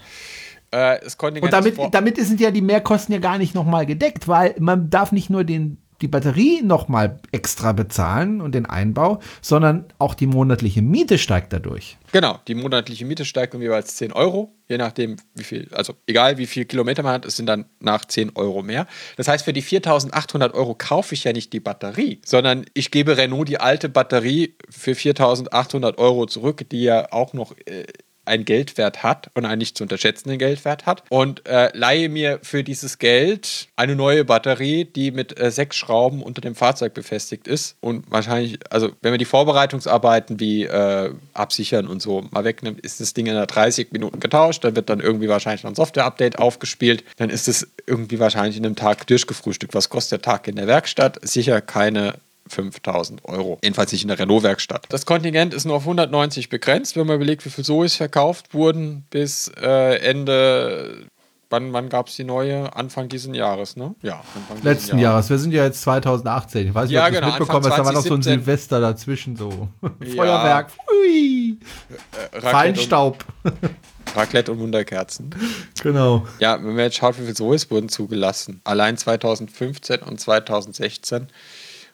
[0.72, 0.99] Äh,
[1.41, 5.11] Und damit, damit sind ja die Mehrkosten ja gar nicht nochmal gedeckt, weil man darf
[5.11, 10.82] nicht nur den, die Batterie nochmal extra bezahlen und den Einbau, sondern auch die monatliche
[10.82, 11.98] Miete steigt dadurch.
[12.11, 16.38] Genau, die monatliche Miete steigt um jeweils 10 Euro, je nachdem, wie viel, also egal
[16.38, 18.88] wie viel Kilometer man hat, es sind dann nach 10 Euro mehr.
[19.18, 23.18] Das heißt, für die 4.800 Euro kaufe ich ja nicht die Batterie, sondern ich gebe
[23.18, 27.86] Renault die alte Batterie für 4.800 Euro zurück, die ja auch noch äh,
[28.26, 32.64] einen Geldwert hat und einen nicht zu unterschätzenden Geldwert hat und äh, leihe mir für
[32.64, 37.77] dieses Geld eine neue Batterie, die mit äh, sechs Schrauben unter dem Fahrzeug befestigt ist
[37.81, 42.99] und wahrscheinlich, also wenn man die Vorbereitungsarbeiten wie äh, absichern und so mal wegnimmt, ist
[42.99, 47.03] das Ding in 30 Minuten getauscht, dann wird dann irgendwie wahrscheinlich noch ein Software-Update aufgespielt,
[47.18, 49.73] dann ist es irgendwie wahrscheinlich in einem Tag durchgefrühstückt.
[49.73, 51.19] Was kostet der Tag in der Werkstatt?
[51.27, 52.15] Sicher keine
[52.52, 53.57] 5000 Euro.
[53.64, 54.86] Jedenfalls nicht in der Renault-Werkstatt.
[54.90, 59.06] Das Kontingent ist nur auf 190 begrenzt, wenn man überlegt, wie viel Zoes verkauft wurden
[59.10, 61.06] bis äh, Ende.
[61.49, 62.73] Wann, wann gab es die neue?
[62.78, 63.94] Anfang dieses Jahres, ne?
[64.02, 65.30] Ja, Anfang diesen Letzten Jahres.
[65.30, 66.68] Wir sind ja jetzt 2018.
[66.69, 67.78] Ich weiß nicht, Ja, ob du genau, mitbekommen hast.
[67.78, 68.40] Da war noch so ein 2017.
[68.45, 69.68] Silvester dazwischen so.
[70.02, 70.15] Ja.
[70.15, 70.68] Feuerwerk.
[70.90, 71.57] Ui.
[71.90, 73.26] Äh, Raclette Feinstaub.
[73.44, 73.53] Und,
[74.15, 75.36] Raclette und Wunderkerzen.
[75.84, 76.26] genau.
[76.40, 78.61] Ja, wenn man jetzt schaut, wie viele Zoes wurden zugelassen.
[78.64, 81.28] Allein 2015 und 2016.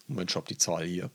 [0.07, 1.09] Moment, ich hab die Zahl hier.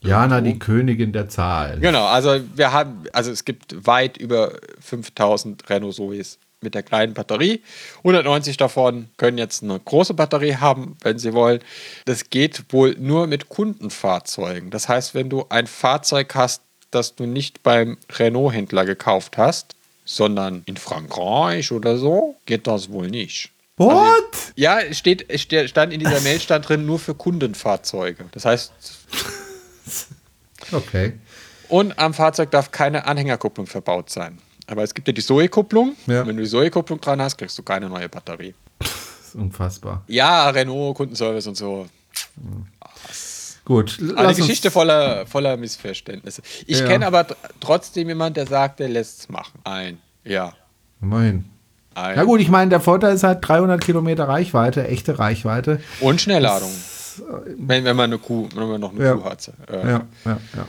[0.00, 1.80] Jana, die Königin der Zahlen.
[1.80, 7.14] Genau, also wir haben, also es gibt weit über 5000 Renault Zoes mit der kleinen
[7.14, 7.62] Batterie.
[7.98, 11.60] 190 davon können jetzt eine große Batterie haben, wenn sie wollen.
[12.06, 14.70] Das geht wohl nur mit Kundenfahrzeugen.
[14.70, 19.74] Das heißt, wenn du ein Fahrzeug hast, das du nicht beim Renault-Händler gekauft hast,
[20.04, 23.50] sondern in Frankreich oder so, geht das wohl nicht.
[23.78, 24.52] What?
[24.54, 25.26] Ja, es steht,
[25.68, 28.24] stand in dieser Mail stand drin nur für Kundenfahrzeuge.
[28.32, 28.72] Das heißt,
[30.72, 31.12] Okay.
[31.68, 34.38] Und am Fahrzeug darf keine Anhängerkupplung verbaut sein.
[34.66, 35.94] Aber es gibt ja die Zoe-Kupplung.
[36.06, 36.26] Ja.
[36.26, 38.54] Wenn du die Zoe-Kupplung dran hast, kriegst du keine neue Batterie.
[38.78, 38.90] Das
[39.28, 40.02] ist unfassbar.
[40.08, 41.86] Ja, Renault, Kundenservice und so.
[43.64, 43.98] Gut.
[44.16, 46.42] Eine Geschichte voller, voller Missverständnisse.
[46.66, 46.86] Ich Ja.
[46.86, 49.58] kenne aber tr- trotzdem jemanden, der sagt, der lässt es machen.
[49.64, 49.98] Ein.
[50.24, 50.52] Ja.
[51.02, 51.44] Immerhin.
[51.96, 52.14] Ein.
[52.16, 55.80] Na gut, ich meine, der Vorteil ist halt 300 Kilometer Reichweite, echte Reichweite.
[56.00, 56.70] Und Schnellladung.
[57.56, 59.14] Wenn, wenn man eine Kuh, wenn man noch eine Ja.
[59.14, 59.50] Kuh hat.
[59.70, 60.68] Äh, Ja, ja, ja.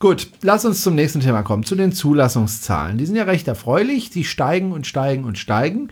[0.00, 2.98] Gut, lass uns zum nächsten Thema kommen, zu den Zulassungszahlen.
[2.98, 5.88] Die sind ja recht erfreulich, die steigen und steigen und steigen.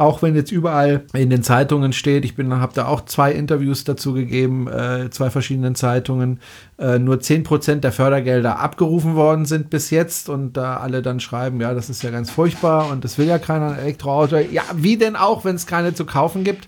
[0.00, 4.14] Auch wenn jetzt überall in den Zeitungen steht, ich habe da auch zwei Interviews dazu
[4.14, 6.40] gegeben, äh, zwei verschiedenen Zeitungen,
[6.78, 11.60] äh, nur 10% der Fördergelder abgerufen worden sind bis jetzt und da alle dann schreiben,
[11.60, 14.38] ja, das ist ja ganz furchtbar und das will ja keiner ein Elektroauto.
[14.38, 16.66] Ja, wie denn auch, wenn es keine zu kaufen gibt?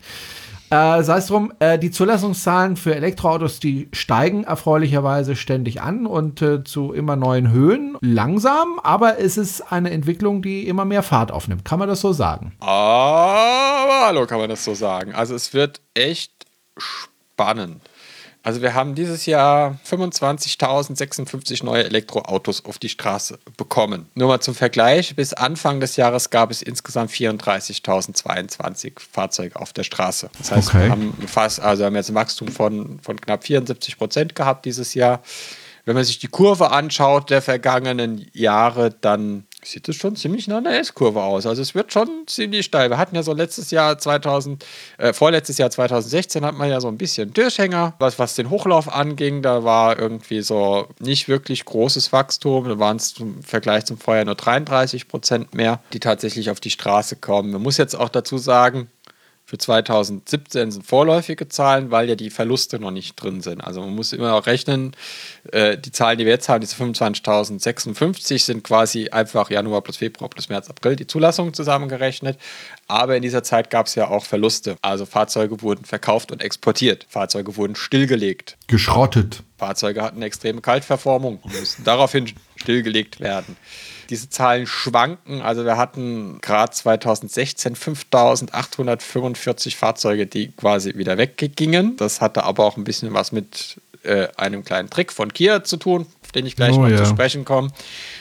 [0.72, 6.40] Äh, sei es drum, äh, die Zulassungszahlen für Elektroautos, die steigen erfreulicherweise ständig an und
[6.40, 7.98] äh, zu immer neuen Höhen.
[8.00, 11.66] Langsam, aber es ist eine Entwicklung, die immer mehr Fahrt aufnimmt.
[11.66, 12.54] Kann man das so sagen?
[12.60, 15.14] Aber hallo, kann man das so sagen.
[15.14, 16.32] Also es wird echt
[16.78, 17.82] spannend.
[18.44, 24.06] Also wir haben dieses Jahr 25.056 neue Elektroautos auf die Straße bekommen.
[24.14, 29.84] Nur mal zum Vergleich, bis Anfang des Jahres gab es insgesamt 34.022 Fahrzeuge auf der
[29.84, 30.30] Straße.
[30.38, 30.84] Das heißt, Okay.
[30.84, 34.94] wir haben fast, also haben jetzt ein Wachstum von, von knapp 74 Prozent gehabt dieses
[34.94, 35.22] Jahr.
[35.84, 40.58] Wenn man sich die Kurve anschaut der vergangenen Jahre, dann sieht es schon ziemlich nach
[40.58, 41.46] einer S-Kurve aus.
[41.46, 42.90] Also es wird schon ziemlich steil.
[42.90, 44.64] Wir hatten ja so letztes Jahr 2000,
[44.98, 48.92] äh, vorletztes Jahr 2016 hatten wir ja so ein bisschen Durchhänger, was, was den Hochlauf
[48.92, 49.42] anging.
[49.42, 52.68] Da war irgendwie so nicht wirklich großes Wachstum.
[52.68, 56.70] Da waren es im Vergleich zum Vorjahr nur 33 Prozent mehr, die tatsächlich auf die
[56.70, 57.52] Straße kommen.
[57.52, 58.88] Man muss jetzt auch dazu sagen,
[59.52, 63.60] für 2017 sind vorläufige Zahlen, weil ja die Verluste noch nicht drin sind.
[63.60, 64.96] Also man muss immer auch rechnen,
[65.52, 70.30] äh, die Zahlen, die wir jetzt haben, diese 25.056, sind quasi einfach Januar plus Februar
[70.30, 72.38] plus März, April die Zulassung zusammengerechnet.
[72.86, 74.76] Aber in dieser Zeit gab es ja auch Verluste.
[74.80, 77.04] Also Fahrzeuge wurden verkauft und exportiert.
[77.10, 78.56] Fahrzeuge wurden stillgelegt.
[78.68, 79.42] Geschrottet.
[79.58, 82.32] Fahrzeuge hatten extreme Kaltverformung und mussten daraufhin
[82.62, 83.56] stillgelegt werden.
[84.10, 85.42] Diese Zahlen schwanken.
[85.42, 91.96] Also wir hatten gerade 2016 5845 Fahrzeuge, die quasi wieder weggingen.
[91.96, 95.76] Das hatte aber auch ein bisschen was mit äh, einem kleinen Trick von Kia zu
[95.76, 96.98] tun, auf den ich gleich Oh noch ja.
[96.98, 97.70] zu sprechen komme.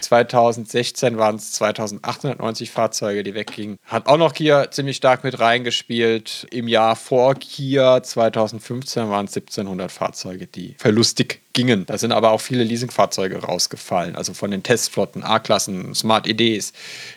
[0.04, 3.78] 2016 waren es 2890 Fahrzeuge, die weggingen.
[3.86, 6.48] Hat auch noch Kia ziemlich stark mit reingespielt.
[6.52, 11.86] Im Jahr vor Kia 2015 waren es 1700 Fahrzeuge, die verlustig gingen.
[11.86, 16.74] Da sind aber auch viele Leasingfahrzeuge rausgefallen, also von den Testflotten, A-Klassen, Smart IDs,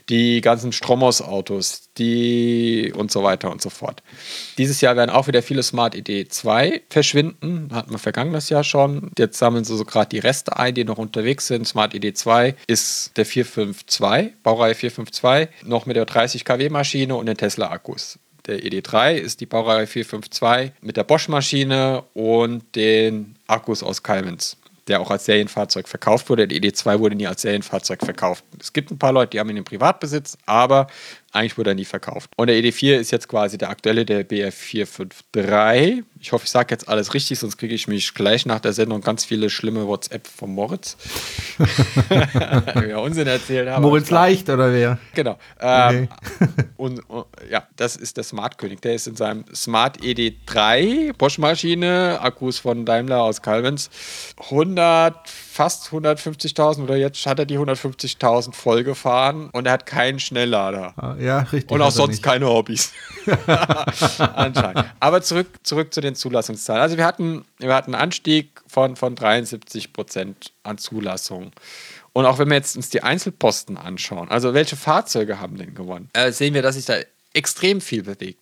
[0.08, 4.02] die ganzen Stromos-Autos, die und so weiter und so fort.
[4.58, 9.10] Dieses Jahr werden auch wieder viele Smart ID 2 verschwinden, hatten wir vergangenes Jahr schon.
[9.18, 11.66] Jetzt sammeln sie so gerade die Reste ein, die noch unterwegs sind.
[11.66, 17.26] Smart ID 2 ist der 452, Baureihe 452, noch mit der 30 kW Maschine und
[17.26, 18.18] den Tesla Akkus.
[18.46, 24.56] Der ED3 ist die Baureihe 452 mit der Bosch-Maschine und den Akkus aus Cummins,
[24.88, 26.48] der auch als Serienfahrzeug verkauft wurde.
[26.48, 28.44] Der ED2 wurde nie als Serienfahrzeug verkauft.
[28.58, 30.88] Es gibt ein paar Leute, die haben ihn im Privatbesitz, aber
[31.34, 32.30] eigentlich wurde er nie verkauft.
[32.36, 36.04] Und der ED4 ist jetzt quasi der aktuelle, der BF453.
[36.20, 39.00] Ich hoffe, ich sage jetzt alles richtig, sonst kriege ich mich gleich nach der Sendung
[39.00, 40.96] ganz viele schlimme WhatsApp von Moritz.
[42.74, 43.82] Wir Unsinn erzählt haben.
[43.82, 44.98] Moritz Leicht oder wer?
[45.14, 45.36] Genau.
[45.60, 46.08] Ähm,
[46.76, 48.80] und, und ja, das ist der Smart König.
[48.82, 53.90] Der ist in seinem Smart ED3 Bosch-Maschine, Akkus von Daimler aus Calvins,
[54.38, 60.18] 100, fast 150.000 oder jetzt hat er die 150.000 voll gefahren und er hat keinen
[60.18, 60.94] Schnelllader.
[60.96, 61.70] Ah, Ja, richtig.
[61.70, 62.92] Und auch sonst keine Hobbys.
[64.18, 64.86] Anscheinend.
[64.98, 66.82] Aber zurück, zurück zu den Zulassungszahlen.
[66.82, 71.52] Also wir hatten, wir hatten einen Anstieg von, von 73 Prozent an Zulassung.
[72.12, 76.10] Und auch wenn wir jetzt uns die Einzelposten anschauen, also welche Fahrzeuge haben denn gewonnen,
[76.14, 76.94] äh, sehen wir, dass sich da
[77.32, 78.40] extrem viel bewegt.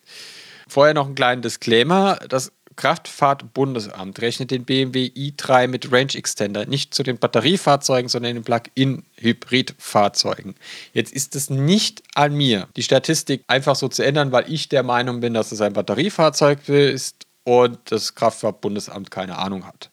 [0.66, 2.18] Vorher noch einen kleinen Disclaimer.
[2.30, 2.52] Das
[2.82, 10.56] Kraftfahrtbundesamt rechnet den BMW i3 mit Range Extender nicht zu den Batteriefahrzeugen, sondern den Plug-in-Hybrid-Fahrzeugen.
[10.92, 14.82] Jetzt ist es nicht an mir, die Statistik einfach so zu ändern, weil ich der
[14.82, 19.92] Meinung bin, dass es ein Batteriefahrzeug ist und das Kraftfahrtbundesamt keine Ahnung hat.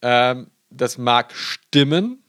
[0.00, 2.22] Ähm, das mag stimmen,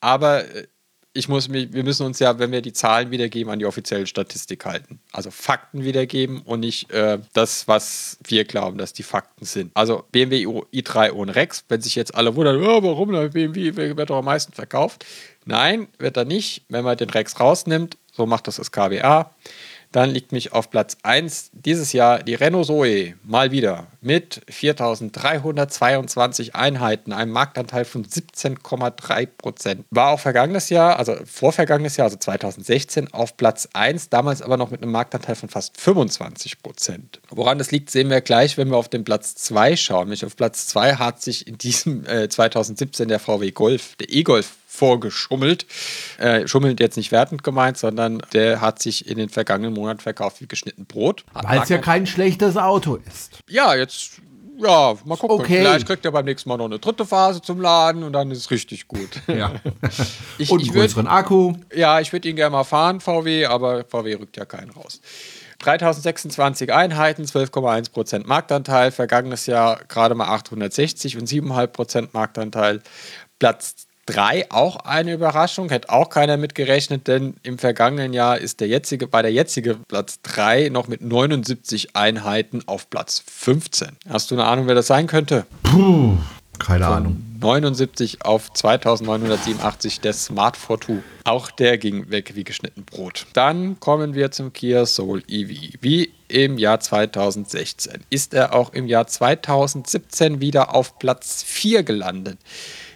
[0.00, 0.66] aber äh,
[1.12, 4.06] ich muss mich, wir müssen uns ja, wenn wir die Zahlen wiedergeben, an die offizielle
[4.06, 5.00] Statistik halten.
[5.12, 9.72] Also Fakten wiedergeben und nicht äh, das, was wir glauben, dass die Fakten sind.
[9.74, 14.10] Also BMW i3 ohne Rex, wenn sich jetzt alle wundern, oh, warum der BMW wird
[14.10, 15.04] doch am meisten verkauft.
[15.44, 16.62] Nein, wird er nicht.
[16.68, 19.34] Wenn man den Rex rausnimmt, so macht das das KWA,
[19.92, 26.54] dann liegt mich auf Platz 1 dieses Jahr die Renault Zoe mal wieder mit 4.322
[26.54, 29.84] Einheiten, einem Marktanteil von 17,3 Prozent.
[29.90, 34.70] War auch vergangenes Jahr, also vorvergangenes Jahr, also 2016, auf Platz 1, damals aber noch
[34.70, 37.20] mit einem Marktanteil von fast 25 Prozent.
[37.28, 40.04] Woran das liegt, sehen wir gleich, wenn wir auf den Platz 2 schauen.
[40.04, 44.54] Nämlich auf Platz 2 hat sich in diesem äh, 2017 der VW Golf, der E-Golf
[44.70, 45.66] vorgeschummelt.
[46.18, 50.40] Äh, schummelnd jetzt nicht wertend gemeint, sondern der hat sich in den vergangenen Monaten verkauft
[50.40, 51.24] wie geschnitten Brot.
[51.34, 53.40] Weil es ja kein schlechtes Auto ist.
[53.48, 54.12] ja, jetzt
[54.58, 55.40] Ja, mal gucken.
[55.40, 55.58] Okay.
[55.60, 58.38] Vielleicht kriegt er beim nächsten Mal noch eine dritte Phase zum Laden und dann ist
[58.38, 59.08] es richtig gut.
[59.26, 59.52] Ja.
[60.38, 61.54] Ich, Und ich einen würd, größeren Akku.
[61.74, 65.00] ja, ich würde ihn gerne mal fahren, VW, aber VW rückt ja keinen raus.
[65.60, 72.80] 3026 Einheiten, 12,1% Marktanteil, vergangenes Jahr gerade mal 860 und 7,5% Marktanteil.
[73.38, 78.68] Platz 3 auch eine Überraschung, hätte auch keiner mitgerechnet, denn im vergangenen Jahr ist der
[78.68, 83.90] jetzige, war der jetzige Platz 3 noch mit 79 Einheiten auf Platz 15.
[84.08, 85.46] Hast du eine Ahnung, wer das sein könnte?
[86.58, 87.22] Keine Ahnung.
[87.40, 90.98] 79 auf 2987 der Smart Fortwo.
[91.24, 93.26] Auch der ging weg wie geschnitten Brot.
[93.32, 95.74] Dann kommen wir zum Kia Soul EV.
[95.80, 102.38] Wie im Jahr 2016 ist er auch im Jahr 2017 wieder auf Platz 4 gelandet.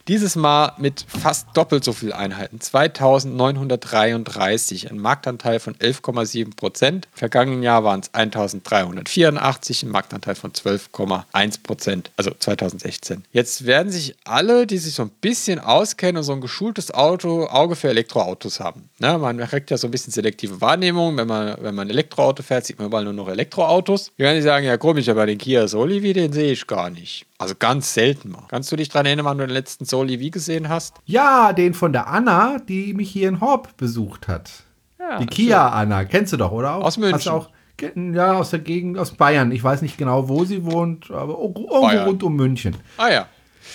[0.06, 7.08] Dieses Mal mit fast doppelt so viel Einheiten, 2933, ein Marktanteil von 11,7 Prozent.
[7.14, 13.24] Vergangenen Jahr waren es 1384, ein Marktanteil von 12,1 Prozent, also 2016.
[13.32, 17.46] Jetzt werden sich alle, die sich so ein bisschen auskennen und so ein geschultes Auto,
[17.46, 18.90] Auge für Elektroautos haben.
[18.98, 21.16] Ne, man kriegt ja so ein bisschen selektive Wahrnehmung.
[21.16, 24.12] Wenn man, wenn man ein Elektroauto fährt, sieht man überall nur noch Elektroautos.
[24.18, 26.90] Die werden sich sagen, ja komisch, aber den Kia Soul EV, den sehe ich gar
[26.90, 27.24] nicht.
[27.38, 28.44] Also ganz selten mal.
[28.48, 30.96] Kannst du dich daran erinnern, wann du den letzten Soul EV gesehen hast?
[31.06, 34.50] Ja, den von der Anna, die mich hier in Horb besucht hat.
[34.98, 36.74] Ja, die Kia Anna, kennst du doch, oder?
[36.76, 36.82] Auch?
[36.84, 37.30] Aus München.
[37.30, 37.48] Auch,
[37.94, 39.52] ja, aus der Gegend, aus Bayern.
[39.52, 42.08] Ich weiß nicht genau, wo sie wohnt, aber irgendwo Bayern.
[42.08, 42.76] rund um München.
[42.96, 43.26] Ah ja.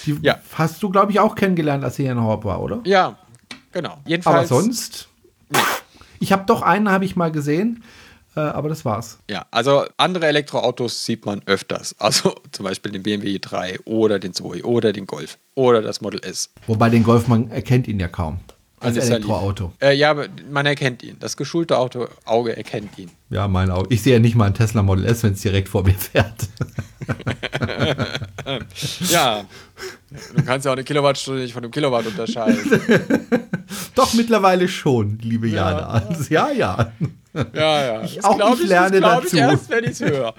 [0.05, 0.35] Die Ja.
[0.55, 2.79] hast du, glaube ich, auch kennengelernt, als sie hier in Horb war, oder?
[2.85, 3.17] Ja,
[3.71, 3.91] genau.
[3.93, 4.49] aber Jedenfalls.
[4.49, 5.07] sonst.
[6.19, 7.83] Ich habe doch einen, habe ich mal gesehen,
[8.35, 9.19] aber das war's.
[9.29, 11.95] Ja, also andere Elektroautos sieht man öfters.
[11.99, 16.21] Also zum Beispiel den BMW i3 oder den Zoe oder den Golf oder das Model
[16.23, 16.49] S.
[16.67, 18.39] Wobei den Golf, man erkennt ihn ja kaum.
[18.81, 19.73] Als ja Elektroauto.
[19.81, 21.17] Äh, ja, aber man erkennt ihn.
[21.19, 23.11] Das geschulte Auto, Auge erkennt ihn.
[23.29, 23.87] Ja, mein Auto.
[23.89, 26.47] Ich sehe ja nicht mal einen Tesla Model S, wenn es direkt vor mir fährt.
[29.09, 29.45] Ja,
[30.35, 32.59] du kannst ja auch eine Kilowattstunde nicht von einem Kilowatt unterscheiden.
[33.95, 35.87] Doch, mittlerweile schon, liebe Jana.
[35.87, 36.91] Also, ja, ja.
[37.53, 38.01] Ja, ja.
[38.03, 39.35] Ich Das auch, glaub ich lerne das glaub dazu.
[39.35, 40.33] Ich erst, wenn ich es höre.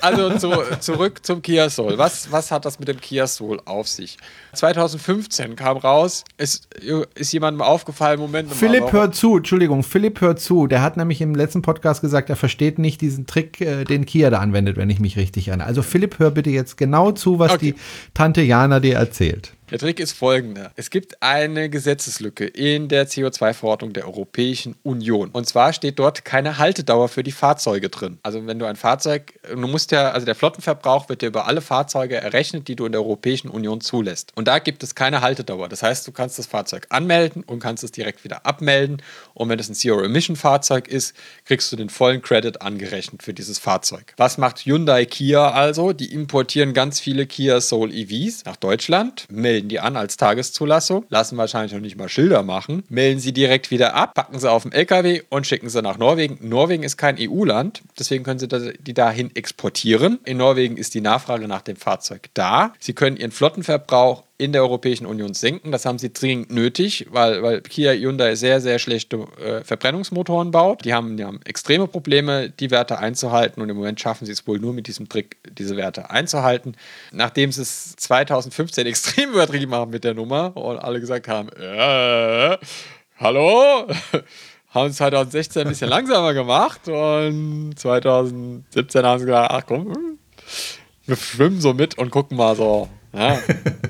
[0.00, 1.98] Also zu, zurück zum Kia Soul.
[1.98, 4.16] Was, was hat das mit dem Kia Soul auf sich?
[4.54, 6.68] 2015 kam raus, ist,
[7.14, 10.66] ist jemandem aufgefallen, Moment mal, Philipp warum- hört zu, Entschuldigung, Philipp hört zu.
[10.66, 14.30] Der hat nämlich im letzten Podcast gesagt, er versteht nicht diesen Trick, äh, den Kia
[14.30, 15.66] da anwendet, wenn ich mich richtig erinnere.
[15.66, 17.72] Also Philipp, hör bitte jetzt genau zu, was Okay.
[17.72, 17.80] die
[18.14, 19.52] Tante Jana dir erzählt.
[19.68, 20.70] Der Trick ist folgender.
[20.76, 25.30] Es gibt eine Gesetzeslücke in der CO2-Verordnung der Europäischen Union.
[25.30, 28.18] Und zwar steht dort keine Haltedauer für die Fahrzeuge drin.
[28.22, 31.60] Also wenn du ein Fahrzeug, du musst ja, also der Flottenverbrauch wird ja über alle
[31.62, 34.30] Fahrzeuge errechnet, die du in der Europäischen Union zulässt.
[34.36, 35.68] Und da gibt es keine Haltedauer.
[35.68, 39.02] Das heißt, du kannst das Fahrzeug anmelden und kannst es direkt wieder abmelden.
[39.34, 44.14] Und wenn es ein Zero-Emission-Fahrzeug ist, kriegst du den vollen Credit angerechnet für dieses Fahrzeug.
[44.16, 45.92] Was macht Hyundai Kia also?
[45.92, 49.26] Die importieren ganz viele Kia Soul EVs nach Deutschland,
[49.56, 53.70] melden die an als Tageszulassung, lassen wahrscheinlich noch nicht mal Schilder machen, melden sie direkt
[53.70, 56.38] wieder ab, packen sie auf dem LKW und schicken sie nach Norwegen.
[56.46, 60.18] Norwegen ist kein EU-Land, deswegen können sie die dahin exportieren.
[60.24, 62.74] In Norwegen ist die Nachfrage nach dem Fahrzeug da.
[62.78, 65.72] Sie können ihren Flottenverbrauch in der Europäischen Union senken.
[65.72, 70.84] Das haben sie dringend nötig, weil, weil Kia Hyundai sehr, sehr schlechte äh, Verbrennungsmotoren baut.
[70.84, 74.46] Die haben, die haben extreme Probleme, die Werte einzuhalten und im Moment schaffen sie es
[74.46, 76.76] wohl nur mit diesem Trick, diese Werte einzuhalten.
[77.12, 82.58] Nachdem sie es 2015 extrem übertrieben haben mit der Nummer und alle gesagt haben, äh,
[83.18, 83.86] hallo?
[84.76, 90.18] haben es 2016 ein bisschen langsamer gemacht und 2017 haben sie gesagt, ach komm, hm,
[91.06, 92.88] wir schwimmen so mit und gucken mal so.
[93.12, 93.38] Ja,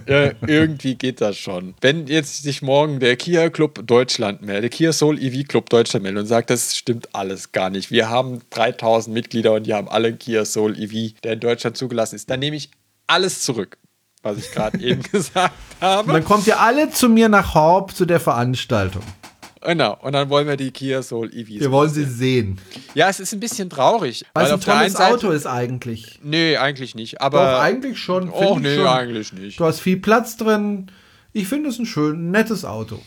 [0.07, 1.75] ja, irgendwie geht das schon.
[1.81, 6.05] Wenn jetzt sich morgen der Kia Club Deutschland meldet, der Kia Soul EV Club Deutschland
[6.05, 7.91] meldet und sagt, das stimmt alles gar nicht.
[7.91, 11.77] Wir haben 3000 Mitglieder und die haben alle einen Kia Soul EV, der in Deutschland
[11.77, 12.71] zugelassen ist, dann nehme ich
[13.07, 13.79] alles zurück,
[14.23, 16.09] was ich gerade eben gesagt habe.
[16.09, 19.03] Und dann kommt ihr alle zu mir nach Horb zu der Veranstaltung.
[19.67, 21.61] Genau, und dann wollen wir die Kia Soul EVs.
[21.61, 22.59] Wir wollen sie sehen.
[22.95, 24.25] Ja, es ist ein bisschen traurig.
[24.33, 26.21] Weil es ein tolles Seite- Auto ist eigentlich.
[26.23, 27.21] Nee, eigentlich nicht.
[27.21, 28.31] Aber Doch, eigentlich schon.
[28.31, 28.87] Oh, nee, schon.
[28.87, 29.59] eigentlich nicht.
[29.59, 30.87] Du hast viel Platz drin.
[31.33, 32.99] Ich finde es ein schön, nettes Auto.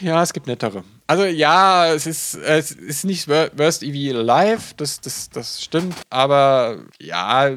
[0.00, 0.84] Ja, es gibt nettere.
[1.06, 5.94] Also ja, es ist, es ist nicht wor- Worst EV Alive, das, das, das stimmt,
[6.08, 7.50] aber ja,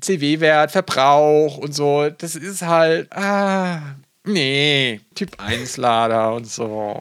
[0.00, 3.80] CW-Wert, Verbrauch und so, das ist halt, ah,
[4.26, 7.00] nee, Typ 1 Lader und so,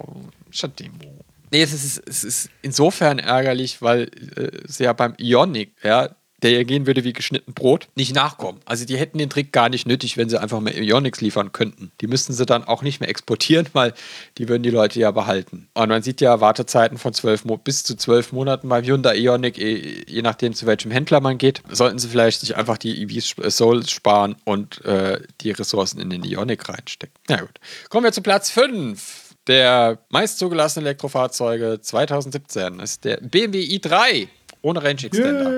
[0.49, 1.23] statt Demo.
[1.51, 6.51] Nee, es ist, es ist insofern ärgerlich, weil äh, es ja beim Ionic, ja, der
[6.51, 8.59] ja gehen würde wie geschnitten Brot, nicht nachkommen.
[8.65, 11.91] Also die hätten den Trick gar nicht nötig, wenn sie einfach mehr Ionics liefern könnten.
[12.01, 13.93] Die müssten sie dann auch nicht mehr exportieren, weil
[14.37, 15.67] die würden die Leute ja behalten.
[15.73, 20.03] Und man sieht ja Wartezeiten von zwölf bis zu zwölf Monaten beim Hyundai Ionic, eh,
[20.07, 21.61] je nachdem zu welchem Händler man geht.
[21.69, 26.09] Sollten sie vielleicht sich einfach die EVs äh, Soul sparen und äh, die Ressourcen in
[26.09, 27.15] den Ionic reinstecken.
[27.29, 27.59] Na gut.
[27.89, 34.27] Kommen wir zu Platz 5 der meist zugelassenen Elektrofahrzeuge 2017 ist der BMW i3
[34.65, 35.51] ohne Range Extender.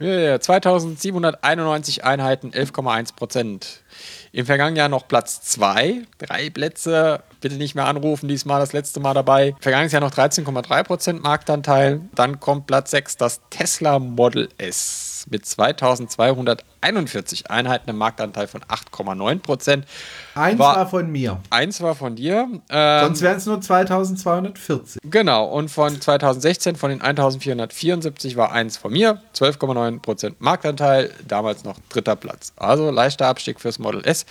[0.00, 0.40] Yeah.
[0.40, 3.82] 2791 Einheiten, 11,1 Prozent.
[4.32, 7.22] Im vergangenen Jahr noch Platz 2, drei Plätze.
[7.40, 9.54] Bitte nicht mehr anrufen, diesmal das letzte Mal dabei.
[9.60, 12.00] Vergangenes Jahr noch 13,3% Marktanteil.
[12.14, 19.82] Dann kommt Platz 6, das Tesla Model S mit 2241 Einheiten, einem Marktanteil von 8,9%.
[20.34, 21.40] Eins war, war, von mir.
[21.50, 22.48] Eins war von dir.
[22.70, 25.00] Ähm, Sonst wären es nur 2240.
[25.04, 29.20] Genau, und von 2016 von den 1474 war eins von mir.
[29.34, 32.52] 12,9% Marktanteil, damals noch dritter Platz.
[32.56, 34.26] Also leichter Abstieg fürs Model S.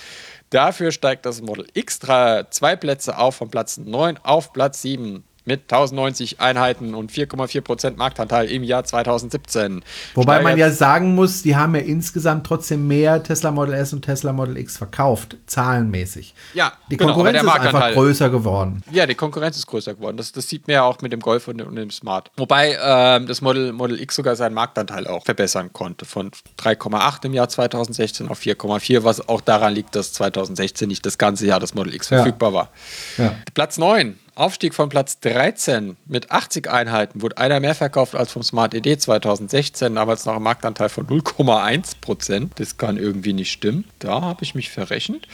[0.49, 5.61] Dafür steigt das Model X zwei Plätze auf von Platz 9 auf Platz 7 mit
[5.63, 9.83] 1090 Einheiten und 4,4% Marktanteil im Jahr 2017.
[10.13, 13.93] Wobei Steigert man ja sagen muss, die haben ja insgesamt trotzdem mehr Tesla Model S
[13.93, 16.35] und Tesla Model X verkauft, zahlenmäßig.
[16.53, 18.83] Ja, die genau, Konkurrenz ist einfach größer geworden.
[18.91, 20.17] Ja, die Konkurrenz ist größer geworden.
[20.17, 22.29] Das, das sieht man ja auch mit dem Golf und, dem Smart.
[22.35, 26.05] Wobei ähm, das Model, Model X sogar seinen Marktanteil auch verbessern konnte.
[26.05, 31.17] Von 3,8 im Jahr 2016 auf 4,4, was auch daran liegt, dass 2016 nicht das
[31.17, 32.55] ganze Jahr das Model X verfügbar ja.
[32.55, 32.69] war.
[33.17, 33.35] Ja.
[33.53, 38.43] Platz 9 Aufstieg von Platz 13 mit 80 Einheiten wurde einer mehr verkauft als vom
[38.43, 42.59] Smart ED 2016, damals noch ein Marktanteil von 0,1 Prozent.
[42.59, 43.85] Das kann irgendwie nicht stimmen.
[43.97, 45.27] Da habe ich mich verrechnet.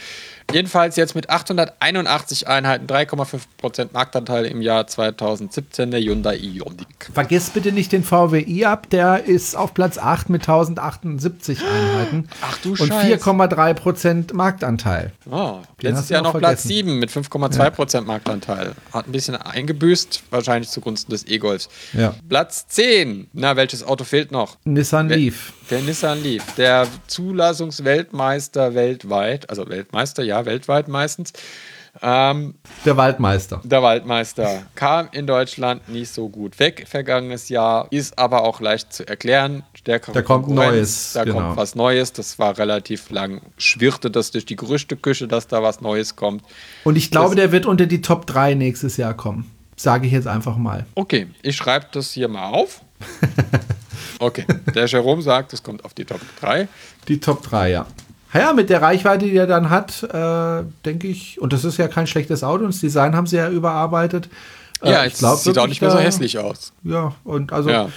[0.52, 7.10] Jedenfalls jetzt mit 881 Einheiten, 3,5% Marktanteil im Jahr 2017 der Hyundai Ioniq.
[7.12, 12.28] Vergiss bitte nicht den VWI ab, der ist auf Platz 8 mit 1078 Einheiten.
[12.40, 15.12] Ach du Und 4,3% Marktanteil.
[15.30, 16.52] Oh, letztes Jahr noch vergessen.
[16.52, 18.00] Platz 7 mit 5,2% ja.
[18.02, 18.72] Marktanteil.
[18.92, 21.68] Hat ein bisschen eingebüßt, wahrscheinlich zugunsten des E-Golfs.
[21.92, 22.14] Ja.
[22.28, 23.28] Platz 10.
[23.32, 24.56] Na, welches Auto fehlt noch?
[24.64, 25.52] Nissan Leaf.
[25.70, 31.32] Der Nissan Leaf, der Zulassungsweltmeister weltweit, also Weltmeister, ja, weltweit meistens.
[32.02, 32.54] Ähm,
[32.84, 33.62] der Waldmeister.
[33.64, 38.92] Der Waldmeister kam in Deutschland nicht so gut weg vergangenes Jahr, ist aber auch leicht
[38.92, 39.62] zu erklären.
[39.74, 41.12] Stärkere da kommt Neues.
[41.14, 41.38] Da genau.
[41.38, 42.12] kommt was Neues.
[42.12, 46.42] Das war relativ lang, schwirrte das durch die Gerüchteküche, dass da was Neues kommt.
[46.82, 49.50] Und ich glaube, das, der wird unter die Top 3 nächstes Jahr kommen.
[49.76, 50.86] Sage ich jetzt einfach mal.
[50.94, 52.83] Okay, ich schreibe das hier mal auf.
[54.18, 56.68] Okay, der Jerome sagt, es kommt auf die Top 3.
[57.08, 57.86] Die Top 3, ja.
[58.32, 61.88] Ja, mit der Reichweite, die er dann hat, äh, denke ich, und das ist ja
[61.88, 64.28] kein schlechtes Auto, und das Design haben sie ja überarbeitet.
[64.82, 66.72] Äh, ja, ich glaub, sieht auch nicht mehr so hässlich aus.
[66.82, 67.90] Ja, und also ja.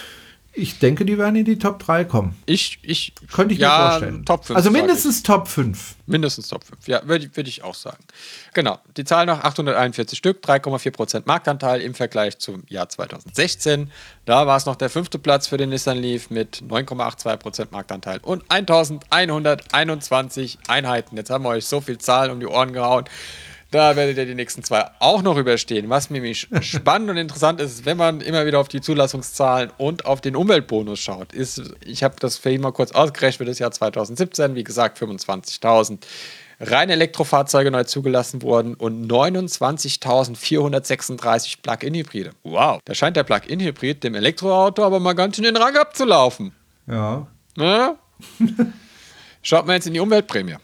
[0.59, 2.35] Ich denke, die werden in die Top 3 kommen.
[2.47, 4.25] Ich, ich könnte ich ja, mir vorstellen.
[4.25, 4.57] Top 5.
[4.57, 5.93] Also mindestens Top 5.
[6.07, 6.87] Mindestens Top 5.
[6.87, 8.03] Ja, würde würd ich auch sagen.
[8.55, 8.79] Genau.
[8.97, 13.91] Die Zahl noch 841 Stück, 3,4% Marktanteil im Vergleich zum Jahr 2016.
[14.25, 18.43] Da war es noch der fünfte Platz für den Nissan Leaf mit 9,82% Marktanteil und
[18.49, 21.17] 1121 Einheiten.
[21.17, 23.05] Jetzt haben wir euch so viel Zahlen um die Ohren gehauen.
[23.71, 25.89] Da werdet ihr die nächsten zwei auch noch überstehen.
[25.89, 30.21] Was nämlich spannend und interessant ist, wenn man immer wieder auf die Zulassungszahlen und auf
[30.21, 33.71] den Umweltbonus schaut, ist, ich habe das für ihn mal kurz ausgerechnet für das Jahr
[33.71, 35.99] 2017, wie gesagt, 25.000
[36.59, 42.31] reine Elektrofahrzeuge neu zugelassen wurden und 29.436 Plug-in-Hybride.
[42.43, 46.53] Wow, da scheint der Plug-in-Hybrid dem Elektroauto aber mal ganz schön den Rang abzulaufen.
[46.87, 47.27] Ja.
[47.55, 47.97] Na?
[49.43, 50.55] Schaut mal jetzt in die Umweltprämie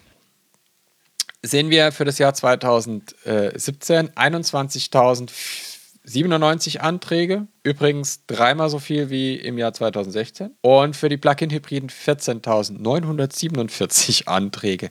[1.44, 9.74] sehen wir für das Jahr 2017 21.097 Anträge Übrigens dreimal so viel wie im Jahr
[9.74, 10.52] 2016.
[10.62, 14.90] Und für die Plug-in-Hybriden 14.947 Anträge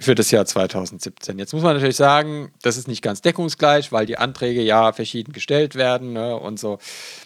[0.00, 1.38] für das Jahr 2017.
[1.38, 5.32] Jetzt muss man natürlich sagen, das ist nicht ganz deckungsgleich, weil die Anträge ja verschieden
[5.32, 6.78] gestellt werden ne, und so.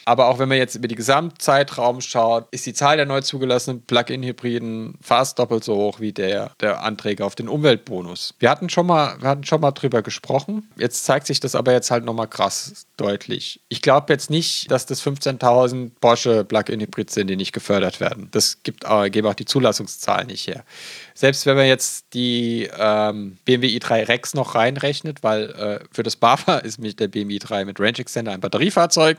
[0.04, 3.82] Aber auch wenn man jetzt über die Gesamtzeitraum schaut, ist die Zahl der neu zugelassenen
[3.82, 8.34] Plug-in-Hybriden fast doppelt so hoch wie der der Anträge auf den Umweltbonus.
[8.38, 10.68] Wir hatten schon mal, wir hatten schon mal drüber gesprochen.
[10.76, 13.60] Jetzt zeigt sich das aber jetzt halt nochmal krass deutlich.
[13.68, 18.28] Ich glaube jetzt nicht, dass das 15.000 Porsche Plug-in-Hybrids sind, die nicht gefördert werden.
[18.30, 20.64] Das gibt, äh, geben auch die Zulassungszahlen nicht her.
[21.14, 26.16] Selbst wenn man jetzt die ähm, BMW i3 Rex noch reinrechnet, weil äh, für das
[26.16, 29.18] BAFA ist mit der BMW i3 mit Range Extender ein Batteriefahrzeug,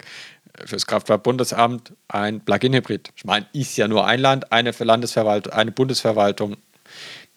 [0.53, 3.09] äh, fürs Kraftfahrtbundesamt ein Plug-in-Hybrid.
[3.15, 6.57] Ich meine, ist ja nur ein Land, eine Landesverwaltung, eine Bundesverwaltung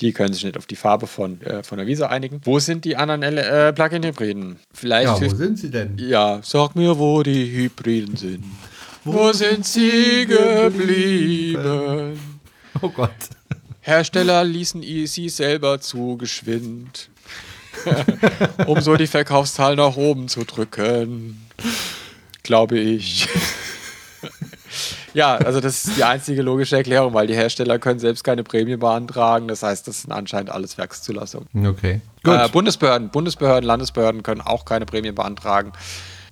[0.01, 2.40] die können sich nicht auf die Farbe von, äh, von der Visa einigen.
[2.44, 4.59] Wo sind die anderen äh, Plug-in-Hybriden?
[4.73, 5.06] Vielleicht.
[5.06, 5.97] Ja, wo sind sie denn?
[5.98, 8.44] Ja, sag mir, wo die Hybriden sind.
[9.05, 12.19] Wo, wo sind sie geblieben?
[12.81, 13.10] Oh Gott.
[13.81, 17.10] Hersteller ließen sie selber zu geschwind,
[18.66, 21.44] um so die Verkaufszahlen nach oben zu drücken.
[22.44, 23.28] Glaube ich.
[25.14, 28.76] Ja, also das ist die einzige logische Erklärung, weil die Hersteller können selbst keine Prämie
[28.76, 29.48] beantragen.
[29.48, 31.48] Das heißt, das sind anscheinend alles Werkszulassungen.
[31.66, 32.01] Okay.
[32.24, 35.72] Äh, Bundesbehörden, Bundesbehörden, Landesbehörden können auch keine Prämien beantragen.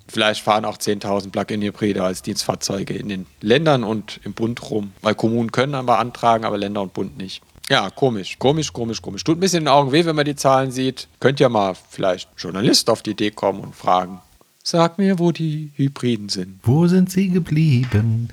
[0.07, 4.91] Vielleicht fahren auch 10.000 Plug-in-Hybride als Dienstfahrzeuge in den Ländern und im Bund rum.
[5.01, 7.41] Weil Kommunen können dann beantragen, aber Länder und Bund nicht.
[7.69, 9.23] Ja, komisch, komisch, komisch, komisch.
[9.23, 11.07] Tut ein bisschen in den Augen weh, wenn man die Zahlen sieht.
[11.21, 14.19] Könnt ja mal vielleicht Journalist auf die Idee kommen und fragen,
[14.63, 16.59] sag mir, wo die Hybriden sind.
[16.63, 18.27] Wo sind sie geblieben?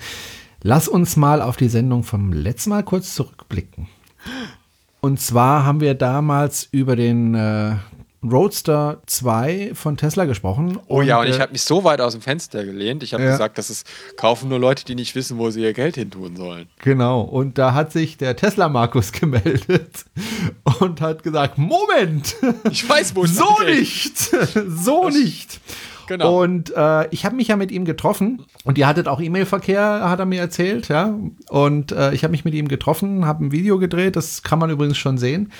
[0.63, 3.89] Lass uns mal auf die Sendung vom letzten Mal kurz zurückblicken.
[5.01, 7.77] Und zwar haben wir damals über den äh,
[8.25, 10.81] Roadster 2 von Tesla gesprochen.
[10.89, 13.05] Oh ja, und äh, ich habe mich so weit aus dem Fenster gelehnt.
[13.05, 13.31] Ich habe Ja.
[13.31, 13.85] gesagt, dass es
[14.17, 16.67] kaufen nur Leute, die nicht wissen, wo sie ihr Geld hin tun sollen.
[16.81, 20.05] Genau, und da hat sich der Tesla-Markus gemeldet
[20.81, 22.35] und hat gesagt, Moment,
[22.73, 24.19] Ich weiß, wo es so nicht,
[24.69, 25.61] so nicht.
[26.09, 26.43] Genau.
[26.43, 30.19] Und äh, ich habe mich ja mit ihm getroffen und ihr hattet auch E-Mail-Verkehr, hat
[30.19, 31.15] er mir erzählt, ja.
[31.51, 34.71] Und äh, ich habe mich mit ihm getroffen, habe ein Video gedreht, das kann man
[34.71, 35.53] übrigens schon sehen,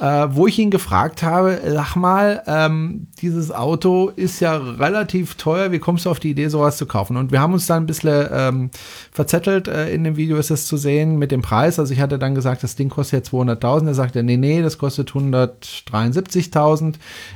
[0.00, 5.72] äh, wo ich ihn gefragt habe, sag mal, ähm, dieses Auto ist ja relativ teuer,
[5.72, 7.16] wie kommst du auf die Idee, sowas zu kaufen?
[7.16, 8.70] Und wir haben uns dann ein bisschen ähm,
[9.12, 11.78] verzettelt, äh, in dem Video ist es zu sehen mit dem Preis.
[11.78, 13.86] Also ich hatte dann gesagt, das Ding kostet jetzt 200.000.
[13.86, 16.94] Er sagte, nee, nee, das kostet 173.000.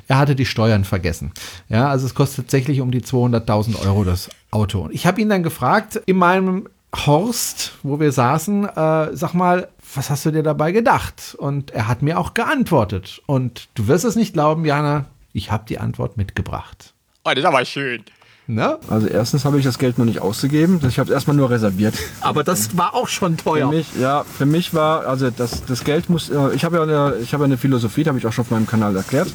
[0.08, 1.32] Er hatte die Steuern vergessen.
[1.68, 4.82] Ja, also es kostet tatsächlich um die 200.000 Euro das Auto.
[4.82, 9.68] Und ich habe ihn dann gefragt, in meinem Horst, wo wir saßen, äh, sag mal,
[9.94, 11.36] was hast du dir dabei gedacht?
[11.38, 13.22] Und er hat mir auch geantwortet.
[13.26, 16.94] Und du wirst es nicht glauben, Jana, ich habe die Antwort mitgebracht.
[17.24, 18.04] Oh, das ist aber schön.
[18.50, 18.78] Ne?
[18.88, 20.80] Also erstens habe ich das Geld noch nicht ausgegeben.
[20.88, 21.94] Ich habe es erstmal nur reserviert.
[22.22, 23.68] Aber das war auch schon Für teuer.
[23.68, 27.16] mich, ja, für mich war, also das, das Geld muss, äh, ich habe ja eine,
[27.22, 29.28] ich habe ja eine Philosophie, die habe ich auch schon auf meinem Kanal erklärt.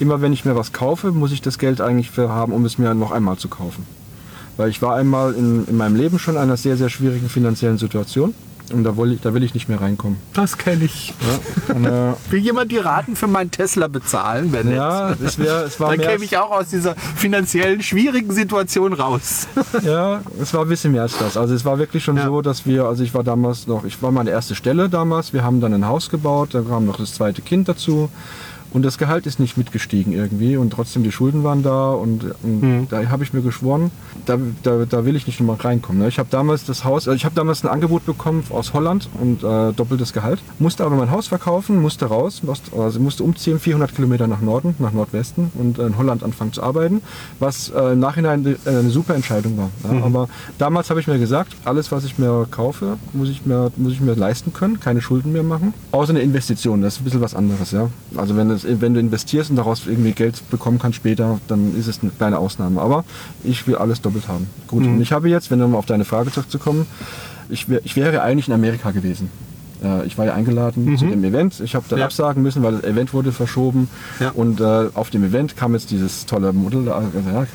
[0.00, 2.76] Immer wenn ich mir was kaufe, muss ich das Geld eigentlich für haben, um es
[2.76, 3.86] mir noch einmal zu kaufen.
[4.56, 7.78] Weil ich war einmal in, in meinem Leben schon in einer sehr, sehr schwierigen finanziellen
[7.78, 8.34] Situation.
[8.72, 10.18] Und da will ich, da will ich nicht mehr reinkommen.
[10.34, 11.14] Das kenne ich.
[11.68, 14.52] Ja, und, äh, Will jemand die Raten für meinen Tesla bezahlen?
[14.52, 18.92] Wenn ja es, wär, es war Dann käme ich auch aus dieser finanziellen schwierigen Situation
[18.92, 19.46] raus.
[19.82, 21.36] Ja, es war ein bisschen mehr als das.
[21.36, 22.24] Also es war wirklich schon Ja.
[22.26, 25.44] so, dass wir, also ich war damals noch, ich war meine erste Stelle damals, wir
[25.44, 28.08] haben dann ein Haus gebaut, da kam noch das zweite Kind dazu
[28.76, 32.62] und das Gehalt ist nicht mitgestiegen irgendwie und trotzdem die Schulden waren da und, und
[32.62, 32.86] Mhm.
[32.90, 33.90] da habe ich mir geschworen,
[34.26, 36.02] da, da, da will ich nicht nochmal reinkommen.
[36.02, 36.08] ne.
[36.08, 39.42] Ich habe damals das Haus, also ich habe damals ein Angebot bekommen aus Holland und
[39.42, 43.94] äh, doppeltes Gehalt, musste aber mein Haus verkaufen, musste raus, musste, also musste umziehen, 400
[43.94, 47.00] Kilometer nach Norden, nach Nordwesten und in Holland anfangen zu arbeiten,
[47.40, 49.70] was äh, im Nachhinein eine, eine super Entscheidung war.
[49.90, 50.04] Ja.
[50.04, 50.28] Aber
[50.58, 54.00] damals habe ich mir gesagt, alles was ich mir kaufe, muss ich mir, muss ich
[54.02, 55.72] mir leisten können, keine Schulden mehr machen.
[55.92, 57.70] Außer eine Investition, das ist ein bisschen was anderes.
[57.72, 57.88] Ja.
[58.16, 61.86] Also wenn, es, wenn du investierst und daraus irgendwie Geld bekommen kannst später, dann ist
[61.86, 62.80] es eine kleine Ausnahme.
[62.80, 63.04] Aber
[63.44, 64.46] ich will alles doppelt haben.
[64.68, 66.86] Gut, und ich habe jetzt, wenn um auf deine Frage zurückzukommen,
[67.48, 69.30] ich, wär, ich wäre eigentlich in Amerika gewesen.
[69.84, 71.60] Äh, Ich war ja eingeladen zu dem Event.
[71.60, 72.06] Ich habe dann Ja.
[72.06, 73.88] absagen müssen, weil das Event wurde verschoben.
[74.20, 74.30] Ja.
[74.30, 77.02] Und äh, auf dem Event kam jetzt dieses tolle Model, ja,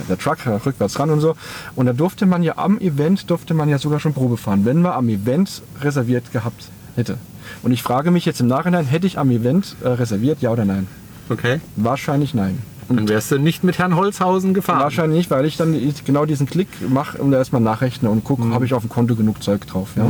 [0.08, 1.36] der Truck äh, rückwärts ran und so.
[1.76, 4.82] Und da durfte man ja am Event, durfte man ja sogar schon Probe fahren, wenn
[4.82, 7.18] man am Event reserviert gehabt hätte.
[7.64, 10.64] Und ich frage mich jetzt im Nachhinein, hätte ich am Event äh, reserviert, ja oder
[10.64, 10.88] nein?
[11.32, 11.62] Okay.
[11.78, 12.60] Wahrscheinlich nein.
[12.90, 14.82] Dann wärst du nicht mit Herrn Holzhausen gefahren.
[14.82, 15.76] Wahrscheinlich nicht, weil ich dann
[16.06, 19.42] genau diesen Klick mache und erstmal nachrechne und gucke, habe ich auf dem Konto genug
[19.42, 19.90] Zeug drauf.
[19.96, 20.08] Ja?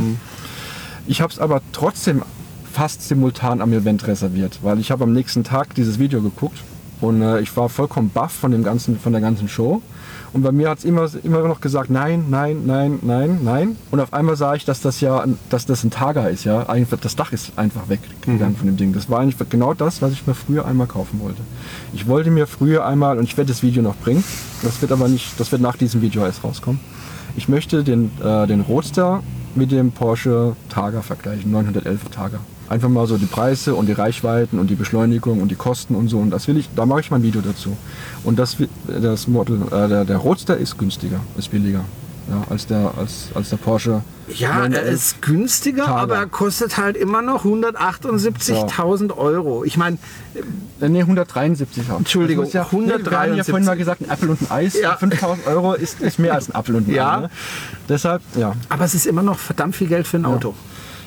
[1.06, 2.22] Ich habe es aber trotzdem
[2.72, 6.58] fast simultan am Event reserviert, weil ich habe am nächsten Tag dieses Video geguckt
[7.00, 9.82] und äh, ich war vollkommen baff von, dem ganzen, von der ganzen Show.
[10.32, 13.76] Und bei mir hat es immer, immer noch gesagt, nein, nein, nein, nein, nein.
[13.90, 16.62] Und auf einmal sah ich, dass das ja, ein- dass das ein Targa ist, ja.
[16.70, 18.94] Einfach, das Dach ist einfach weggegangen von dem Ding.
[18.94, 21.42] Das war eigentlich genau das, was ich mir früher einmal kaufen wollte.
[21.92, 24.24] Ich wollte mir früher einmal, und ich werde das Video noch bringen,
[24.62, 26.80] das wird aber nicht, das wird nach diesem Video erst rauskommen.
[27.36, 29.22] Ich möchte den, äh, den Roadster
[29.54, 32.38] mit dem Porsche Targa vergleichen, 911 Targa.
[32.72, 36.08] Einfach mal so die Preise und die Reichweiten und die Beschleunigung und die Kosten und
[36.08, 36.18] so.
[36.18, 37.76] Und das will ich, da mache ich mein Video dazu.
[38.24, 38.56] Und das,
[38.88, 41.84] das Model, äh, der, der Roadster ist günstiger, ist billiger.
[42.30, 44.00] Ja, als, der, als, als der Porsche.
[44.28, 44.94] Ja, er 911.
[44.94, 46.00] ist günstiger, Tage.
[46.00, 49.64] aber er kostet halt immer noch 178.000 Euro.
[49.64, 49.98] Ich meine,
[50.80, 51.98] Äh, Nee, 173 haben.
[51.98, 53.10] Entschuldigung, ja, 173.
[53.10, 54.80] Wir haben ja vorhin mal gesagt, ein Apfel und ein Eis.
[54.80, 54.96] Ja.
[54.96, 57.16] 5000 Euro ist, ist mehr als ein Apfel und ein Ja.
[57.16, 57.20] Ei.
[57.20, 57.30] Ne?
[57.88, 58.54] Deshalb, ja.
[58.68, 60.54] aber es ist immer noch verdammt viel Geld für ein Auto.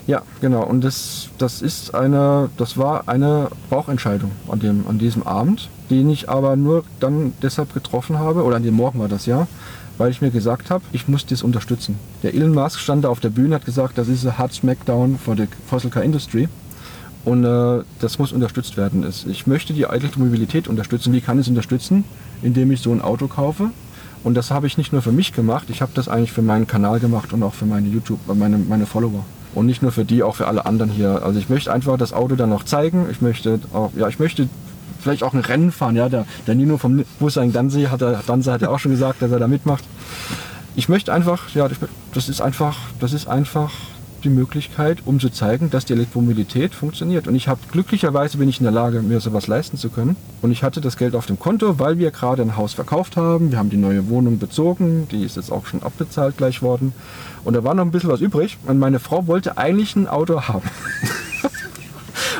[0.07, 0.64] Ja, genau.
[0.64, 6.10] Und das, das ist eine, das war eine Bauchentscheidung an, dem, an diesem Abend, den
[6.10, 9.48] ich aber nur dann deshalb getroffen habe, oder an dem Morgen war das ja,
[9.98, 11.98] weil ich mir gesagt habe, ich muss das unterstützen.
[12.22, 15.18] Der Elon Musk stand da auf der Bühne, hat gesagt, das ist ein Hard Smackdown
[15.18, 16.49] for the Fossil Car Industry.
[17.23, 19.03] Und äh, das muss unterstützt werden.
[19.27, 21.11] Ich möchte die Elektromobilität unterstützen.
[21.11, 22.03] Wie kann ich es unterstützen?
[22.44, 23.72] Indem ich so ein Auto kaufe.
[24.23, 26.68] Und das habe ich nicht nur für mich gemacht, ich habe das eigentlich für meinen
[26.68, 29.26] Kanal gemacht und auch für meine YouTube, äh, meine, meine Follower.
[29.56, 31.23] Und nicht nur für die, auch für alle anderen hier.
[31.23, 33.07] Also ich möchte einfach das Auto dann noch zeigen.
[33.10, 34.49] Ich möchte auch, ja, ich möchte
[34.99, 35.95] vielleicht auch ein Rennen fahren.
[35.95, 39.22] Ja, der, der Nino vom Bussein Danse hat, er, Danse hat ja auch schon gesagt,
[39.22, 39.84] dass er da mitmacht.
[40.76, 41.69] Ich möchte einfach, ja,
[42.14, 43.72] das ist einfach, das ist einfach
[44.26, 47.27] die Möglichkeit, um zu zeigen, dass die Elektromobilität funktioniert.
[47.27, 50.18] Und ich habe glücklicherweise bin ich in der Lage, mir sowas leisten zu können.
[50.41, 53.52] Und ich hatte das Geld auf dem Konto, weil wir gerade ein Haus verkauft haben.
[53.52, 56.93] Wir haben die neue Wohnung bezogen, die ist jetzt auch schon abbezahlt gleich worden.
[57.43, 58.57] Und da war noch ein bisschen was übrig.
[58.65, 60.69] Und meine Frau wollte eigentlich ein Auto haben.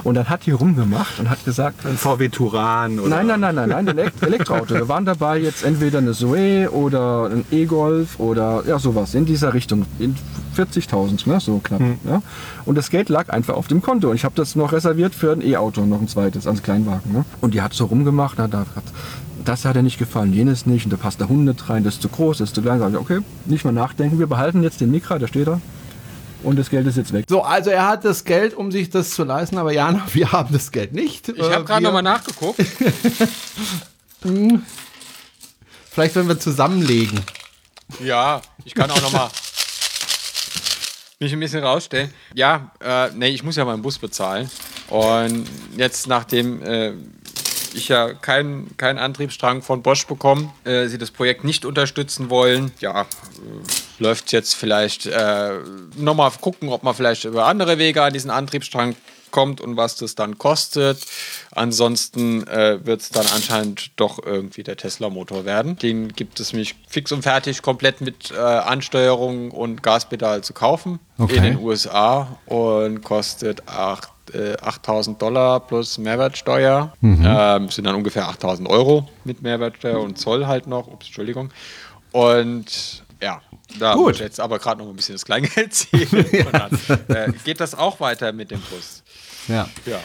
[0.06, 3.56] Und dann hat die rumgemacht und hat gesagt, Ein VW Turan oder Nein, nein, nein,
[3.56, 4.76] nein, nein, ein Elekt- Elektroauto.
[4.76, 9.53] Wir waren dabei jetzt entweder eine Zoe oder ein E-Golf oder ja sowas in dieser
[9.53, 9.86] Richtung.
[9.99, 10.15] In
[10.56, 11.82] 40.000, ne, so knapp.
[12.07, 12.22] Ja.
[12.65, 14.10] Und das Geld lag einfach auf dem Konto.
[14.10, 17.11] Und ich habe das noch reserviert für ein E-Auto, noch ein zweites, als Kleinwagen.
[17.11, 17.26] Ne.
[17.41, 18.68] Und die hat so rumgemacht, da hat,
[19.44, 20.86] das hat ihr nicht gefallen, jenes nicht.
[20.86, 22.80] Und da passt der Hund nicht rein, das ist zu groß, das ist zu klein.
[22.80, 25.60] Sag ich, okay, nicht mal nachdenken, wir behalten jetzt den Mikra, der steht da.
[26.45, 27.26] Und das Geld ist jetzt weg.
[27.27, 30.53] So, also er hat das Geld, um sich das zu leisten, aber Jana, wir haben
[30.53, 31.27] das Geld nicht.
[31.30, 32.61] Ich habe gerade nochmal nachgeguckt.
[35.91, 37.19] Vielleicht, wenn wir zusammenlegen.
[38.03, 39.30] Ja, ich kann auch nochmal
[41.19, 42.13] mich ein bisschen rausstellen.
[42.35, 44.47] Ja, äh, nee, ich muss ja meinen Bus bezahlen.
[44.89, 45.47] Und
[45.77, 46.93] jetzt, nachdem äh,
[47.76, 52.72] ich ja keinen keinen Antriebsstrang von Bosch bekomme, äh, sie das Projekt nicht unterstützen wollen,
[52.80, 53.06] ja, äh,
[53.99, 55.52] läuft jetzt vielleicht äh,
[55.97, 58.95] nochmal gucken, ob man vielleicht über andere Wege an diesen Antriebsstrang
[59.31, 60.97] kommt und was das dann kostet.
[61.52, 65.77] Ansonsten äh, wird es dann anscheinend doch irgendwie der Tesla-Motor werden.
[65.77, 70.99] Den gibt es mich fix und fertig komplett mit äh, Ansteuerung und Gaspedal zu kaufen
[71.18, 71.38] Okay.
[71.38, 76.93] in den USA und kostet acht- äh, 8000 Dollar plus Mehrwertsteuer.
[77.01, 80.87] Ähm, sind dann ungefähr 8000 Euro mit Mehrwertsteuer und Zoll halt noch.
[80.87, 81.49] Ups, Entschuldigung.
[82.11, 83.41] Und ja,
[83.79, 84.19] da Gut.
[84.19, 86.07] jetzt aber gerade noch ein bisschen das Kleingeld ziehen.
[86.11, 89.03] Und dann äh, geht das auch weiter mit dem Bus.
[89.47, 89.67] Ja.
[89.85, 89.99] Ja.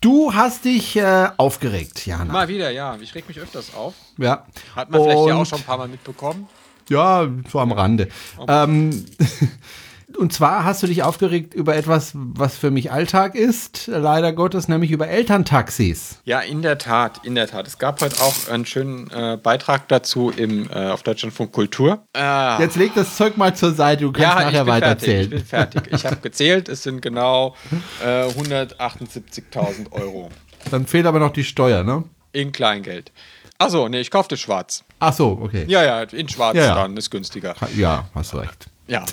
[0.00, 2.32] Du hast dich äh, aufgeregt, Jana.
[2.32, 2.96] Mal wieder, ja.
[3.00, 3.94] Ich reg mich öfters auf.
[4.18, 4.44] Ja.
[4.76, 6.48] Hat man vielleicht ja Und- auch schon ein paar Mal mitbekommen.
[6.90, 8.08] Ja, so am Rande.
[8.46, 9.06] Ähm,
[10.16, 14.68] und zwar hast du dich aufgeregt über etwas, was für mich Alltag ist, leider Gottes,
[14.68, 16.20] nämlich über Elterntaxis.
[16.24, 17.66] Ja, in der Tat, in der Tat.
[17.66, 22.04] Es gab heute auch einen schönen äh, Beitrag dazu im, äh, auf Deutschlandfunk Kultur.
[22.16, 25.08] Äh, Jetzt leg das Zeug mal zur Seite, du kannst ja, ich nachher bin fertig.
[25.08, 25.30] Ich weiterzählen.
[25.30, 25.82] bin fertig.
[25.92, 27.54] Ich habe gezählt, es sind genau
[28.04, 30.30] äh, 178.000 Euro
[30.70, 32.04] Dann fehlt aber noch die Steuer, ne?
[32.32, 33.12] in Kleingeld.
[33.58, 34.82] Achso, nee, ich kaufte schwarz.
[34.98, 35.64] Ach so, okay.
[35.68, 36.74] Ja, ja, in schwarz Ja, ja.
[36.74, 37.54] dann, ist günstiger.
[37.76, 38.66] Ja, hast du recht.
[38.88, 39.04] Ja.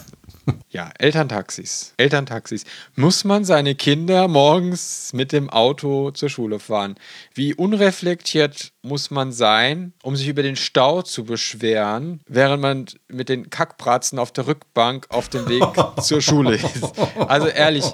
[0.70, 1.94] Ja, Elterntaxis.
[1.98, 2.64] Elterntaxis.
[2.96, 6.96] Muss man seine Kinder morgens mit dem Auto zur Schule fahren?
[7.34, 13.28] Wie unreflektiert muss man sein, um sich über den Stau zu beschweren, während man mit
[13.30, 15.64] den Kackbratzen auf der Rückbank auf dem Weg
[16.02, 16.94] zur Schule ist?
[17.28, 17.86] Also ehrlich,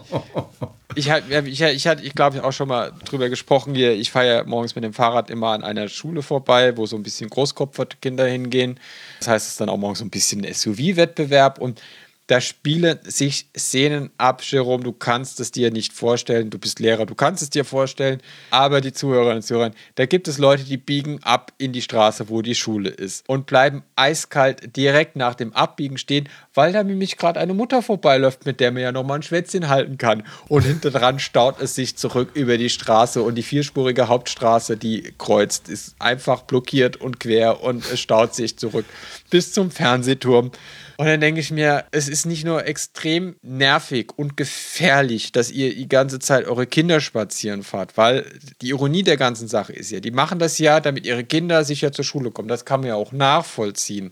[0.95, 3.94] ich halt, ich, ich, ich, ich glaube, ich habe auch schon mal drüber gesprochen hier.
[3.94, 7.03] Ich fahre ja morgens mit dem Fahrrad immer an einer Schule vorbei, wo so ein
[7.03, 8.80] bisschen Großkopfkinder hingehen.
[9.19, 11.82] Das heißt, es ist dann auch morgens so ein bisschen ein SUV-Wettbewerb und
[12.27, 14.83] da spielen sich Szenen ab, Jerome.
[14.83, 16.49] Du kannst es dir nicht vorstellen.
[16.49, 18.21] Du bist Lehrer, du kannst es dir vorstellen.
[18.51, 22.27] Aber die Zuhörerinnen und Zuhörer, da gibt es Leute, die biegen ab in die Straße,
[22.27, 27.15] wo die Schule ist und bleiben eiskalt direkt nach dem Abbiegen stehen, weil da nämlich
[27.15, 30.23] gerade eine Mutter vorbeiläuft, mit der man ja nochmal ein Schwätzchen halten kann.
[30.49, 35.13] Und hinter dran staut es sich zurück über die Straße und die vierspurige Hauptstraße, die
[35.17, 38.85] kreuzt, ist einfach blockiert und quer und es staut sich zurück
[39.29, 40.51] bis zum Fernsehturm.
[40.99, 45.76] Und dann denke ich mir, es ist nicht nur extrem nervig und gefährlich, dass ihr
[45.76, 48.26] die ganze Zeit eure Kinder spazieren fahrt, weil
[48.64, 51.91] die Ironie der ganzen Sache ist ja, die machen das ja, damit ihre Kinder sicher
[51.91, 52.48] zur Schule kommen.
[52.48, 54.11] Das kann man ja auch nachvollziehen.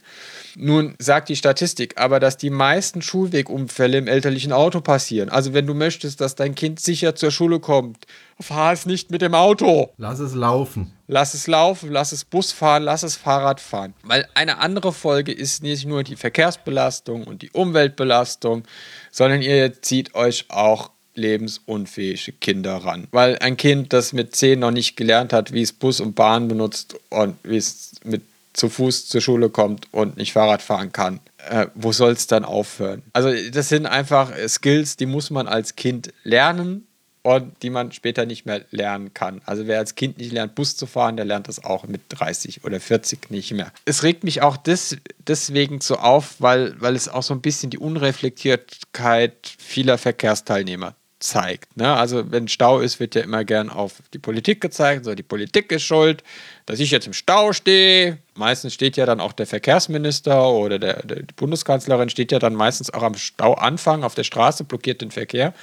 [0.58, 5.30] Nun sagt die Statistik aber, dass die meisten Schulwegunfälle im elterlichen Auto passieren.
[5.30, 8.06] Also wenn du möchtest, dass dein Kind sicher zur Schule kommt,
[8.40, 9.92] fahr es nicht mit dem Auto.
[9.98, 10.94] Lass es laufen.
[11.08, 13.94] Lass es laufen, lass es Bus fahren, lass es Fahrrad fahren.
[14.04, 18.64] Weil eine andere Folge ist nicht nur die Verkehrsbelastung und die Umweltbelastung,
[19.12, 23.08] sondern ihr zieht euch auch lebensunfähige Kinder ran.
[23.12, 26.48] Weil ein Kind, das mit 10 noch nicht gelernt hat, wie es Bus und Bahn
[26.48, 28.22] benutzt und wie es mit
[28.56, 31.20] zu Fuß zur Schule kommt und nicht Fahrrad fahren kann,
[31.50, 33.04] äh, wo soll es dann aufhören?
[33.14, 36.88] Also das sind einfach Skills, die muss man als Kind lernen
[37.22, 39.42] und die man später nicht mehr lernen kann.
[39.46, 42.64] Also wer als Kind nicht lernt, Bus zu fahren, der lernt das auch mit 30
[42.64, 43.72] oder 40 nicht mehr.
[43.86, 47.72] Es regt mich auch des, deswegen so auf, weil, weil es auch so ein bisschen
[47.72, 51.78] die Unreflektiertheit vieler Verkehrsteilnehmer zeigt.
[51.78, 51.94] Ne?
[51.94, 55.06] Also wenn Stau ist, wird ja immer gern auf die Politik gezeigt.
[55.06, 56.24] So, die Politik ist schuld,
[56.66, 58.18] dass ich jetzt im Stau stehe.
[58.36, 62.54] Meistens steht ja dann auch der Verkehrsminister oder der, der die Bundeskanzlerin steht ja dann
[62.54, 65.54] meistens auch am Stauanfang auf der Straße, blockiert den Verkehr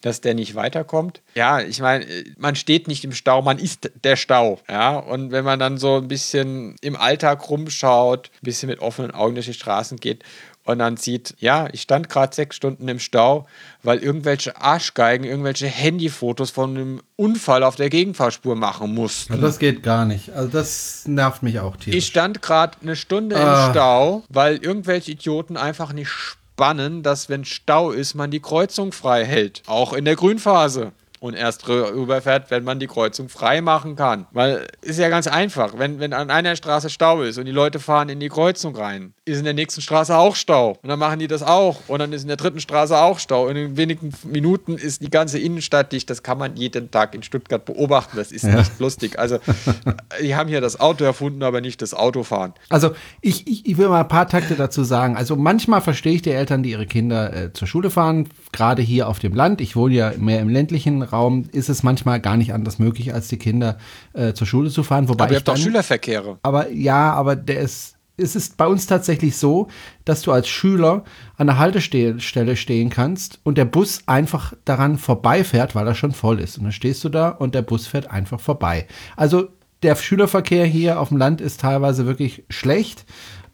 [0.00, 1.20] dass der nicht weiterkommt.
[1.34, 2.06] Ja, ich meine,
[2.38, 4.58] man steht nicht im Stau, man ist der Stau.
[4.68, 9.10] Ja, und wenn man dann so ein bisschen im Alltag rumschaut, ein bisschen mit offenen
[9.10, 10.24] Augen durch die Straßen geht
[10.70, 13.46] und dann sieht, ja, ich stand gerade sechs Stunden im Stau,
[13.82, 19.32] weil irgendwelche Arschgeigen irgendwelche Handyfotos von einem Unfall auf der Gegenfahrspur machen mussten.
[19.34, 20.30] Also das geht gar nicht.
[20.30, 21.96] Also das nervt mich auch tierisch.
[21.98, 23.66] Ich stand gerade eine Stunde Ah.
[23.66, 28.92] im Stau, weil irgendwelche Idioten einfach nicht spannen, dass wenn Stau ist, man die Kreuzung
[28.92, 29.62] frei hält.
[29.66, 30.92] Auch in der Grünphase.
[31.20, 34.26] Und erst rüberfährt, wenn man die Kreuzung frei machen kann.
[34.32, 35.74] Weil ist ja ganz einfach.
[35.76, 39.12] Wenn, wenn an einer Straße Stau ist und die Leute fahren in die Kreuzung rein,
[39.26, 40.78] ist in der nächsten Straße auch Stau.
[40.82, 41.80] Und dann machen die das auch.
[41.88, 43.48] Und dann ist in der dritten Straße auch Stau.
[43.48, 46.08] Und in wenigen Minuten ist die ganze Innenstadt dicht.
[46.08, 48.16] Das kann man jeden Tag in Stuttgart beobachten.
[48.16, 49.18] Das ist nicht lustig.
[49.18, 49.38] Also,
[50.22, 52.54] die haben hier das Auto erfunden, aber nicht das Autofahren.
[52.70, 55.16] Also ich, ich, ich will mal ein paar Takte dazu sagen.
[55.16, 59.08] Also manchmal verstehe ich die Eltern, die ihre Kinder äh, zur Schule fahren, gerade hier
[59.08, 59.60] auf dem Land.
[59.60, 63.28] Ich wohne ja mehr im ländlichen Raum, ist es manchmal gar nicht anders möglich, als
[63.28, 63.78] die Kinder
[64.12, 65.08] äh, zur Schule zu fahren.
[65.08, 66.38] Wobei Aber ihr habt doch dann, Schülerverkehre.
[66.42, 69.68] aber ja, aber der ist, es ist bei uns tatsächlich so,
[70.04, 71.04] dass du als Schüler
[71.36, 76.40] an der Haltestelle stehen kannst und der Bus einfach daran vorbeifährt, weil er schon voll
[76.40, 76.58] ist.
[76.58, 78.86] Und dann stehst du da und der Bus fährt einfach vorbei.
[79.16, 79.48] Also
[79.82, 83.06] der Schülerverkehr hier auf dem Land ist teilweise wirklich schlecht.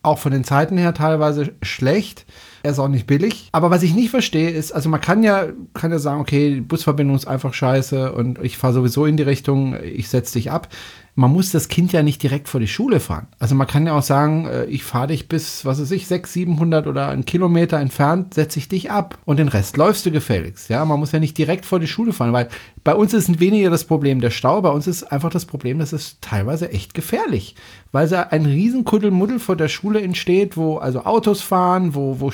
[0.02, 2.26] Auch von den Zeiten her teilweise schlecht.
[2.66, 3.48] Er ist auch nicht billig.
[3.52, 6.60] Aber was ich nicht verstehe, ist, also man kann ja, kann ja sagen, okay, die
[6.60, 10.68] Busverbindung ist einfach scheiße und ich fahre sowieso in die Richtung, ich setze dich ab.
[11.18, 13.26] Man muss das Kind ja nicht direkt vor die Schule fahren.
[13.38, 16.46] Also man kann ja auch sagen, äh, ich fahre dich bis, was weiß ich, 600,
[16.46, 19.18] 700 oder einen Kilometer entfernt, setze ich dich ab.
[19.24, 20.68] Und den Rest läufst du gefälligst.
[20.68, 22.48] Ja, man muss ja nicht direkt vor die Schule fahren, weil
[22.84, 25.92] bei uns ist weniger das Problem der Stau, bei uns ist einfach das Problem, dass
[25.92, 27.56] es teilweise echt gefährlich,
[27.92, 32.30] weil da ein riesen Kuddelmuddel vor der Schule entsteht, wo also Autos fahren, wo, wo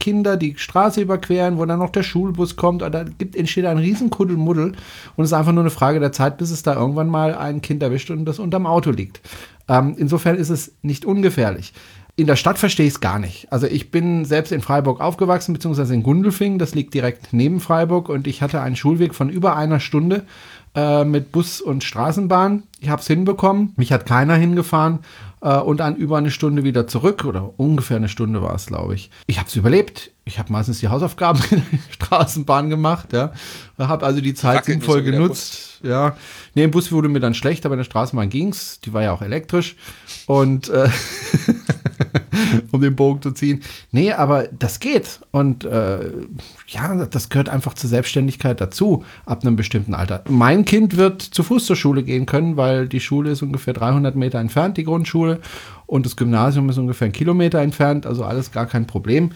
[0.00, 4.10] Kinder die Straße überqueren, wo dann noch der Schulbus kommt, da gibt, entsteht ein riesen
[4.10, 4.72] Kuddelmuddel
[5.16, 7.60] und es ist einfach nur eine Frage der Zeit, bis es da irgendwann mal ein
[7.60, 9.20] Kind erwischt und das unterm Auto liegt.
[9.68, 11.72] Ähm, insofern ist es nicht ungefährlich.
[12.16, 13.52] In der Stadt verstehe ich es gar nicht.
[13.52, 18.08] Also ich bin selbst in Freiburg aufgewachsen, beziehungsweise in Gundelfing, das liegt direkt neben Freiburg
[18.08, 20.24] und ich hatte einen Schulweg von über einer Stunde
[20.74, 22.64] äh, mit Bus und Straßenbahn.
[22.80, 25.00] Ich habe es hinbekommen, mich hat keiner hingefahren
[25.40, 28.94] äh, und dann über eine Stunde wieder zurück oder ungefähr eine Stunde war es, glaube
[28.94, 29.10] ich.
[29.26, 30.10] Ich habe es überlebt.
[30.24, 33.32] Ich habe meistens die Hausaufgaben in der Straßenbahn gemacht, ja.
[33.78, 35.80] Habe also die Zeit Wackelt nicht sinnvoll genutzt.
[35.82, 36.16] Ja,
[36.54, 38.80] nee, im Bus wurde mir dann schlecht, aber in der Straßenbahn ging's.
[38.80, 39.76] Die war ja auch elektrisch.
[40.26, 40.88] Und äh,
[42.72, 43.62] um den Bogen zu ziehen.
[43.92, 45.20] Nee, aber das geht.
[45.30, 46.10] Und äh,
[46.68, 50.24] ja, das gehört einfach zur Selbstständigkeit dazu, ab einem bestimmten Alter.
[50.28, 54.16] Mein Kind wird zu Fuß zur Schule gehen können, weil die Schule ist ungefähr 300
[54.16, 55.40] Meter entfernt, die Grundschule.
[55.86, 59.30] Und das Gymnasium ist ungefähr einen Kilometer entfernt, also alles gar kein Problem.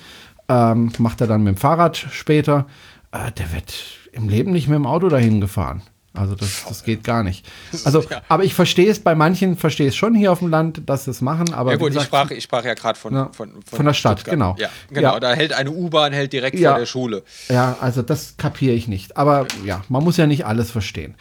[0.48, 2.66] Ähm, macht er dann mit dem Fahrrad später.
[3.10, 3.74] Äh, der wird
[4.12, 5.82] im Leben nicht mit dem Auto dahin gefahren.
[6.14, 7.47] Also das, das geht gar nicht.
[7.84, 11.05] Also, aber ich verstehe es bei manchen, verstehe es schon hier auf dem Land, dass
[11.05, 11.55] sie es machen.
[11.55, 13.94] Aber Ja gut, ich gesagt, sprach, ich sprach ja gerade von, Ja, von, von der
[13.94, 14.34] Stadt, Stuttgart.
[14.34, 14.55] genau.
[14.59, 15.14] Ja, genau.
[15.14, 15.20] Ja.
[15.20, 16.72] Da hält eine U-Bahn hält direkt Ja.
[16.72, 17.22] vor der Schule.
[17.48, 19.16] Ja, also das kapiere ich nicht.
[19.16, 21.14] Aber ja, man muss ja nicht alles verstehen.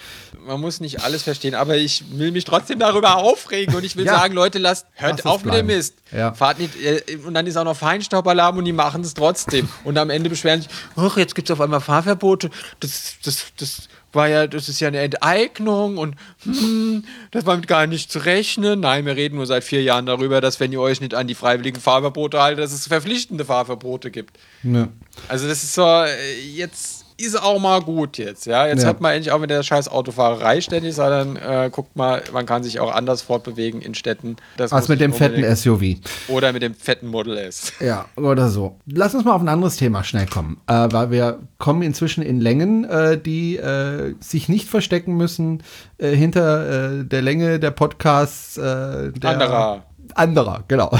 [0.46, 4.06] Man muss nicht alles verstehen, aber ich will mich trotzdem darüber aufregen und ich will
[4.06, 4.18] Ja.
[4.20, 5.68] sagen, Leute, lasst, hört Lass auf mit dem.
[5.68, 5.96] Mist.
[6.12, 6.34] Ja.
[6.34, 9.70] Fahrt nicht, äh, und dann ist auch noch Feinstaubalarm und die machen es trotzdem.
[9.86, 12.50] Und am Ende beschweren sich, ach, jetzt gibt es auf einmal Fahrverbote.
[12.82, 17.68] Das, das, das war ja, das ist ja eine Enteignung und hm, das war mit
[17.68, 18.82] gar nicht zu rechnen.
[18.82, 21.36] Nein, wir reden nur seit vier Jahren darüber, dass wenn ihr euch nicht an die
[21.36, 24.38] freiwilligen Fahrverbote haltet, dass es verpflichtende Fahrverbote gibt.
[24.64, 24.90] Ja.
[25.28, 28.68] Also das ist so, äh, jetzt ist auch mal gut jetzt, ja.
[28.68, 28.88] Jetzt Ja.
[28.88, 32.64] hört man endlich auch mit der scheiß Autofahrerei ständig, sondern äh, guckt mal, man kann
[32.64, 34.36] sich auch anders fortbewegen in Städten.
[34.58, 35.98] Das muss mit dem fetten SUV.
[36.28, 37.74] Oder mit dem fetten Model S.
[37.80, 38.76] Ja, oder so.
[38.86, 42.40] Lass uns mal auf ein anderes Thema schnell kommen, äh, weil wir kommen inzwischen in
[42.40, 45.64] Längen, äh, die äh, sich nicht verstecken müssen
[45.98, 49.84] äh, hinter äh, der Länge der Podcasts der Anderer.
[50.16, 50.98] Anderer, genau.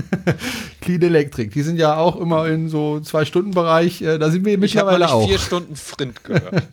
[0.80, 4.02] Clean Electric, die sind ja auch immer in so zwei Stunden Bereich.
[4.02, 5.26] Äh, da sind wir mittlerweile auch.
[5.28, 6.62] vier Stunden Frint gehört.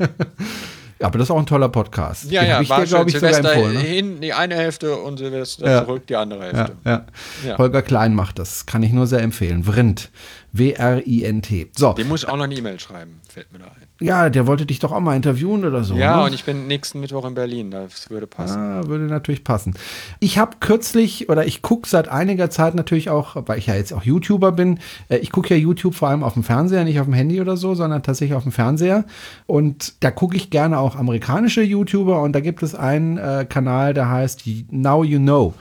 [0.99, 2.31] Ja, aber das ist auch ein toller Podcast.
[2.31, 3.73] Ja, Den ja, ich war dir, ich, Silvester empfohlen.
[3.75, 3.79] Ne?
[3.81, 5.85] hin die eine Hälfte und Silvester Ja.
[5.85, 6.75] zurück die andere Ja, Hälfte.
[6.85, 7.05] ja.
[7.45, 7.57] Ja.
[7.59, 8.65] Holger Klein macht das.
[8.65, 9.63] Kann ich nur sehr empfehlen.
[9.65, 10.09] Vrint.
[10.53, 11.69] W-R-I-N-T.
[11.77, 11.93] So.
[11.93, 13.21] Dem muss ich auch noch eine E-Mail schreiben.
[13.31, 13.86] fällt mir da ein.
[13.99, 15.95] Ja, der wollte dich doch auch mal interviewen oder so.
[15.95, 16.24] Ja, ne?
[16.26, 18.57] und ich bin nächsten Mittwoch in Berlin, das würde passen.
[18.57, 19.74] Ah, würde natürlich passen.
[20.19, 23.94] Ich habe kürzlich oder ich gucke seit einiger Zeit natürlich auch, weil ich ja jetzt
[23.94, 24.80] auch YouTuber bin,
[25.10, 27.57] äh, ich gucke ja YouTube vor allem auf dem Fernseher, nicht auf dem Handy oder
[27.57, 29.06] so, sondern tatsächlich auf dem Fernseher.
[29.48, 33.94] Und da gucke ich gerne auch amerikanische YouTuber und da gibt es einen äh, Kanal,
[33.94, 35.53] der heißt Now You Know.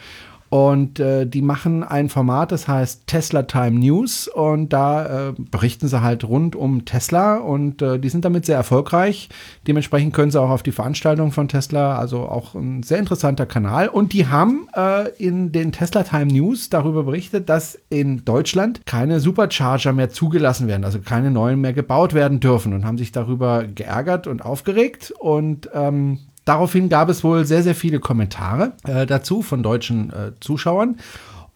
[0.56, 4.26] Und äh, die machen ein Format, das heißt Tesla Time News.
[4.26, 7.36] Und da äh, berichten sie halt rund um Tesla.
[7.36, 9.28] Und äh, die sind damit sehr erfolgreich.
[9.66, 11.98] Dementsprechend können sie auch auf die Veranstaltung von Tesla.
[11.98, 13.88] Also auch ein sehr interessanter Kanal.
[13.88, 19.20] Und die haben äh, in den Tesla Time News darüber berichtet, dass in Deutschland keine
[19.20, 20.86] Supercharger mehr zugelassen werden.
[20.86, 22.72] Also keine neuen mehr gebaut werden dürfen.
[22.72, 25.12] Und haben sich darüber geärgert und aufgeregt.
[25.18, 30.30] Und ähm, Daraufhin gab es wohl sehr, sehr viele Kommentare äh, dazu von deutschen äh,
[30.38, 30.96] Zuschauern.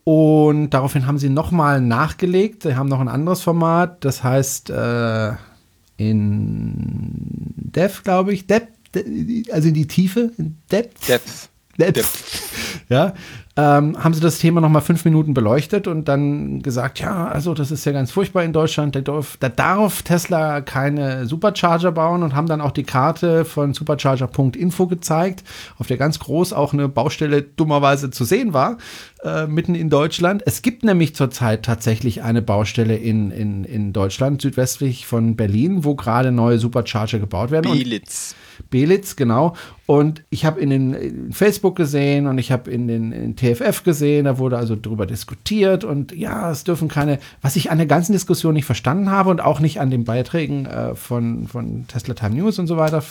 [0.03, 2.65] Und daraufhin haben sie nochmal nachgelegt.
[2.65, 5.33] Sie haben noch ein anderes Format, das heißt äh,
[5.97, 7.13] in
[7.57, 8.49] Depth, glaube ich.
[8.49, 8.73] Depth,
[9.53, 10.33] also in die Tiefe.
[10.37, 11.09] In Depth.
[11.09, 11.50] Depth.
[12.89, 13.15] Ja,
[13.57, 17.71] ähm, haben sie das Thema nochmal fünf Minuten beleuchtet und dann gesagt, ja, also das
[17.71, 22.35] ist ja ganz furchtbar in Deutschland, da darf, da darf Tesla keine Supercharger bauen und
[22.35, 25.45] haben dann auch die Karte von supercharger.info gezeigt,
[25.79, 28.79] auf der ganz groß auch eine Baustelle dummerweise zu sehen war,
[29.25, 30.43] äh, mitten in Deutschland.
[30.47, 35.95] Es gibt nämlich zurzeit tatsächlich eine Baustelle in, in, in Deutschland, südwestlich von Berlin, wo
[35.95, 37.71] gerade neue Supercharger gebaut werden.
[37.71, 37.77] Und
[38.69, 39.17] Belitz.
[39.17, 39.55] Genau.
[39.87, 43.83] Und ich habe in den in Facebook gesehen und ich habe in den in TFF
[43.83, 47.87] gesehen, da wurde also drüber diskutiert und ja, es dürfen keine, was ich an der
[47.87, 52.15] ganzen Diskussion nicht verstanden habe und auch nicht an den Beiträgen äh, von, von Tesla
[52.15, 53.03] Time News und so weiter,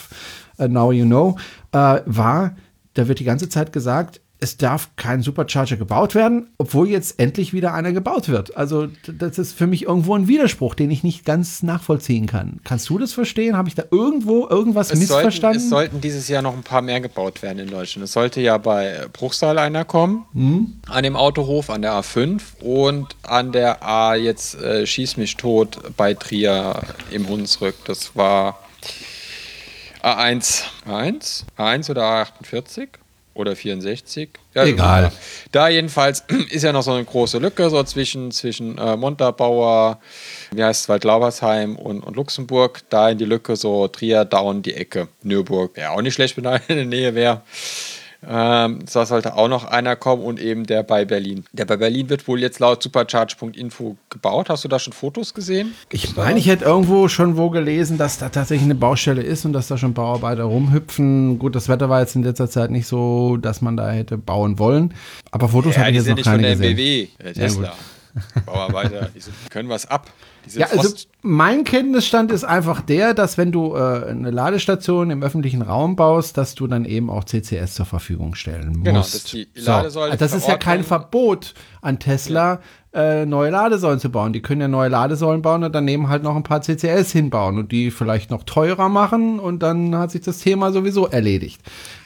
[0.58, 1.38] äh, Now You Know,
[1.72, 2.56] äh, war,
[2.94, 7.52] da wird die ganze Zeit gesagt, es darf kein Supercharger gebaut werden, obwohl jetzt endlich
[7.52, 8.56] wieder einer gebaut wird.
[8.56, 12.62] Also das ist für mich irgendwo ein Widerspruch, den ich nicht ganz nachvollziehen kann.
[12.64, 13.58] Kannst du das verstehen?
[13.58, 15.58] Habe ich da irgendwo irgendwas Es sollten, missverstanden?
[15.62, 18.06] es sollten dieses Jahr noch ein paar mehr gebaut werden in Deutschland.
[18.06, 20.74] Es sollte ja bei Bruchsal einer kommen, Hm?
[20.88, 25.80] an dem Autohof, an der A5 und an der A jetzt äh, Schieß mich tot
[25.98, 27.76] bei Trier im Hunsrück.
[27.86, 28.60] Das war
[30.02, 30.64] A1.
[30.88, 31.44] A1?
[31.58, 32.88] A1 oder A48?
[33.40, 34.32] Oder 64?
[34.54, 35.14] Ja, Egal.
[35.54, 40.00] Da jedenfalls ist ja noch so eine große Lücke so zwischen, zwischen äh, Montabaur,
[40.52, 42.82] wie heißt es, Waldlaubersheim und, und Luxemburg.
[42.90, 45.08] Da in die Lücke so Trier, Down, die Ecke.
[45.24, 47.44] Nürburg wäre auch nicht schlecht, wenn da in der Nähe wäre.
[48.28, 51.46] Ähm, da sollte auch noch einer kommen und eben der bei Berlin.
[51.54, 54.50] Der bei Berlin wird wohl jetzt laut supercharge.info gebaut.
[54.50, 55.74] Hast du da schon Fotos gesehen?
[55.90, 59.54] Ich meine, ich hätte irgendwo schon wo gelesen, dass da tatsächlich eine Baustelle ist und
[59.54, 61.40] dass da schon Bauarbeiter rumhüpfen.
[61.40, 64.60] Gut, das Wetter war jetzt in letzter Zeit nicht so, dass man da hätte bauen
[64.60, 64.94] wollen.
[65.32, 66.72] Aber Fotos Ja, habe ich jetzt sind noch nicht von keine der gesehen.
[66.74, 67.74] MBW, der Ja, Tesla.
[68.46, 70.08] Bauarbeiter, die sind, können was ab.
[70.46, 71.10] Die sind Ja, also Frost.
[71.22, 76.38] mein Kenntnisstand ist einfach der, dass wenn du äh, eine Ladestation im öffentlichen Raum baust,
[76.38, 78.84] dass du dann eben auch CCS zur Verfügung stellen musst.
[78.86, 80.18] Genau, dass die Ladesäule so.
[80.18, 82.60] Das ist ja kein Verbot an Tesla,
[82.94, 84.34] äh, neue Ladesäulen zu bauen.
[84.34, 87.72] Die können ja neue Ladesäulen bauen und daneben halt noch ein paar CCS hinbauen und
[87.72, 91.62] die vielleicht noch teurer machen und dann hat sich das Thema sowieso erledigt.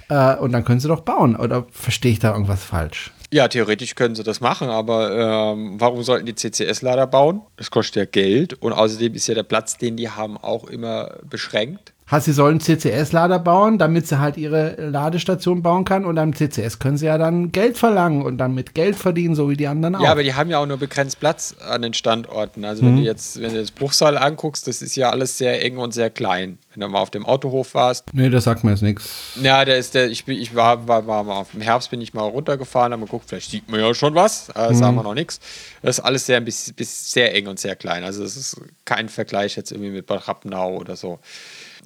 [0.09, 1.35] Äh, und dann können sie doch bauen.
[1.37, 3.11] Oder verstehe ich da irgendwas falsch?
[3.33, 7.41] Ja, theoretisch können sie das machen, aber ähm, warum sollten die CCS-Lader bauen?
[7.57, 11.17] Das kostet ja Geld und außerdem ist ja der Platz, den die haben, auch immer
[11.27, 11.92] beschränkt.
[12.11, 16.79] Heißt, sie sollen CCS-Lader bauen, damit sie halt ihre Ladestation bauen kann und am CCS
[16.79, 19.95] können sie ja dann Geld verlangen und dann mit Geld verdienen, so wie die anderen
[19.95, 20.03] auch.
[20.03, 22.65] Ja, aber die haben ja auch nur begrenzt Platz an den Standorten.
[22.65, 22.87] Also Mhm.
[22.87, 25.93] wenn du jetzt, wenn du jetzt Bruchsal anguckst, das ist ja alles sehr eng und
[25.93, 26.57] sehr klein.
[26.73, 29.09] Wenn du mal auf dem Autohof warst, nee, das sagt mir jetzt nichts.
[29.41, 32.13] Ja, der ist der, ich, bin, ich war, war, war mal im Herbst bin ich
[32.13, 34.75] mal runtergefahren, habe mal geguckt, vielleicht sieht man ja schon was, äh, Mhm.
[34.75, 35.39] sagen wir noch nichts.
[35.81, 38.03] Das ist alles sehr, bisschen, bis, sehr eng und sehr klein.
[38.03, 41.19] Also es ist kein Vergleich jetzt irgendwie mit Bad Rappenau oder so.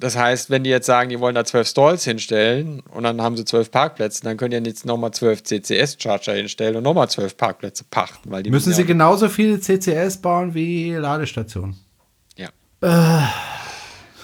[0.00, 3.36] Das heißt, wenn die jetzt sagen, die wollen da zwölf Stalls hinstellen und dann haben
[3.36, 7.84] sie zwölf Parkplätze, dann können die jetzt nochmal zwölf CCS-Charger hinstellen und nochmal zwölf Parkplätze
[7.90, 8.30] pachten.
[8.30, 11.76] Weil die Müssen sie ja, genauso viele CCS bauen wie Ladestationen?
[12.36, 13.28] Ja.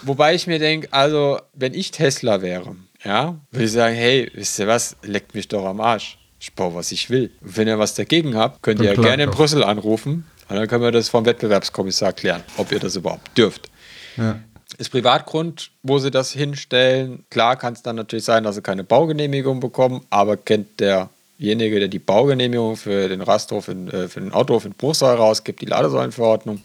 [0.02, 4.58] Wobei ich mir denke, also, wenn ich Tesla wäre, ja, würde ich sagen, hey, wisst
[4.58, 6.18] ihr was, leckt mich doch am Arsch.
[6.38, 7.32] Ich baue, was ich will.
[7.40, 9.30] Und wenn ihr was dagegen habt, könnt ihr ja gerne in.
[9.30, 10.26] Brüssel anrufen.
[10.48, 13.70] Und dann können wir das vom Wettbewerbskommissar klären, ob ihr das überhaupt dürft.
[14.16, 14.38] Ja.
[14.76, 17.24] Ist Privatgrund, wo sie das hinstellen.
[17.30, 21.88] Klar kann es dann natürlich sein, dass sie keine Baugenehmigung bekommen, aber kennt derjenige, der
[21.88, 26.60] die Baugenehmigung für den Rasthof, in, äh, für den Autohof in Bruchsal rausgibt, die Ladesäulenverordnung,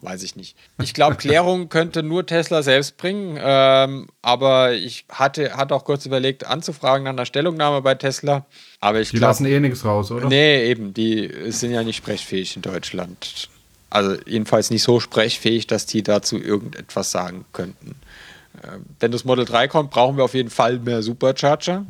[0.00, 0.56] weiß ich nicht.
[0.82, 6.06] Ich glaube, Klärung könnte nur Tesla selbst bringen, ähm, aber ich hatte, hatte auch kurz
[6.06, 8.46] überlegt, anzufragen nach einer Stellungnahme bei Tesla,
[8.80, 10.26] aber ich Die glaube, lassen eh nichts raus, oder?
[10.26, 13.50] Nee, eben, die sind ja nicht sprechfähig in Deutschland.
[13.90, 17.96] Also jedenfalls nicht so sprechfähig, dass die dazu irgendetwas sagen könnten.
[18.62, 21.84] Ähm, wenn das Model 3 kommt, brauchen wir auf jeden Fall mehr Supercharger,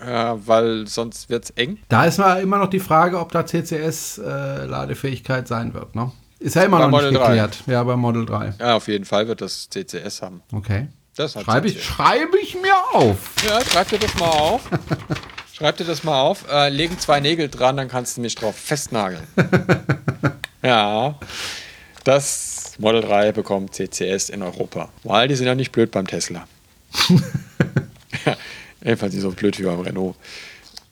[0.00, 1.78] äh, weil sonst wird es eng.
[1.88, 5.94] Da ist mal immer noch die Frage, ob da CCS-Ladefähigkeit sein wird.
[5.94, 6.12] Ne?
[6.38, 7.26] Ist ja immer Bei noch Model nicht 3.
[7.28, 7.58] geklärt.
[7.66, 8.54] Ja, bei Model 3.
[8.58, 10.42] Ja, auf jeden Fall wird das CCS haben.
[10.52, 10.88] Okay.
[11.14, 13.34] Das Schreibe ich, schreibe ich mir auf.
[13.46, 14.62] Ja, schreib dir das mal auf.
[15.62, 16.44] schreib dir das mal auf.
[16.50, 19.22] Äh, legen zwei Nägel dran, dann kannst du mich drauf festnageln.
[20.62, 21.14] ja.
[22.02, 24.88] Das Model 3 bekommt CCS in Europa.
[25.04, 26.48] Weil die sind ja nicht blöd beim Tesla.
[28.82, 30.16] Jedenfalls nicht so blöd wie beim Renault.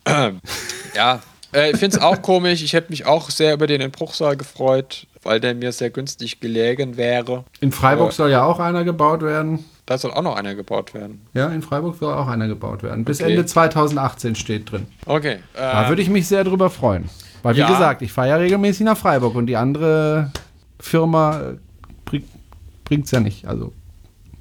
[0.95, 1.21] ja,
[1.55, 2.63] äh, ich finde es auch komisch.
[2.63, 6.41] Ich hätte mich auch sehr über den in Bruchsal gefreut, weil der mir sehr günstig
[6.41, 7.45] gelegen wäre.
[7.61, 9.65] In Freiburg Aber- soll ja auch einer gebaut werden.
[9.87, 11.27] Da soll auch noch einer gebaut werden.
[11.35, 13.05] Ja, in Freiburg soll auch einer gebaut werden.
[13.05, 13.31] Bis Okay.
[13.33, 14.87] Ende 2018 steht drin.
[15.07, 15.39] Okay.
[15.55, 17.09] Da Äh, würde ich mich sehr drüber freuen.
[17.43, 17.69] Weil, wie Ja.
[17.69, 20.31] gesagt, ich fahre ja regelmäßig nach Freiburg und die andere
[20.79, 21.41] Firma
[22.13, 22.21] äh,
[22.85, 23.47] bringt es ja nicht.
[23.47, 23.73] Also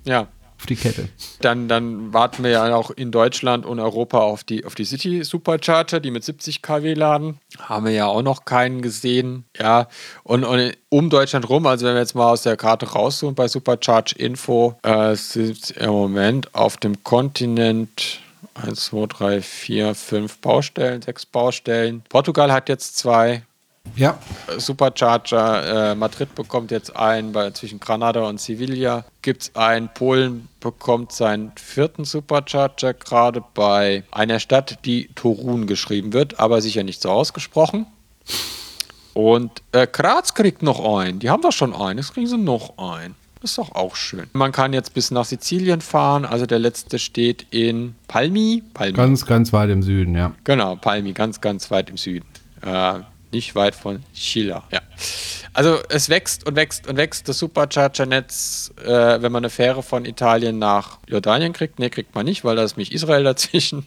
[0.06, 0.28] ja.
[0.60, 1.08] Auf die Kette.
[1.40, 5.24] Dann, dann warten wir ja auch in Deutschland und Europa auf die, auf die City
[5.24, 7.40] Supercharger, die mit 70 kW laden.
[7.60, 9.46] Haben wir ja auch noch keinen gesehen.
[9.58, 9.88] Ja,
[10.24, 13.48] und, und um Deutschland rum, also wenn wir jetzt mal aus der Karte rauszoomen bei
[13.48, 18.20] Supercharge Info, äh, sind im Moment auf dem Kontinent
[18.56, 22.04] 1, 2, 3, 4, 5 Baustellen, sechs Baustellen.
[22.10, 23.44] Portugal hat jetzt zwei.
[23.96, 24.18] Ja,
[24.58, 25.92] Supercharger.
[25.92, 29.90] Äh, Madrid bekommt jetzt einen, bei, zwischen Granada und Sevilla gibt es einen.
[29.94, 36.84] Polen bekommt seinen vierten Supercharger, gerade bei einer Stadt, die Torun geschrieben wird, aber sicher
[36.84, 37.86] nicht so ausgesprochen.
[39.14, 41.20] Und äh, Graz kriegt noch einen.
[41.20, 42.00] Die haben doch schon einen.
[42.00, 43.16] Jetzt kriegen sie noch einen.
[43.42, 44.28] Das ist doch auch schön.
[44.34, 46.26] Man kann jetzt bis nach Sizilien fahren.
[46.26, 48.64] Also der letzte steht in Palmi.
[48.74, 48.94] Palmi.
[48.94, 50.34] ganz, ganz weit im Süden, ja.
[50.44, 52.26] Genau, Palmi, ganz, ganz weit im Süden.
[52.62, 53.00] Äh,
[53.32, 54.64] nicht weit von Chile.
[54.72, 54.82] Ja.
[55.54, 57.28] Also es wächst und wächst und wächst.
[57.28, 62.26] Das Supercharger-Netz, äh, wenn man eine Fähre von Italien nach Jordanien kriegt, ne, kriegt man
[62.26, 63.86] nicht, weil da ist mich Israel dazwischen.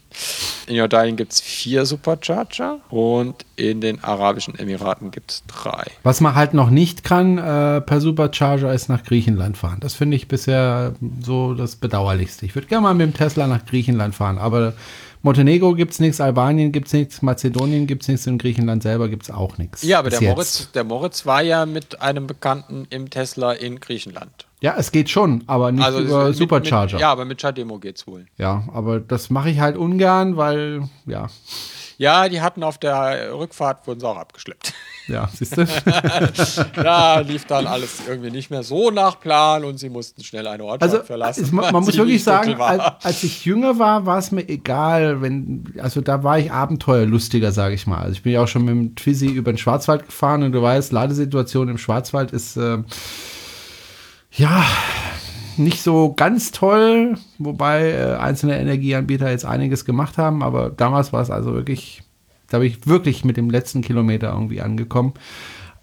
[0.67, 5.85] In Jordanien gibt es vier Supercharger und in den Arabischen Emiraten gibt es drei.
[6.03, 9.79] Was man halt noch nicht kann äh, per Supercharger ist nach Griechenland fahren.
[9.81, 12.45] Das finde ich bisher so das Bedauerlichste.
[12.45, 14.75] Ich würde gerne mal mit dem Tesla nach Griechenland fahren, aber
[15.23, 19.09] Montenegro gibt es nichts, Albanien gibt es nichts, Mazedonien gibt es nichts und Griechenland selber
[19.09, 19.83] gibt es auch nichts.
[19.83, 20.31] Ja, aber der jetzt.
[20.35, 24.47] Moritz, der Moritz war ja mit einem Bekannten im Tesla in Griechenland.
[24.61, 26.95] Ja, es geht schon, aber nicht über mit- Supercharger.
[26.95, 28.27] Mit, ja, aber mit Chademo geht's wohl.
[28.37, 31.29] Ja, aber das mache ich halt ungern, weil, ja,
[31.99, 34.73] Ja, die hatten auf der Rückfahrt, wurden sie auch abgeschleppt.
[35.09, 35.67] ja, siehst du?
[36.75, 40.65] da lief dann alles irgendwie nicht mehr so nach Plan und sie mussten schnell eine
[40.65, 41.45] Ortschaft Also, verlassen.
[41.45, 45.23] es, man, man muss wirklich sagen, als, als ich jünger war, war es mir egal,
[45.23, 47.99] wenn, also da war ich abenteuerlustiger, sage ich mal.
[47.99, 50.63] Also ich bin ja auch schon mit dem Twizy über den Schwarzwald gefahren und du
[50.63, 52.79] weißt, Ladesituation im Schwarzwald ist, äh,
[54.35, 54.65] ja,
[55.59, 61.21] nicht so ganz toll, wobei äh, einzelne Energieanbieter jetzt einiges gemacht haben, aber damals war
[61.21, 62.03] es also wirklich,
[62.53, 65.15] da bin ich wirklich mit dem letzten Kilometer irgendwie angekommen.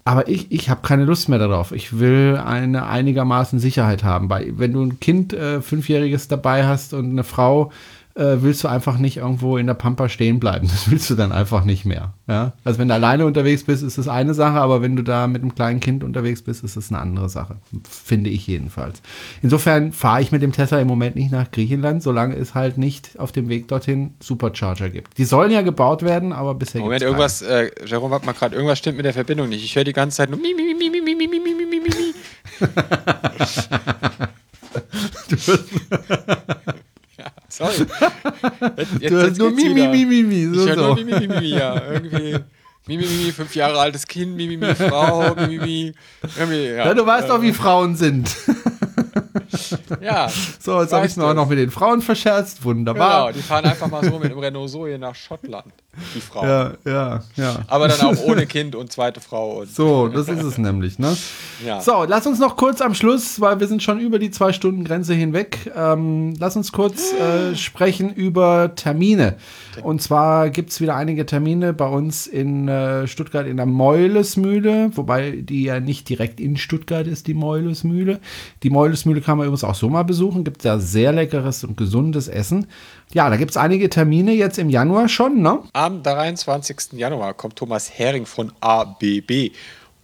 [0.04, 1.72] Aber ich, ich habe keine Lust mehr darauf.
[1.72, 4.30] Ich will eine einigermaßen Sicherheit haben.
[4.30, 7.70] Weil wenn du ein Kind, äh, fünfjähriges dabei hast und eine Frau,
[8.14, 10.68] äh, willst du einfach nicht irgendwo in der Pampa stehen bleiben.
[10.68, 12.14] Das willst du dann einfach nicht mehr.
[12.28, 12.52] Ja?
[12.64, 15.42] Also wenn du alleine unterwegs bist, ist das eine Sache, aber wenn du da mit
[15.42, 17.56] einem kleinen Kind unterwegs bist, ist das eine andere Sache.
[17.88, 19.02] Finde ich jedenfalls.
[19.42, 23.18] Insofern fahre ich mit dem Tesla im Moment nicht nach Griechenland, solange es halt nicht
[23.18, 25.18] auf dem Weg dorthin Supercharger gibt.
[25.18, 28.78] Die sollen ja gebaut werden, aber bisher Moment, irgendwas, äh, Jerome hat mal gerade, irgendwas
[28.78, 29.64] stimmt mit der Verbindung nicht.
[29.64, 31.66] Ich höre die ganze Zeit nur mi, mi, mi, mi, mi, mi, mi, mi, mi,
[31.66, 32.14] mi, mi,
[37.52, 37.74] sorry.
[38.76, 39.88] Jetzt, jetzt, Du hast jetzt nur geht's mi, mi, wieder.
[39.90, 40.80] mi, mi, mi, so, Ich so.
[40.80, 41.82] nur mi, mi, mi, mi, mi, ja.
[41.92, 42.32] Irgendwie
[42.86, 45.92] mi, mi, mi, mi, fünf Jahre altes Kind, mi, mi, mi, Frau, mi, mi, mi.
[46.38, 46.86] Irgendwie, ja.
[46.86, 48.30] Ja, du weißt doch, wie Frauen sind.
[50.00, 50.28] Ja,
[50.60, 51.20] So, jetzt habe ich du.
[51.34, 52.64] noch mit den Frauen verscherzt.
[52.64, 53.26] Wunderbar.
[53.26, 55.72] Genau, die fahren einfach mal so mit dem Renault Zoe nach Schottland,
[56.14, 56.44] die Frau.
[56.44, 57.56] Ja, ja, ja.
[57.66, 59.60] Aber dann auch ohne Kind und zweite Frau.
[59.60, 61.16] Und So, das ist es nämlich, ne?
[61.66, 61.80] Ja.
[61.80, 64.84] So, lass uns noch kurz am Schluss, weil wir sind schon über die zwei Stunden
[64.84, 69.36] Grenze hinweg, ähm, lass uns kurz äh, sprechen über Termine.
[69.82, 74.90] Und zwar gibt es wieder einige Termine bei uns in äh, Stuttgart in der Meulesmühle,
[74.94, 78.20] wobei die ja nicht direkt in Stuttgart ist, die Meulesmühle.
[78.62, 82.28] Die Meulesmühle kann man übrigens auch so mal besuchen, gibt da sehr leckeres und gesundes
[82.28, 82.66] Essen.
[83.12, 85.58] Ja, da gibt es einige Termine jetzt im Januar schon, ne?
[85.80, 86.98] Am 23.
[86.98, 89.52] Januar kommt Thomas Hering von ABB.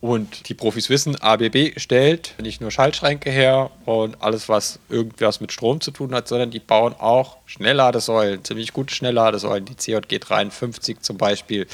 [0.01, 5.53] Und die Profis wissen, ABB stellt nicht nur Schaltschränke her und alles, was irgendwas mit
[5.53, 11.01] Strom zu tun hat, sondern die bauen auch Schnellladesäulen, ziemlich gute Schnellladesäulen, die CJG 53
[11.01, 11.67] zum Beispiel.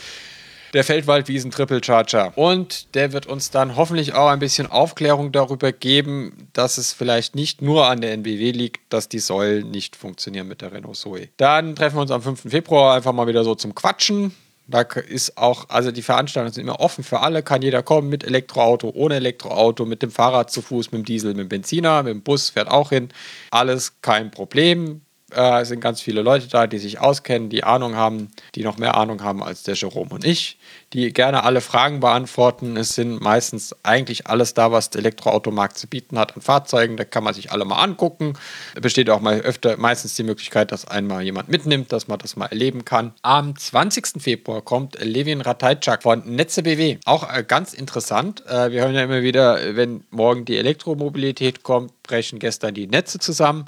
[0.73, 2.32] Der Feldwaldwiesen Triple Charger.
[2.36, 7.35] Und der wird uns dann hoffentlich auch ein bisschen Aufklärung darüber geben, dass es vielleicht
[7.35, 11.28] nicht nur an der NBW liegt, dass die Säulen nicht funktionieren mit der Renault Zoe.
[11.36, 12.51] Dann treffen wir uns am 5.
[12.51, 14.35] Februar einfach mal wieder so zum Quatschen.
[14.69, 18.24] Da ist auch, also die Veranstaltungen sind immer offen für alle, kann jeder kommen mit
[18.24, 22.15] Elektroauto, ohne Elektroauto, mit dem Fahrrad zu Fuß, mit dem Diesel, mit dem Benziner, mit
[22.15, 23.09] dem Bus fährt auch hin.
[23.51, 25.03] Alles kein Problem
[25.35, 28.79] äh, es sind ganz viele Leute da, die sich auskennen, die Ahnung haben, die noch
[28.79, 30.59] mehr Ahnung haben als der Jerome und ich,
[30.93, 32.77] die gerne alle Fragen beantworten.
[32.77, 36.97] Es sind meistens eigentlich alles da, was der Elektroautomarkt zu bieten hat an Fahrzeugen.
[36.97, 38.35] Da kann man sich alle mal angucken.
[38.81, 42.47] Besteht auch mal öfter meistens die Möglichkeit, dass einmal jemand mitnimmt, dass man das mal
[42.47, 43.15] erleben kann.
[43.23, 44.23] Am 20.
[44.23, 46.99] Februar kommt Levin Ratajczak von Netze BW.
[47.05, 48.45] Auch äh, ganz interessant.
[48.47, 53.19] Äh, wir hören ja immer wieder, wenn morgen die Elektromobilität kommt, brechen gestern die Netze
[53.19, 53.65] zusammen.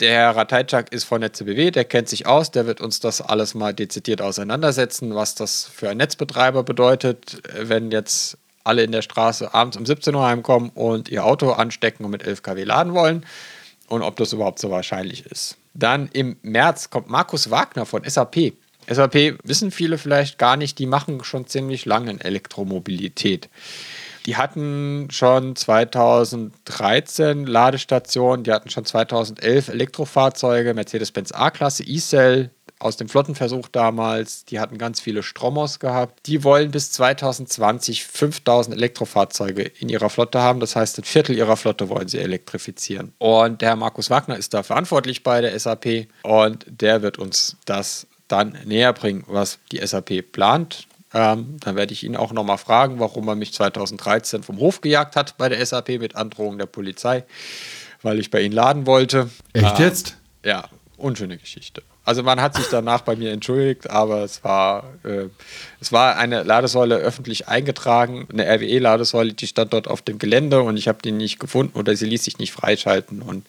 [0.00, 3.20] Der Herr Ratajczak ist von Netze BW, der kennt sich aus, der wird uns das
[3.20, 9.02] alles mal dezidiert auseinandersetzen, was das für ein Netzbetreiber bedeutet, wenn jetzt alle in der
[9.02, 12.92] Straße abends um 17 Uhr heimkommen und ihr Auto anstecken und mit 11 kW laden
[12.92, 13.24] wollen
[13.88, 15.58] und ob das überhaupt so wahrscheinlich ist.
[15.74, 18.54] Dann im März kommt Markus Wagner von SAP.
[18.88, 23.48] SAP wissen viele vielleicht gar nicht, die machen schon ziemlich lange in Elektromobilität.
[24.26, 33.08] Die hatten schon 2013 Ladestationen, die hatten schon 2011 Elektrofahrzeuge, Mercedes-Benz A-Klasse, E-Cell, aus dem
[33.08, 34.44] Flottenversuch damals.
[34.44, 36.26] Die hatten ganz viele Stromos gehabt.
[36.26, 40.60] Die wollen bis 2020 5000 Elektrofahrzeuge in ihrer Flotte haben.
[40.60, 43.12] Das heißt, ein Viertel ihrer Flotte wollen sie elektrifizieren.
[43.18, 47.56] Und der Herr Markus Wagner ist da verantwortlich bei der SAP und der wird uns
[47.64, 50.86] das dann näher bringen, was die SAP plant.
[51.14, 55.14] Ähm, dann werde ich ihn auch nochmal fragen, warum er mich 2013 vom Hof gejagt
[55.14, 57.24] hat bei der SAP mit Androhung der Polizei,
[58.02, 59.30] weil ich bei ihnen laden wollte.
[59.52, 60.16] Echt Ähm, jetzt?
[60.44, 60.64] Ja,
[60.96, 61.82] unschöne Geschichte.
[62.06, 65.28] Also man hat sich danach bei mir entschuldigt, aber es war, äh,
[65.80, 70.76] es war eine Ladesäule öffentlich eingetragen, eine RWE-Ladesäule, die stand dort auf dem Gelände und
[70.76, 73.46] ich habe die nicht gefunden oder sie ließ sich nicht freischalten und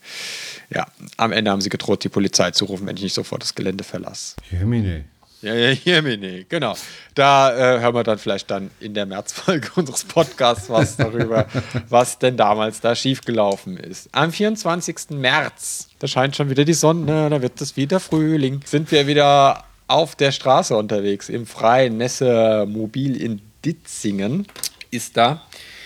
[0.70, 0.88] ja,
[1.18, 3.84] am Ende haben sie gedroht, die Polizei zu rufen, wenn ich nicht sofort das Gelände
[3.84, 4.36] verlasse.
[4.50, 5.04] Jemine.
[5.42, 6.76] Ja, ja, hier, nee, genau.
[7.14, 11.48] Da äh, hören wir dann vielleicht dann in der Märzfolge unseres Podcasts was darüber,
[11.90, 14.10] was denn damals da schiefgelaufen ist.
[14.12, 15.12] Am 24.
[15.12, 19.66] März, da scheint schon wieder die Sonne, da wird es wieder Frühling, sind wir wieder
[19.88, 24.48] auf der Straße unterwegs, im Freien Messe Mobil in Ditzingen
[24.92, 25.42] ist da.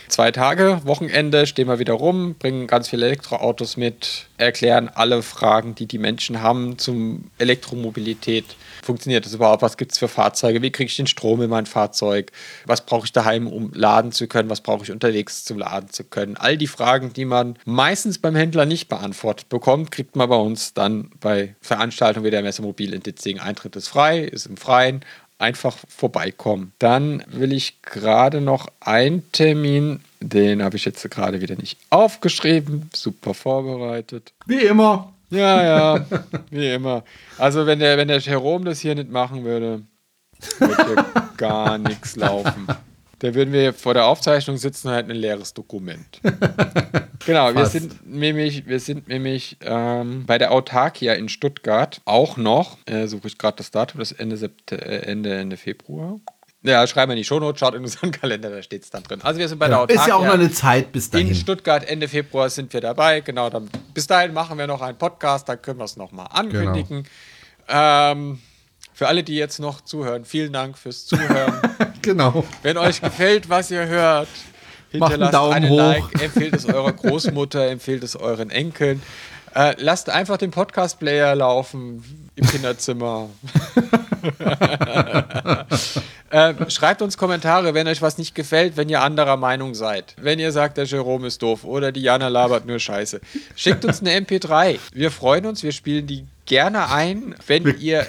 [0.09, 5.75] Zwei Tage, Wochenende, stehen wir wieder rum, bringen ganz viele Elektroautos mit, erklären alle Fragen,
[5.75, 8.45] die die Menschen haben zum Elektromobilität.
[8.83, 9.61] Funktioniert das überhaupt?
[9.61, 10.61] Was gibt es für Fahrzeuge?
[10.61, 12.31] Wie kriege ich den Strom in mein Fahrzeug?
[12.65, 14.49] Was brauche ich daheim, um laden zu können?
[14.49, 16.37] Was brauche ich unterwegs, zum laden zu können?
[16.37, 20.73] All die Fragen, die man meistens beim Händler nicht beantwortet bekommt, kriegt man bei uns
[20.73, 23.41] dann bei Veranstaltungen wie der Messe Mobil in Ditzingen.
[23.41, 25.03] Eintritt ist frei, ist im Freien
[25.39, 26.73] einfach vorbeikommen.
[26.79, 32.89] Dann will ich gerade noch einen Termin, den habe ich jetzt gerade wieder nicht aufgeschrieben,
[32.93, 34.33] super vorbereitet.
[34.45, 35.13] Wie immer.
[35.29, 36.05] Ja, ja,
[36.49, 37.03] wie immer.
[37.37, 39.83] Also wenn der, wenn der Jerome das hier nicht machen würde,
[40.57, 42.67] würde hier gar nichts laufen.
[43.19, 46.21] Da würden wir vor der Aufzeichnung sitzen und halt ein leeres Dokument.
[47.25, 47.73] Genau, wir Fast.
[47.73, 53.27] sind nämlich, wir sind nämlich ähm, bei der Autarkia in Stuttgart auch noch, äh, suche
[53.27, 56.19] ich gerade das Datum, das Ende, Sept äh, Ende, Ende Februar.
[56.61, 59.21] Ja, schreiben wir in die Shownote, schaut in unseren Kalender, da steht es dann drin.
[59.21, 60.01] Also wir sind bei der Autarkia.
[60.01, 61.35] Ist ja auch noch eine Zeit bis in dahin.
[61.35, 63.21] Stuttgart Ende Februar sind wir dabei.
[63.21, 67.07] Genau, dann, bis dahin machen wir noch einen Podcast, dann können wir es nochmal ankündigen.
[67.69, 68.39] Ähm,
[68.93, 71.61] für alle, die jetzt noch zuhören, vielen Dank fürs Zuhören.
[72.01, 72.45] Genau.
[72.63, 74.29] Wenn euch gefällt, was ihr hört,
[74.93, 75.77] Macht einen hinterlasst Daumen einen hoch.
[75.77, 79.03] Like, empfehlt es eurer Großmutter, empfehlt es euren Enkeln.
[79.53, 83.29] Äh, lasst einfach den Podcast-Player laufen im Kinderzimmer.
[86.29, 90.15] äh, schreibt uns Kommentare, wenn euch was nicht gefällt, wenn ihr anderer Meinung seid.
[90.19, 93.21] Wenn ihr sagt, der Jerome ist doof oder die Jana labert nur Scheiße.
[93.55, 94.79] Schickt uns eine MP3.
[94.93, 98.05] Wir freuen uns, wir spielen die gerne ein, wenn ihr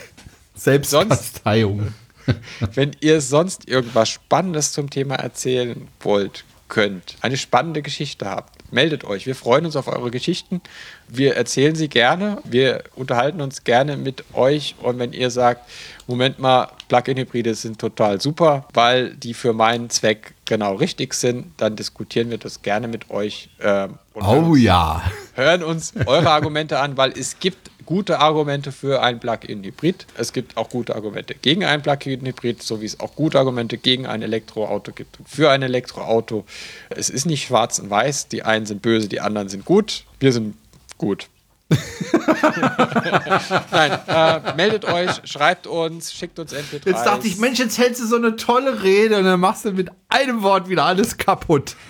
[0.54, 1.94] Selbstkasteiung.
[2.74, 9.04] wenn ihr sonst irgendwas Spannendes zum Thema erzählen wollt, könnt, eine spannende Geschichte habt, meldet
[9.04, 9.26] euch.
[9.26, 10.62] Wir freuen uns auf eure Geschichten.
[11.08, 12.38] Wir erzählen sie gerne.
[12.44, 14.76] Wir unterhalten uns gerne mit euch.
[14.80, 15.68] Und wenn ihr sagt,
[16.10, 21.76] Moment mal, Plug-in-Hybride sind total super, weil die für meinen Zweck genau richtig sind, dann
[21.76, 23.48] diskutieren wir das gerne mit euch.
[23.60, 25.02] ähm, hören Oh uns ja.
[25.34, 30.06] hören uns eure Argumente an, weil es gibt gute Argumente für ein Plug-in-Hybrid.
[30.16, 34.06] Es gibt auch gute Argumente gegen ein Plug-in-Hybrid, so wie es auch gute Argumente gegen
[34.06, 36.44] ein Elektroauto gibt und für ein Elektroauto.
[36.88, 38.26] Es ist nicht schwarz und weiß.
[38.26, 40.04] Die einen sind böse, die anderen sind gut.
[40.18, 40.56] Wir sind
[40.98, 41.28] gut.
[43.70, 46.86] Nein, äh, meldet euch, schreibt uns, schickt uns MP3.
[46.86, 49.72] Jetzt dachte ich, Mensch, jetzt hältst du so eine tolle Rede und dann machst du
[49.72, 51.76] mit einem Wort wieder alles kaputt.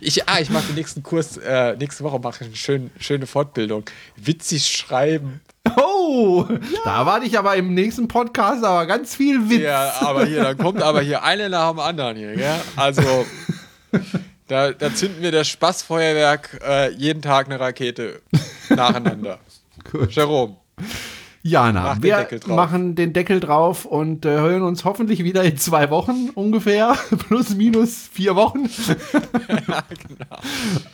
[0.00, 3.26] Ich, ah, ich mache den nächsten Kurs, äh, nächste Woche mache ich eine schön, schöne
[3.26, 3.84] Fortbildung.
[4.16, 5.40] Witzig schreiben.
[5.76, 6.46] Oh,
[6.84, 9.62] da warte ich aber im nächsten Podcast aber ganz viel Witz.
[9.62, 12.60] Ja, aber hier, dann kommt aber hier eine nach dem anderen hier, gell?
[12.76, 13.26] Also,
[14.50, 18.20] da, da zünden wir das Spaßfeuerwerk äh, jeden Tag eine Rakete
[18.68, 19.38] nacheinander.
[19.90, 20.10] Gut.
[20.12, 20.56] Jerome.
[21.42, 22.56] Jana, Mach den wir Deckel drauf.
[22.56, 26.96] machen den Deckel drauf und äh, hören uns hoffentlich wieder in zwei Wochen ungefähr.
[27.28, 28.68] Plus, minus vier Wochen.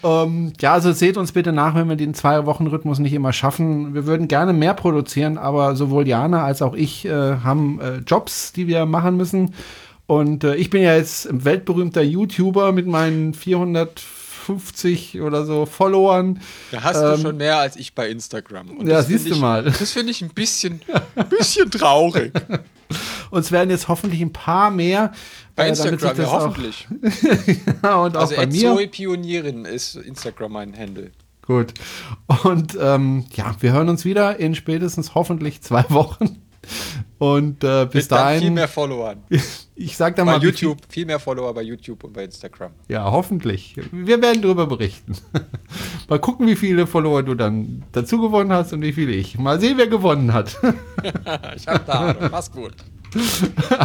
[0.04, 3.94] ähm, ja, also seht uns bitte nach, wenn wir den Zwei-Wochen-Rhythmus nicht immer schaffen.
[3.94, 8.52] Wir würden gerne mehr produzieren, aber sowohl Jana als auch ich äh, haben äh, Jobs,
[8.52, 9.52] die wir machen müssen.
[10.06, 16.40] Und äh, ich bin ja jetzt ein weltberühmter YouTuber mit meinen 450 oder so Followern.
[16.70, 18.70] Da hast du schon mehr als ich bei Instagram.
[18.70, 19.64] Und Ähm, Ja, das siehst du ich, mal.
[19.64, 20.80] Das finde ich ein bisschen,
[21.16, 22.32] ein bisschen traurig.
[23.30, 25.12] Uns werden jetzt hoffentlich ein paar mehr.
[25.56, 26.86] Bei äh, damit sich Instagram, ja, auch- hoffentlich.
[27.82, 28.74] Ja, und auch Also bei mir.
[28.74, 31.10] Zoe Pionierin ist Instagram mein Handle.
[31.42, 31.74] Gut.
[32.44, 36.42] Und ähm, ja, wir hören uns wieder in spätestens hoffentlich zwei Wochen.
[37.18, 39.22] Und äh, bis Mit dann viel dahin, mehr Followern.
[39.74, 42.72] ich sag dann Bei mal, YouTube, viel mehr Follower bei YouTube und bei Instagram.
[42.86, 43.74] Viel, ja, hoffentlich.
[43.90, 45.14] Wir werden darüber berichten.
[46.09, 49.38] mal gucken, wie viele Follower du dann dazu gewonnen hast und wie viele ich.
[49.38, 50.59] Mal sehen, wer gewonnen hat.
[51.56, 52.28] Ich hab da Ahnung.
[52.30, 52.74] Mach's gut.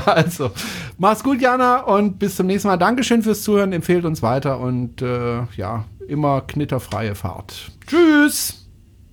[0.06, 0.52] also,
[0.98, 2.78] mach's gut, Jana, und bis zum nächsten Mal.
[2.78, 7.72] Dankeschön fürs Zuhören, empfehlt uns weiter und äh, ja, immer knitterfreie Fahrt.
[7.88, 8.68] Tschüss!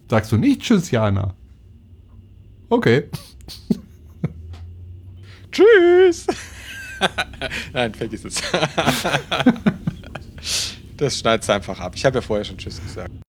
[0.09, 1.35] Sagst du nicht Tschüss, Jana?
[2.69, 3.05] Okay.
[5.53, 6.27] Tschüss.
[7.73, 8.43] Nein, vergiss es.
[10.97, 11.93] das schneidest du einfach ab.
[11.95, 13.11] Ich habe ja vorher schon Tschüss gesagt.